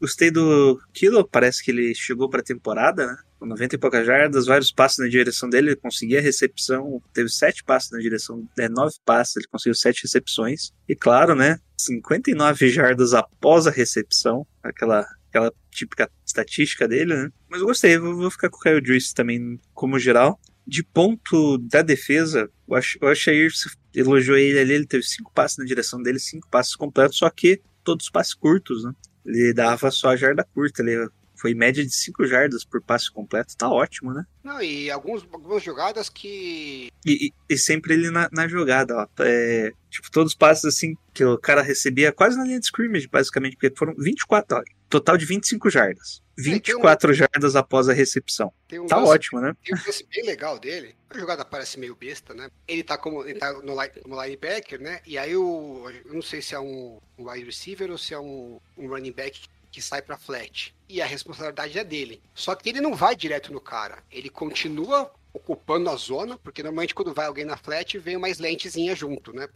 [0.00, 3.18] gostei do Kilo, parece que ele chegou pra temporada, né?
[3.44, 7.62] Com 90 e poucas jardas, vários passos na direção dele, ele conseguia recepção, teve sete
[7.62, 10.72] passos na direção, é, nove passos, ele conseguiu sete recepções.
[10.88, 11.58] E claro, né?
[11.76, 17.30] 59 jardas após a recepção, aquela, aquela típica estatística dele, né?
[17.50, 20.40] Mas eu gostei, vou, vou ficar com o Kyle Juice também como geral.
[20.66, 23.52] De ponto da defesa, o Ash- o Ashair
[23.94, 27.60] elogiou ele ali, ele teve cinco passos na direção dele, cinco passos completos, só que
[27.84, 28.92] todos passos curtos, né?
[29.26, 31.06] Ele dava só a jarda curta, ele
[31.44, 34.24] foi média de 5 jardas por passe completo, tá ótimo, né?
[34.42, 36.90] Não, e alguns, algumas jogadas que.
[37.04, 39.06] E, e- e sempre ele na, na jogada, ó.
[39.22, 43.06] É, tipo, todos os passes assim que o cara recebia quase na linha de scrimmage,
[43.08, 46.22] basicamente, porque foram 24, ó, total de 25 jardas.
[46.34, 48.50] tem um- 24 jardas após a recepção.
[48.72, 49.54] Um Tá lance- ótimo, né?
[49.62, 50.96] Tem um lance bem legal dele.
[51.10, 52.48] A jogada parece meio besta, né?
[52.66, 55.00] Ele tá como, ele tá no line, como linebacker, né?
[55.06, 55.88] E aí o.
[56.06, 59.12] Eu não sei se é um, um wide receiver ou se é um, um running
[59.12, 59.48] back que
[59.80, 60.74] sai pra flat.
[60.88, 62.22] E a responsabilidade é dele.
[62.34, 64.02] Só que ele não vai direto no cara.
[64.10, 68.94] Ele continua ocupando a zona, porque normalmente quando vai alguém na flat, vem uma lentezinha
[68.94, 69.48] junto, né?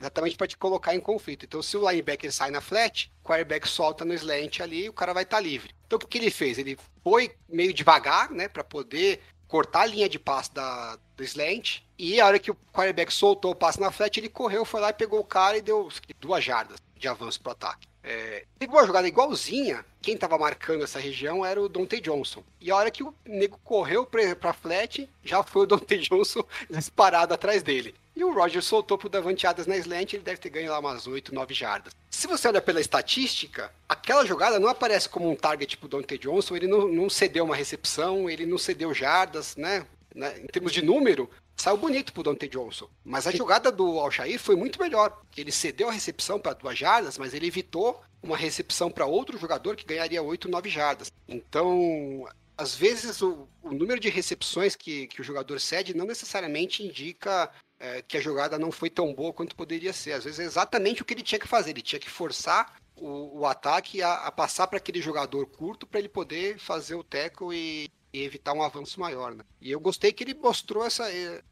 [0.00, 1.44] Exatamente para te colocar em conflito.
[1.44, 4.92] Então, se o linebacker sai na flat, o quarterback solta no slant ali e o
[4.92, 5.74] cara vai estar livre.
[5.86, 6.56] Então, o que, que ele fez?
[6.56, 8.48] Ele foi meio devagar, né?
[8.48, 11.82] Para poder cortar a linha de passe da, do slant.
[11.98, 14.90] E a hora que o quarterback soltou o passe na flat, ele correu, foi lá
[14.90, 15.88] e pegou o cara e deu
[16.18, 17.86] duas jardas de avanço pro ataque.
[18.10, 19.84] É, teve uma jogada igualzinha.
[20.00, 22.42] Quem tava marcando essa região era o Dante Johnson.
[22.58, 27.34] E a hora que o nego correu pra flat, já foi o Dante Johnson disparado
[27.34, 27.94] atrás dele.
[28.16, 31.06] E o Roger soltou pro Davante Adams na slant, ele deve ter ganho lá umas
[31.06, 31.92] 8, 9 jardas.
[32.10, 36.56] Se você olha pela estatística, aquela jogada não aparece como um target pro Dante Johnson,
[36.56, 39.86] ele não, não cedeu uma recepção, ele não cedeu jardas, né?
[40.14, 40.40] né?
[40.42, 41.28] Em termos de número,
[41.58, 42.88] saiu bonito pro Dante Johnson.
[43.04, 45.20] Mas a jogada do Alshair foi muito melhor.
[45.36, 49.76] Ele cedeu a recepção para duas jardas, mas ele evitou uma recepção para outro jogador
[49.76, 51.12] que ganharia 8, 9 jardas.
[51.26, 52.26] Então,
[52.56, 57.50] às vezes, o, o número de recepções que, que o jogador cede não necessariamente indica
[57.78, 60.12] é, que a jogada não foi tão boa quanto poderia ser.
[60.12, 61.70] Às vezes é exatamente o que ele tinha que fazer.
[61.70, 65.98] Ele tinha que forçar o, o ataque a, a passar para aquele jogador curto para
[66.00, 69.34] ele poder fazer o tackle e, e evitar um avanço maior.
[69.34, 69.44] Né?
[69.60, 71.04] E eu gostei que ele mostrou essa,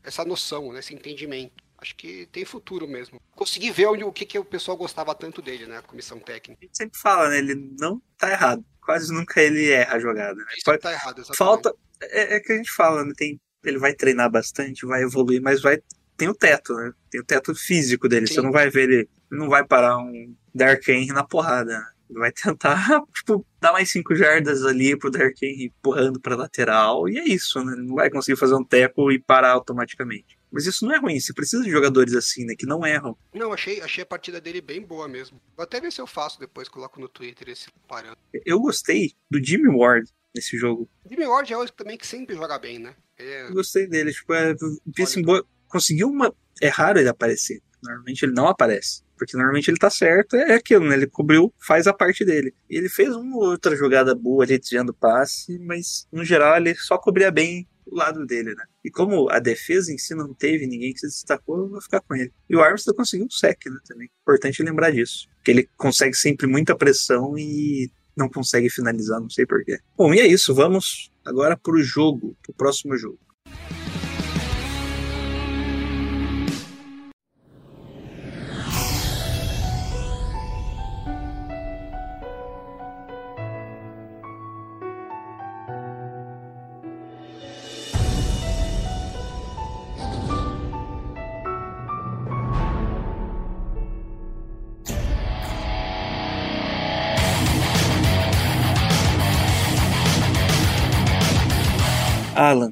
[0.03, 1.65] essa noção, né, esse entendimento.
[1.79, 3.21] Acho que tem futuro mesmo.
[3.35, 5.77] Consegui ver onde, o que, que o pessoal gostava tanto dele, né?
[5.77, 6.59] A comissão técnica.
[6.63, 7.39] A gente sempre fala, né?
[7.39, 8.65] Ele não tá errado.
[8.81, 10.35] Quase nunca ele erra a jogada.
[10.35, 10.45] Né?
[10.65, 11.37] Pode- tá errado, exatamente.
[11.37, 11.75] Falta.
[12.01, 13.13] É, é que a gente fala, né?
[13.15, 15.79] Tem, ele vai treinar bastante, vai evoluir, mas vai.
[16.17, 16.93] Tem o teto, né?
[17.11, 18.27] Tem o teto físico dele.
[18.27, 18.35] Sim.
[18.35, 18.97] Você não vai ver ele.
[19.31, 21.79] Ele não vai parar um Dark Henry na porrada.
[21.79, 21.87] né?
[22.11, 27.09] Vai tentar, tipo, dar mais cinco jardas ali pro Dark Henry empurrando pra lateral.
[27.09, 27.75] E é isso, né?
[27.77, 30.39] Não vai conseguir fazer um teco e parar automaticamente.
[30.51, 31.19] Mas isso não é ruim.
[31.19, 32.55] Você precisa de jogadores assim, né?
[32.57, 33.17] Que não erram.
[33.35, 35.41] Não, achei, achei a partida dele bem boa mesmo.
[35.57, 38.23] Vou até ver se eu faço depois, coloco no Twitter esse parâmetro.
[38.45, 40.89] Eu gostei do Jimmy Ward nesse jogo.
[41.11, 42.95] Jimmy Ward é outro também que sempre joga bem, né?
[43.19, 44.13] É, Eu gostei dele.
[44.13, 44.55] Tipo, é,
[45.03, 46.33] assim, boa- conseguiu uma.
[46.63, 47.61] É raro ele aparecer.
[47.87, 49.03] Normalmente ele não aparece.
[49.17, 50.95] Porque normalmente ele tá certo, é aquilo, né?
[50.95, 52.55] Ele cobriu, faz a parte dele.
[52.69, 56.99] Ele fez uma ou outra jogada boa ali desviando passe, mas no geral ele só
[56.99, 58.65] cobria bem o lado dele, né?
[58.85, 62.01] E como a defesa em si não teve ninguém que se destacou, eu vou ficar
[62.01, 62.33] com ele.
[62.51, 63.79] E o Armstead conseguiu um sec, né?
[63.87, 64.11] Também.
[64.21, 65.29] Importante lembrar disso.
[65.45, 69.79] Que ele consegue sempre muita pressão e não consegue finalizar, não sei porquê.
[69.97, 70.55] Bom, e é isso.
[70.55, 73.19] Vamos agora pro jogo, pro próximo jogo.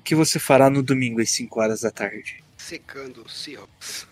[0.05, 2.43] Que você fará no domingo às 5 horas da tarde?
[2.57, 4.07] secando o Seahawks.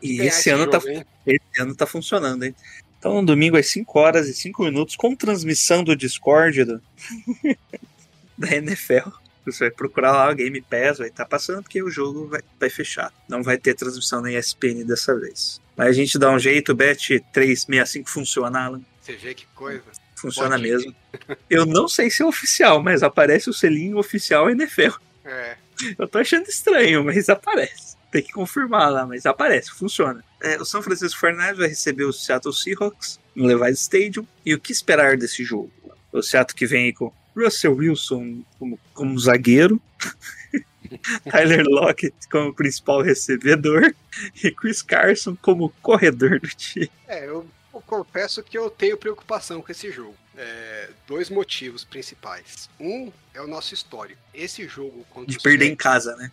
[0.00, 1.04] E esse ano tá- jogo, hein?
[1.26, 2.54] Esse ano tá funcionando, hein?
[2.98, 6.82] Então, no domingo às 5 horas e 5 minutos, com transmissão do Discord do...
[8.38, 9.10] da NFL.
[9.44, 12.70] Você vai procurar lá o Game Pass, vai estar passando, porque o jogo vai, vai
[12.70, 13.12] fechar.
[13.28, 15.60] Não vai ter transmissão na ESPN dessa vez.
[15.76, 18.82] Mas a gente dá um jeito, o Bet 365 funciona, Alan.
[19.00, 19.82] Você vê que coisa.
[20.14, 20.94] Funciona Pode- mesmo.
[21.48, 24.92] Eu não sei se é oficial, mas aparece o selinho oficial NFL.
[25.24, 25.56] É.
[25.98, 27.96] Eu tô achando estranho, mas aparece.
[28.10, 30.24] Tem que confirmar lá, mas aparece, funciona.
[30.42, 34.26] É, o São Francisco 49ers vai receber o Seattle Seahawks no Levi's Stadium.
[34.44, 35.70] E o que esperar desse jogo?
[36.12, 39.80] O Seattle que vem aí com Russell Wilson como, como zagueiro,
[41.30, 43.94] Tyler Lockett como principal recebedor
[44.42, 46.90] e Chris Carson como corredor do time.
[47.06, 50.16] É, eu, eu confesso que eu tenho preocupação com esse jogo.
[50.42, 52.70] É, dois motivos principais.
[52.80, 54.18] Um é o nosso histórico.
[54.32, 56.32] Esse jogo De perder em casa, né?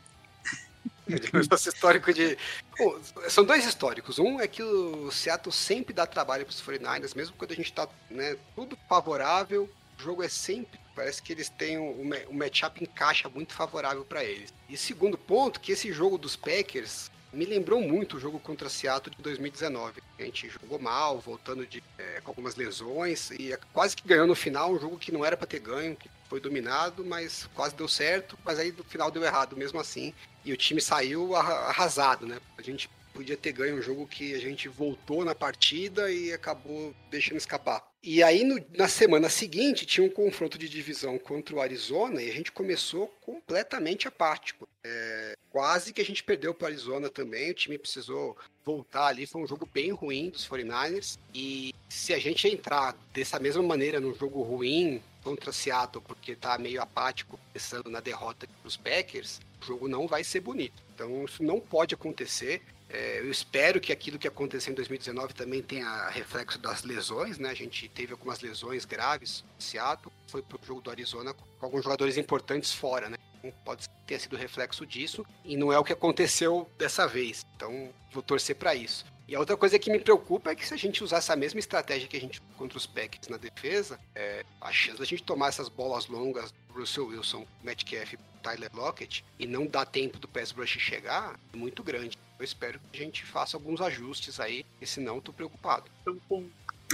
[1.49, 2.37] Nosso histórico de.
[2.77, 4.17] Bom, são dois históricos.
[4.17, 7.73] Um é que o Seattle sempre dá trabalho para os 49ers, mesmo quando a gente
[7.73, 9.69] tá né, tudo favorável,
[9.99, 10.79] o jogo é sempre.
[10.95, 14.53] Parece que eles têm um, um matchup encaixa muito favorável para eles.
[14.69, 19.15] E segundo ponto, que esse jogo dos Packers me lembrou muito o jogo contra Seattle
[19.15, 20.01] de 2019.
[20.17, 24.35] A gente jogou mal, voltando de, é, com algumas lesões e quase que ganhou no
[24.35, 27.87] final, um jogo que não era para ter ganho, que foi dominado, mas quase deu
[27.87, 30.13] certo, mas aí no final deu errado mesmo assim
[30.43, 32.39] e o time saiu arra- arrasado, né?
[32.57, 36.93] A gente podia ter ganho um jogo que a gente voltou na partida e acabou
[37.09, 37.83] deixando escapar.
[38.03, 42.29] E aí no- na semana seguinte tinha um confronto de divisão contra o Arizona e
[42.29, 44.67] a gente começou completamente apático.
[44.89, 49.41] É, quase que a gente perdeu para Arizona também, o time precisou voltar ali, foi
[49.41, 54.13] um jogo bem ruim dos 49ers e se a gente entrar dessa mesma maneira num
[54.13, 59.65] jogo ruim contra Seattle, porque tá meio apático, pensando na derrota para os Packers, o
[59.65, 60.81] jogo não vai ser bonito.
[60.95, 62.61] Então isso não pode acontecer.
[62.89, 67.49] É, eu espero que aquilo que aconteceu em 2019 também tenha reflexo das lesões, né?
[67.49, 71.83] A gente teve algumas lesões graves em Seattle, foi pro jogo do Arizona com alguns
[71.83, 73.16] jogadores importantes fora, né?
[73.63, 77.45] Pode ter sido reflexo disso e não é o que aconteceu dessa vez.
[77.55, 79.05] Então vou torcer para isso.
[79.27, 81.59] E a outra coisa que me preocupa é que se a gente usar essa mesma
[81.59, 85.49] estratégia que a gente contra os Packers na defesa, é, a chance da gente tomar
[85.49, 90.29] essas bolas longas do Russell Wilson, Metcalf e Tyler Lockett e não dar tempo do
[90.29, 92.17] pass rush chegar é muito grande.
[92.39, 95.85] Eu espero que a gente faça alguns ajustes aí, porque senão eu tô preocupado.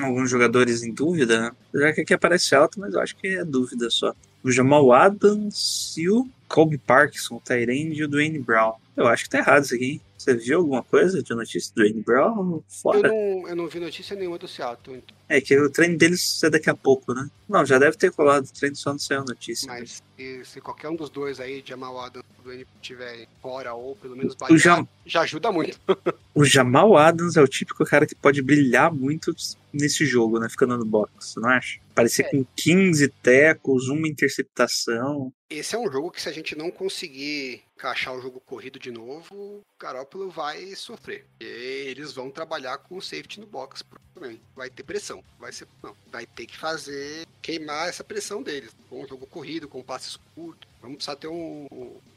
[0.01, 1.51] Alguns jogadores em dúvida, né?
[1.75, 4.15] Já que aqui aparece alto, mas eu acho que é dúvida só.
[4.43, 8.73] O Jamal Adams e o Colby Parkinson, o Tyrande e o Dwayne Brown.
[8.95, 10.01] Eu acho que tá errado isso aqui, hein?
[10.17, 12.51] Você viu alguma coisa de notícia do Dwayne Brown?
[12.57, 13.07] Eu Fora.
[13.09, 16.49] não, eu não vi notícia nenhuma do Seattle, então, É que o treino deles é
[16.49, 17.27] daqui a pouco, né?
[17.49, 19.67] Não, já deve ter colado o treino, só não saiu a notícia.
[19.67, 23.95] mas se, se qualquer um dos dois aí, Jamal Adams ou Dwayne, tiver fora ou
[23.95, 25.79] pelo menos O Jam- já ajuda muito.
[26.35, 29.35] O Jamal Adams é o típico cara que pode brilhar muito
[29.71, 30.47] nesse jogo, né?
[30.49, 31.79] Ficando no box, não acha?
[31.93, 32.29] Parecer É.
[32.31, 35.31] com 15 tecos, uma interceptação.
[35.49, 38.89] Esse é um jogo que se a gente não conseguir encaixar o jogo corrido de
[38.91, 41.25] novo, o Garoppolo vai sofrer.
[41.39, 44.41] E eles vão trabalhar com o safety no box, provavelmente.
[44.55, 45.23] Vai ter pressão.
[45.39, 48.71] Vai ser, não, vai ter que fazer queimar essa pressão deles.
[48.89, 50.67] Com um jogo corrido, com passes curtos.
[50.81, 51.67] Vamos precisar ter um,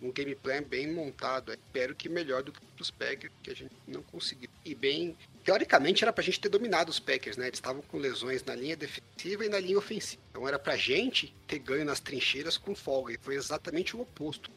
[0.01, 1.53] um game plan bem montado.
[1.53, 4.49] Espero que melhor do que os Packers, que a gente não conseguiu.
[4.65, 5.17] E bem,
[5.47, 7.47] teoricamente era pra gente ter dominado os Packers, né?
[7.47, 10.21] Eles estavam com lesões na linha defensiva e na linha ofensiva.
[10.33, 13.13] Então era pra gente ter ganho nas trincheiras com folga.
[13.13, 14.51] E foi exatamente o oposto.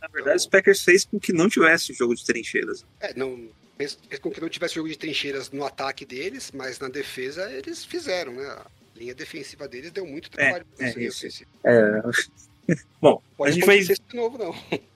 [0.00, 2.86] Na verdade, os Packers fez com que não tivesse jogo de trincheiras.
[3.00, 3.48] É, não.
[3.76, 7.84] Fez, com que não tivesse jogo de trincheiras no ataque deles, mas na defesa eles
[7.84, 8.46] fizeram, né?
[8.46, 8.66] A
[8.96, 11.18] linha defensiva deles deu muito trabalho pra é essa linha isso.
[11.18, 11.50] ofensiva.
[11.64, 12.76] É.
[13.02, 13.76] Bom, Pode a gente vai.
[13.76, 14.54] acontecer isso de novo, não.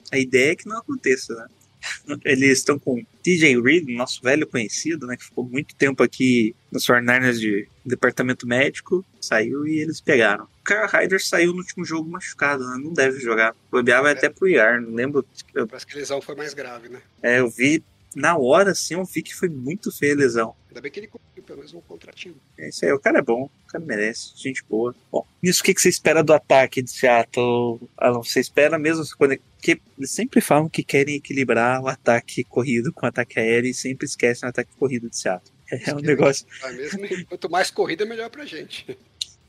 [0.09, 1.47] A ideia é que não aconteça, né?
[2.23, 5.17] Eles estão com TJ Reed, nosso velho conhecido, né?
[5.17, 10.45] Que ficou muito tempo aqui nos 49ers de departamento médico, saiu e eles pegaram.
[10.45, 12.79] O Kyle Ryder saiu no último jogo machucado, né?
[12.81, 13.51] Não deve jogar.
[13.51, 14.17] O Bobear vai É.
[14.17, 15.25] até pro IAR, não lembro.
[15.53, 17.01] Eu, Parece que a lesão foi mais grave, né?
[17.21, 17.83] é, eu vi
[18.15, 20.55] na hora, assim, eu vi que foi muito feia a lesão.
[20.69, 22.35] Ainda bem que ele conseguiu pelo menos um contratinho.
[22.57, 24.95] É isso aí, o cara é bom, o cara merece, gente boa.
[25.11, 27.79] Bom, nisso o que, que você espera do ataque de Seattle?
[27.97, 29.37] Alan, você espera mesmo quando.
[29.55, 33.73] Porque eles sempre falam que querem equilibrar o ataque corrido com o ataque aéreo e
[33.73, 35.53] sempre esquecem o ataque corrido de Seattle.
[35.71, 36.45] É um negócio.
[36.75, 37.25] Mesmo?
[37.25, 38.97] Quanto mais corrida, melhor pra gente.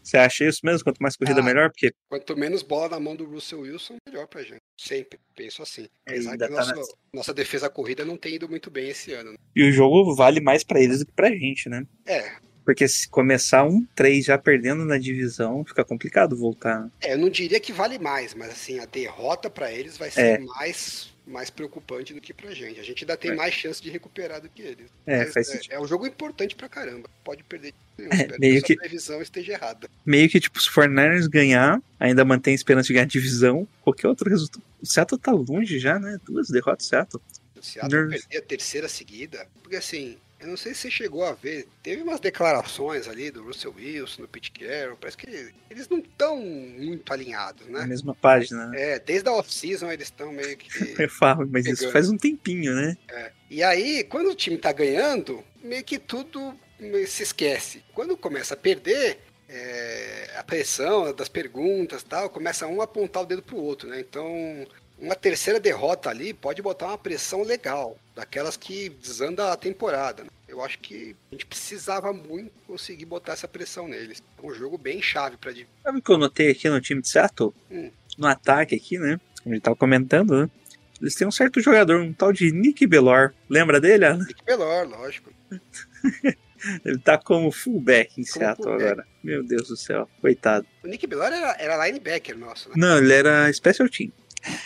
[0.05, 0.85] Você acha isso mesmo?
[0.85, 1.43] Quanto mais corrida, Ah.
[1.45, 1.71] melhor?
[1.71, 4.61] Porque Quanto menos bola na mão do Russell Wilson, melhor pra gente.
[4.79, 5.19] Sempre.
[5.35, 5.89] Penso assim.
[6.07, 6.95] É, Apesar ainda que tá nosso- nessa.
[7.13, 9.33] nossa defesa corrida não tem ido muito bem esse ano.
[9.33, 9.37] né?
[9.57, 11.87] e o jogo vale mais pra eles do que pra gente, né?
[12.05, 12.33] É,
[12.65, 16.91] Porque se começar um 3 já perdendo na divisão, fica complicado voltar.
[17.01, 20.11] É, eu não diria que vale mais, mas assim, a derrota pra eles vai É.
[20.11, 22.79] ser mais, mais preocupante do que pra gente.
[22.79, 23.35] A gente ainda tem É.
[23.35, 24.91] mais chance de recuperar do que eles.
[25.07, 27.09] É, Mas faz é, é um jogo importante pra caramba.
[27.25, 27.73] Pode perder.
[27.97, 28.13] nenhum.
[28.13, 29.89] É, meio que essa previsão esteja errada.
[30.05, 33.67] Meio que, tipo, se o 49ers ganhar, ainda mantém a esperança de ganhar a divisão,
[33.83, 34.63] qualquer outro resultado.
[34.83, 36.19] O Seattle tá longe já, né?
[36.27, 37.23] Duas derrotas, Seattle.
[37.63, 38.21] Seattle Nervous.
[38.27, 42.03] perder a terceira seguida, porque assim, eu não sei se você chegou a ver, teve
[42.03, 47.11] umas declarações ali do Russell Wilson, do Pete Carroll, parece que eles não estão muito
[47.13, 47.87] alinhados, Na né?
[47.87, 48.93] mesma página, né?
[48.93, 50.69] É, desde a off-season eles estão meio que.
[51.03, 51.93] Eu falo, mas isso Pegando.
[51.93, 52.97] faz um tempinho, né?
[53.51, 56.55] E aí, quando o time tá ganhando, meio que tudo
[57.07, 57.83] se esquece.
[57.95, 63.23] Quando começa a perder, é, a pressão das perguntas e tal, começa um a apontar
[63.23, 63.99] o dedo pro outro, né?
[64.01, 64.67] Então,
[64.99, 70.25] uma terceira derrota ali pode botar uma pressão legal, daquelas que desanda a temporada.
[70.25, 70.31] né?
[70.47, 74.23] Eu acho que a gente precisava muito conseguir botar essa pressão neles.
[74.43, 75.67] É um jogo bem chave dividir.
[75.83, 77.53] Sabe o que eu notei aqui no time de Seattle?
[77.71, 77.91] Hum.
[78.17, 79.19] No ataque aqui, né?
[79.43, 80.51] Como a gente tava comentando, né?
[81.01, 83.35] Eles têm um certo jogador, um tal de Nick Belor.
[83.51, 84.19] Lembra dele, Alan?
[84.25, 85.33] Nick Melhor, lógico.
[86.85, 88.91] Ele tá como fullback em Como Seattle fullback.
[88.93, 89.07] agora.
[89.23, 90.67] Meu Deus do céu, coitado.
[90.83, 92.75] O Nick Belor era, era linebacker nosso, né?
[92.79, 94.11] Não, ele era special team.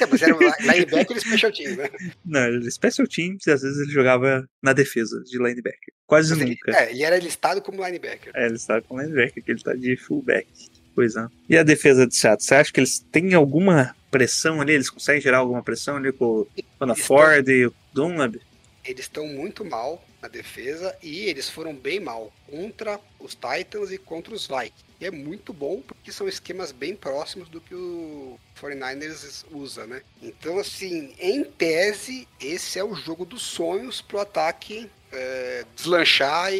[0.00, 1.90] É, mas era linebacker e special team, né?
[2.24, 5.94] Não, ele special teams e às vezes ele jogava na defesa de linebacker.
[6.06, 6.78] Quase Mas ele, nunca.
[6.78, 8.32] é, ele era listado como linebacker.
[8.34, 10.48] É, ele está com linebacker, que ele tá de fullback.
[10.94, 11.26] Pois é.
[11.48, 12.44] E a defesa de Seattle?
[12.44, 14.72] Você acha que eles têm alguma pressão ali?
[14.72, 16.46] Eles conseguem gerar alguma pressão ali com
[16.80, 18.36] o Ford e o Dunlap?
[18.84, 23.98] Eles estão muito mal na defesa e eles foram bem mal contra os Titans e
[23.98, 24.87] contra os Vikings.
[25.00, 30.02] E é muito bom porque são esquemas bem próximos do que o 49ers usa, né?
[30.20, 36.56] Então, assim, em tese, esse é o jogo dos sonhos pro ataque é, deslanchar e,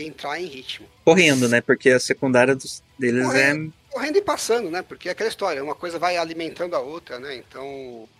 [0.00, 0.86] e entrar em ritmo.
[1.04, 1.60] Correndo, né?
[1.60, 3.72] Porque a secundária dos- deles Correndo.
[3.90, 4.82] Correndo e passando, né?
[4.82, 7.34] Porque é aquela história, uma coisa vai alimentando a outra, né?
[7.36, 7.64] Então,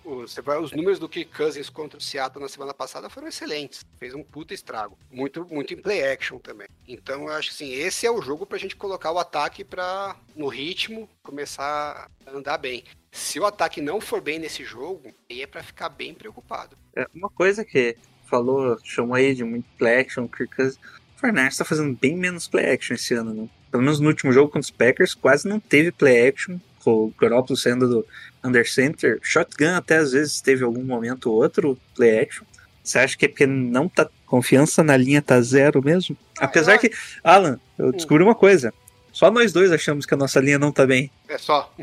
[0.04, 3.28] o- você vai, os números do Kirk Cousins contra o Seattle na semana passada foram
[3.28, 3.84] excelentes.
[3.98, 4.96] Fez um puta estrago.
[5.10, 6.66] Muito, muito em play action também.
[6.88, 10.16] Então, eu acho que assim, esse é o jogo pra gente colocar o ataque pra,
[10.34, 12.82] no ritmo, começar a andar bem.
[13.12, 16.76] Se o ataque não for bem nesse jogo, aí é pra ficar bem preocupado.
[16.94, 17.96] é, é uma coisa que
[18.28, 20.78] falou, chamou aí de muito play action, o Kirk Cousins.
[21.16, 23.48] O Fernandes tá fazendo bem menos play action esse ano, né?
[23.70, 26.58] Pelo menos no último jogo contra os Packers, quase não teve play action.
[26.82, 28.06] Com o Garoppolo saindo do
[28.44, 29.18] under center.
[29.20, 32.44] Shotgun até às vezes teve algum momento ou outro play action.
[32.82, 34.08] Você acha que é porque não tá.
[34.24, 36.16] Confiança na linha tá zero mesmo?
[36.38, 36.92] Apesar eu que.
[37.22, 38.72] Alan, eu descobri uma coisa.
[39.12, 41.10] Só nós dois achamos que a nossa linha não tá bem.
[41.28, 41.74] É só.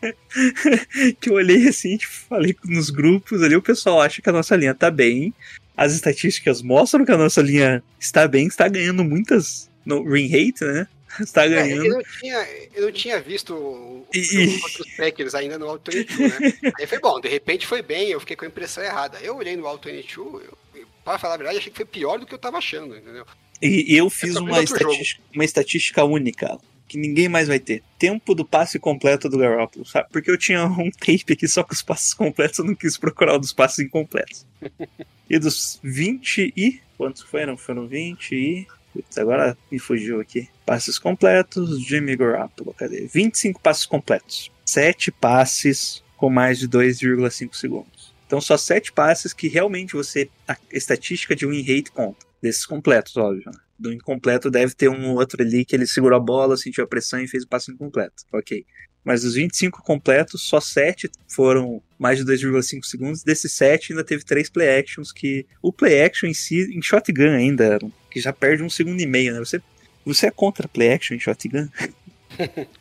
[1.20, 4.56] que eu olhei assim, tipo, falei nos grupos ali, o pessoal acha que a nossa
[4.56, 5.32] linha tá bem.
[5.76, 10.64] As estatísticas mostram que a nossa linha está bem, está ganhando muitas no ring rate,
[10.64, 10.86] né?
[11.20, 11.86] Está É, ganhando.
[11.86, 15.90] eu, não tinha, eu não tinha visto o o E- os Packers ainda no Auto
[15.90, 16.52] 22, né?
[16.78, 19.18] Aí foi bom, de repente foi bem, eu fiquei com a impressão errada.
[19.22, 22.18] Eu olhei no Auto 22, eu, eu, para falar a verdade, achei que foi pior
[22.18, 23.24] do que eu tava achando, entendeu?
[23.60, 26.58] E, eu fiz uma estatística, uma estatística única,
[26.88, 27.82] que ninguém mais vai ter.
[27.98, 30.08] Tempo do passe completo do Garoppolo, sabe?
[30.10, 33.34] Porque eu tinha um tape aqui só com os passes completos, eu não quis procurar
[33.34, 34.46] o dos passes incompletos.
[35.28, 36.80] e dos 20 e...
[36.96, 37.56] Quantos foram?
[37.56, 38.66] Foram 20 e...
[38.92, 40.48] Putz, agora me fugiu aqui.
[40.64, 43.06] Passes completos, Jimmy Garoppolo, cadê?
[43.06, 44.50] 25 passes completos.
[44.64, 48.14] 7 passes com mais de 2,5 segundos.
[48.26, 50.28] Então só 7 passes que realmente você...
[50.46, 52.26] A estatística de win rate conta.
[52.42, 53.44] Desses completos, óbvio.
[53.46, 53.52] né?
[53.78, 57.20] Do incompleto deve ter um outro ali que ele segurou a bola, sentiu a pressão
[57.20, 58.24] e fez o passe incompleto.
[58.32, 58.64] Ok.
[59.04, 63.22] Mas dos 25 completos, só 7 foram mais de 2,5 segundos.
[63.22, 65.46] Desses 7 ainda teve 3 play actions que.
[65.62, 67.78] O play action em si, em shotgun ainda,
[68.10, 69.38] que já perde um segundo e meio, né?
[69.38, 69.62] Você,
[70.04, 71.68] você é contra play action em shotgun?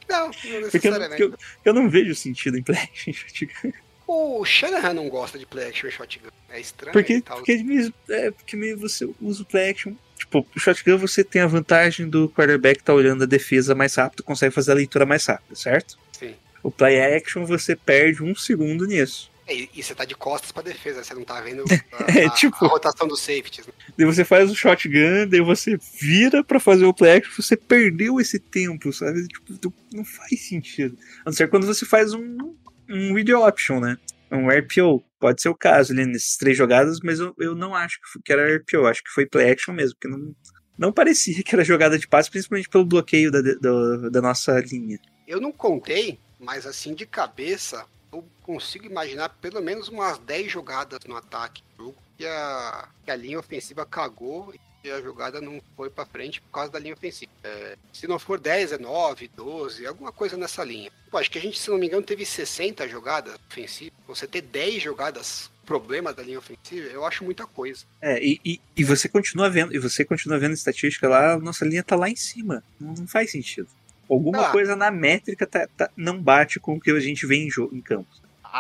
[0.10, 1.34] Não, não Porque eu, eu,
[1.66, 3.72] eu não vejo sentido em play action em shotgun.
[4.06, 6.30] O Shanahan não gosta de play action e shotgun.
[6.50, 7.38] É estranho Porque, tal.
[7.38, 9.94] porque, mesmo- é, porque meio você usa o play action.
[10.30, 14.24] Tipo, o shotgun você tem a vantagem do quarterback tá olhando a defesa mais rápido,
[14.24, 15.98] consegue fazer a leitura mais rápida, certo?
[16.20, 16.36] Sim.
[16.62, 19.32] O play action você perde um segundo nisso.
[19.50, 21.64] E, e você tá de costas pra defesa, você não tá vendo
[21.94, 23.66] a, É, a- tipo- a rotação dos safeties.
[23.66, 23.72] Né?
[23.98, 28.20] Daí você faz o shotgun, daí você vira pra fazer o play action, você perdeu
[28.20, 29.26] esse tempo, sabe?
[29.30, 30.98] Tipo, não faz sentido.
[31.22, 32.54] A não ser quando você faz um,
[32.90, 33.98] um video option, né?
[34.32, 35.04] Um RPO.
[35.20, 38.22] Pode ser o caso ali nessas três jogadas, mas eu, eu não acho que, foi-
[38.24, 40.36] que era RPO, acho que foi play action mesmo, porque não,
[40.78, 45.00] não parecia que era jogada de passe, principalmente pelo bloqueio da, da, da nossa linha.
[45.28, 51.00] Eu não contei, mas assim de cabeça, eu consigo imaginar pelo menos umas 10 jogadas
[51.08, 55.62] no ataque do jogo que a, que a linha ofensiva cagou e a jogada não
[55.76, 57.32] foi pra frente por causa da linha ofensiva.
[57.44, 60.92] É, se não for 10, é 9, 12, alguma coisa nessa linha.
[61.12, 63.94] Pô, acho que a gente, se não me engano, teve 60 jogadas ofensivas.
[64.08, 67.84] Você ter 10 jogadas problemas da linha ofensiva, eu acho muita coisa.
[68.02, 71.66] É, e, e, e você continua vendo, e você continua vendo estatística lá, a nossa
[71.66, 72.64] linha tá lá em cima.
[72.80, 73.68] Não, não faz sentido.
[74.10, 74.52] Alguma Ah.
[74.52, 77.76] coisa na métrica tá- tá- não bate com o que a gente vê em, jogo,
[77.76, 78.08] em campo.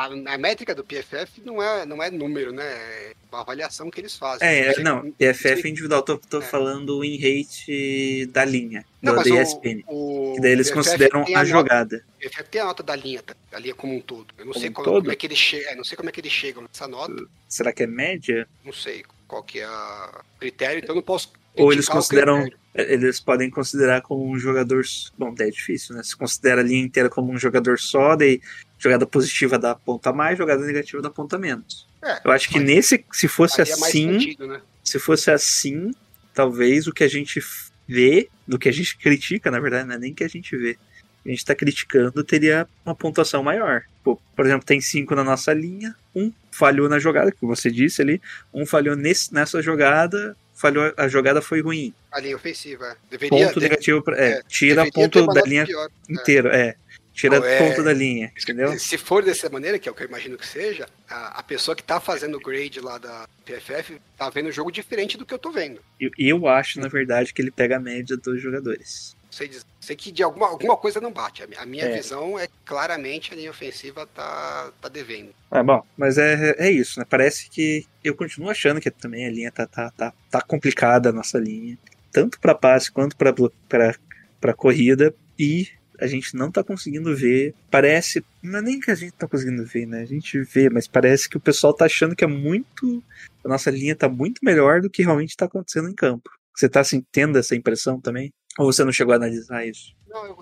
[0.06, 2.64] A, a métrica do PFF não é, não é número, né?
[2.66, 4.48] É uma avaliação que eles fazem.
[4.48, 6.42] É, não, PFF individual, tô, tô É.
[6.46, 9.84] falando em rate da linha, Não, da o- ESPN.
[9.88, 12.04] o Que daí eles PFF consideram a nota- jogada.
[12.18, 13.36] O PFF tem a nota da linha, tá?
[13.52, 14.28] da linha como um todo.
[14.38, 14.86] Eu não Como sei todo?
[15.02, 15.76] como é que eles chegam.
[15.78, 17.26] não sei como é que eles chegam nessa nota.
[17.48, 18.48] Será que é média?
[18.64, 21.32] Não sei qual que é o critério, então eu não posso.
[21.56, 22.42] Ou eles o consideram.
[22.42, 22.60] critério.
[22.76, 24.84] Eles podem considerar como um jogador.
[25.18, 26.04] Bom, daí é difícil, né?
[26.04, 28.40] Se considera a linha inteira como um jogador só, daí
[28.80, 31.88] jogada positiva dá ponta a mais, jogada negativa dá ponta a menos.
[32.04, 34.62] É, Eu acho que nesse, se fosse assim, sentido, né?
[34.84, 35.92] se fosse assim,
[36.34, 37.40] talvez o que a gente
[37.88, 40.78] vê, do que a gente critica, na verdade, não é nem que a gente vê.
[41.26, 43.82] A gente tá criticando, teria uma pontuação maior.
[44.04, 48.02] Pô, por exemplo, tem cinco na nossa linha, um falhou na jogada, que você disse
[48.02, 48.22] ali,
[48.54, 51.94] um falhou nesse, nessa jogada, falhou, a jogada foi ruim.
[52.14, 52.86] A linha ofensiva.
[52.88, 52.96] é.
[53.12, 55.90] Deveria, Ponto deve- negativo, é, é, tira ponto da linha pior.
[56.10, 56.76] inteira, é.
[57.18, 58.78] Tira é- ponto da linha, entendeu?
[58.78, 61.76] Se for dessa maneira, que é o que eu imagino que seja, a, a pessoa
[61.76, 65.34] que tá fazendo o grade lá da PFF tá vendo o jogo diferente do que
[65.34, 65.82] eu tô vendo.
[66.00, 69.18] E eu acho, na verdade, que ele pega a média dos jogadores.
[69.32, 69.50] Sei,
[69.82, 71.42] sei que de alguma, alguma coisa não bate.
[71.44, 71.96] A mi- A minha É.
[71.98, 75.34] visão é que claramente a linha ofensiva tá, tá devendo.
[75.52, 77.06] É bom, mas é, é isso, né?
[77.10, 81.14] Parece que eu continuo achando que também a linha tá, tá, tá, tá complicada, a
[81.14, 81.78] nossa linha.
[82.12, 85.14] Tanto para passe quanto para corrida.
[85.38, 85.68] E
[86.00, 87.54] a gente não tá conseguindo ver.
[87.70, 88.24] Parece.
[88.42, 90.02] Não é nem que a gente tá conseguindo ver, né?
[90.02, 93.04] A gente vê, mas parece que o pessoal tá achando que é muito.
[93.44, 96.30] A nossa linha tá muito melhor do que realmente tá acontecendo em campo.
[96.56, 98.34] Você tá assim, tendo essa impressão também?
[98.58, 99.94] Ou você não chegou a analisar isso?
[100.08, 100.38] Não, eu,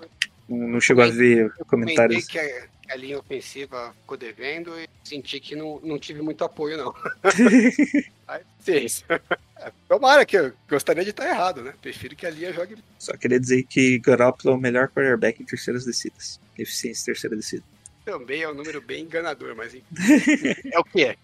[0.48, 2.26] Não, não chegou a ver eu comentários?
[2.26, 6.44] que a, que a linha ofensiva ficou devendo e senti que não, não tive muito
[6.44, 6.94] apoio, não.
[8.26, 9.04] Aí, sim.
[9.58, 11.74] É, tomara que eu gostaria de estar errado, né?
[11.80, 12.76] Prefiro que a linha jogue.
[12.98, 16.40] Só queria dizer que Garoppolo é o melhor quarterback em terceiras descidas.
[16.58, 17.62] Eficiência em terceira descida.
[18.04, 19.74] Também é um número bem enganador, mas
[20.72, 21.16] é o que é.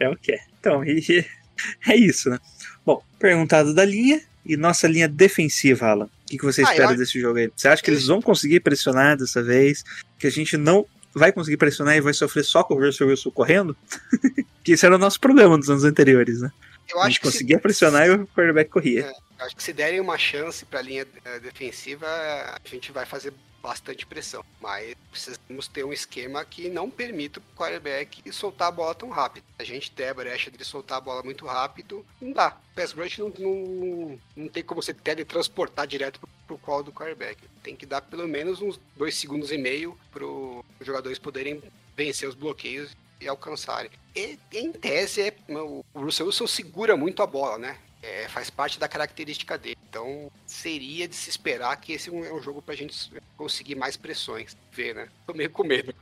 [0.00, 0.40] É o que é.
[0.58, 1.24] Então, e,
[1.86, 2.38] é isso, né?
[2.84, 6.10] Bom, perguntado da linha e nossa linha defensiva, Alan.
[6.26, 7.50] O que, que você Ah, espera eu- desse jogo aí?
[7.54, 9.84] Você acha que eles vão conseguir pressionar dessa vez?
[10.18, 10.84] Que a gente não
[11.14, 13.76] vai conseguir pressionar e vai sofrer só com o Russell Wilson correndo?
[14.64, 16.50] que esse era o nosso problema nos anos anteriores, né?
[16.88, 19.06] Eu A acho gente que se- conseguia pressionar e o quarterback corria.
[19.06, 19.44] É.
[19.44, 23.34] Acho que se derem uma chance para a linha eh, defensiva, a gente vai fazer
[23.62, 24.42] bastante pressão.
[24.60, 29.44] Mas precisamos ter um esquema que não permita o quarterback soltar a bola tão rápido.
[29.58, 32.56] A gente der a brecha dele soltar a bola muito rápido, não dá.
[32.74, 37.36] Pass rush não, não, não tem como você teletransportar direto pro, pro colo do quarterback.
[37.62, 41.62] Tem que dar pelo menos uns dois segundos e meio para os jogadores poderem
[41.96, 43.90] vencer os bloqueios e alcançarem.
[44.14, 47.76] E, em tese, é, o Russell Wilson segura muito a bola, né?
[48.02, 49.76] É, faz parte da característica dele.
[49.88, 53.96] Então, seria de se esperar que esse é um, é jogo pra gente conseguir mais
[53.96, 54.56] pressões.
[54.70, 55.08] Ver, né?
[55.26, 55.92] Tô meio com medo.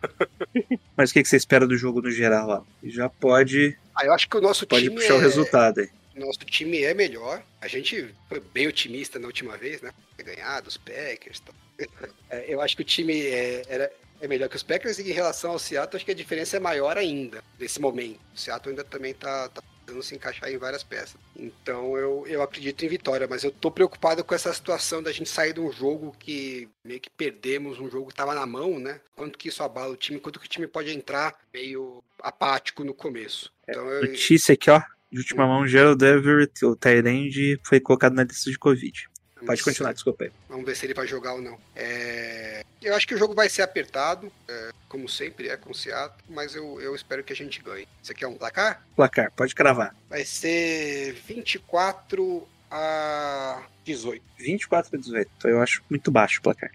[0.97, 2.67] Mas o que, que você espera do jogo no geral, Alan?
[2.83, 5.89] Já pode, Ah, eu acho que o nosso pode time puxar o é, resultado aí.
[6.15, 7.43] nosso time é melhor.
[7.61, 9.91] A gente foi bem otimista na última vez, né?
[10.19, 11.41] Ganhar dos Packers.
[11.41, 11.55] tal.
[12.31, 13.93] É, Eu acho que o time é, era,
[14.25, 16.61] é melhor que os Packers e em relação ao Seattle, acho que a diferença é
[16.61, 18.21] maior ainda nesse momento.
[18.35, 21.17] O Seattle ainda também tá, tá tentando se encaixar em várias peças.
[21.37, 25.29] Então eu, eu acredito em vitória, mas eu tô preocupado com essa situação da gente
[25.29, 29.01] sair de um jogo que meio que perdemos, um jogo que tava na mão, né?
[29.15, 32.95] Quanto que isso abala o time, quanto que o time pode entrar meio apático no
[32.95, 33.53] começo.
[33.69, 34.81] Então eu, Notícia aqui, ó.
[35.13, 39.09] De última mão, Gerald Everett, o Tyrande, foi colocado na lista de Covid.
[39.47, 40.33] Pode continuar, desculpa aí.
[40.49, 41.59] Vamos ver se ele vai jogar ou não.
[41.75, 45.75] É, Eu acho que o jogo vai ser apertado, é, como sempre é com o
[45.75, 47.89] Seattle, mas eu, eu espero que a gente ganhe.
[48.03, 48.85] Você quer um placar?
[48.95, 49.95] Placar, pode cravar.
[50.09, 54.23] Vai ser 24 a 18.
[54.39, 55.31] 24 a 18.
[55.39, 56.71] Então eu acho muito baixo o placar.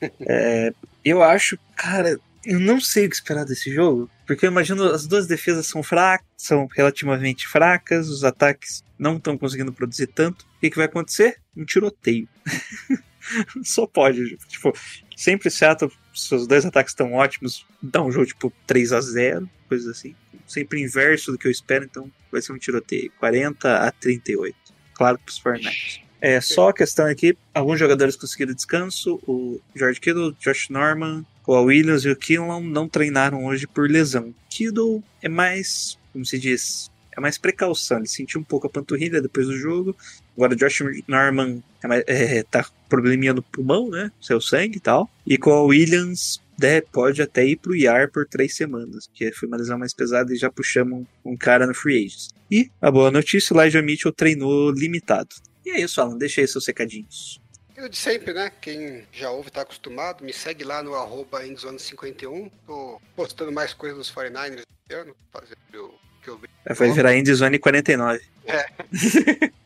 [0.26, 0.72] É,
[1.04, 4.10] eu acho, cara, eu não sei o que esperar desse jogo.
[4.26, 9.36] Porque eu imagino as duas defesas são fracas, são relativamente fracas, os ataques não estão
[9.38, 10.42] conseguindo produzir tanto.
[10.42, 11.38] O que, que vai acontecer?
[11.56, 12.28] Um tiroteio.
[13.62, 14.36] Só pode.
[14.48, 14.72] Tipo,
[15.16, 19.88] sempre Seattle, seus dois ataques estão ótimos, dá um jogo tipo 3 a 0 coisas
[19.88, 20.14] assim.
[20.46, 23.12] Sempre inverso do que eu espero, então vai ser um tiroteio.
[23.18, 24.56] 40 a 38.
[24.94, 29.98] Claro para os 49 é, só a questão aqui, alguns jogadores conseguiram descanso, o George
[29.98, 34.32] Kittle, Josh Norman, o Williams e o Kinlan não treinaram hoje por lesão.
[34.48, 39.20] Kittle é mais, como se diz, é mais precaução, ele sentiu um pouco a panturrilha
[39.20, 39.96] depois do jogo,
[40.36, 44.80] agora o Josh Norman é mais, é, tá probleminha no pulmão, né, seu sangue e
[44.80, 49.32] tal, e com Al Williams né, pode até ir pro IAR por três semanas, porque
[49.32, 52.28] foi uma lesão mais pesada e já puxamos um, um cara no Free Agents.
[52.50, 55.34] E a boa notícia, o Elijah Mitchell treinou limitado.
[55.64, 56.18] E é isso, Alan.
[56.18, 57.40] Deixa aí seus recadinhos.
[57.74, 58.52] Eu de sempre, né?
[58.60, 62.50] Quem já ouve tá acostumado, me segue lá no arroba endzone51.
[62.66, 66.48] Tô postando mais coisas dos 49ers esse ano, fazendo o que eu vi.
[66.74, 68.22] Vai virar Endzone 49.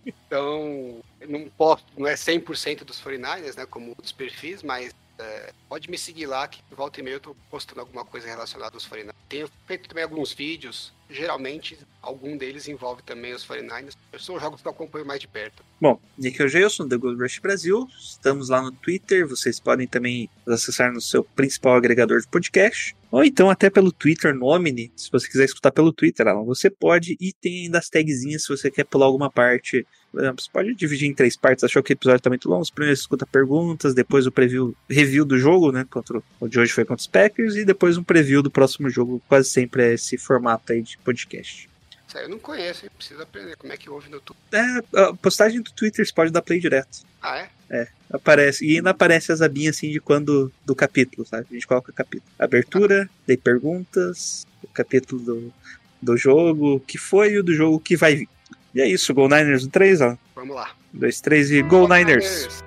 [0.06, 3.66] Então, eu não posto, não é 100% dos 49ers, né?
[3.66, 7.36] Como outros perfis, mas é, pode me seguir lá, que volta e meia eu tô
[7.50, 9.14] postando alguma coisa relacionada aos 49ers.
[9.28, 13.94] Tenho feito também alguns vídeos, geralmente algum deles envolve também os 49ers.
[14.18, 15.64] São jogos que eu acompanho mais de perto.
[15.80, 17.86] Bom, e aqui é o Gelson, da Gold Rush Brasil.
[17.98, 19.26] Estamos lá no Twitter.
[19.26, 22.96] Vocês podem também acessar no seu principal agregador de podcast.
[23.10, 24.92] Ou então até pelo Twitter, no Omni.
[24.96, 27.16] Se você quiser escutar pelo Twitter, Alan, você pode.
[27.20, 29.86] E tem ainda as tagzinhas se você quer pular alguma parte.
[30.12, 31.64] Você pode dividir em três partes.
[31.64, 32.64] Achou que o episódio tá muito longo?
[32.72, 35.86] Primeiro você escuta perguntas, depois o preview, review do jogo, né?
[35.90, 39.22] Contra o de hoje foi contra os Packers, e depois um preview do próximo jogo.
[39.28, 41.68] Quase sempre é esse formato aí de podcast.
[42.06, 42.90] Isso aí eu não conheço, hein?
[42.96, 44.36] preciso aprender como é que ouve no YouTube.
[44.52, 47.04] É, a postagem do Twitter você pode dar play direto.
[47.20, 47.88] Ah, é?
[48.12, 48.64] Aparece.
[48.64, 51.46] E ainda aparece as abinhas assim de quando do capítulo, sabe?
[51.50, 52.30] A gente coloca capítulo.
[52.38, 55.52] Abertura, daí perguntas, o capítulo do,
[56.00, 58.28] do jogo, o que foi e o do jogo que vai vir.
[58.74, 60.16] E é isso, Go Niners no 3, ó.
[60.34, 60.70] Vamos lá.
[60.92, 62.48] 2, 3 e Go Niners!
[62.50, 62.65] So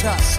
[0.00, 0.29] touch.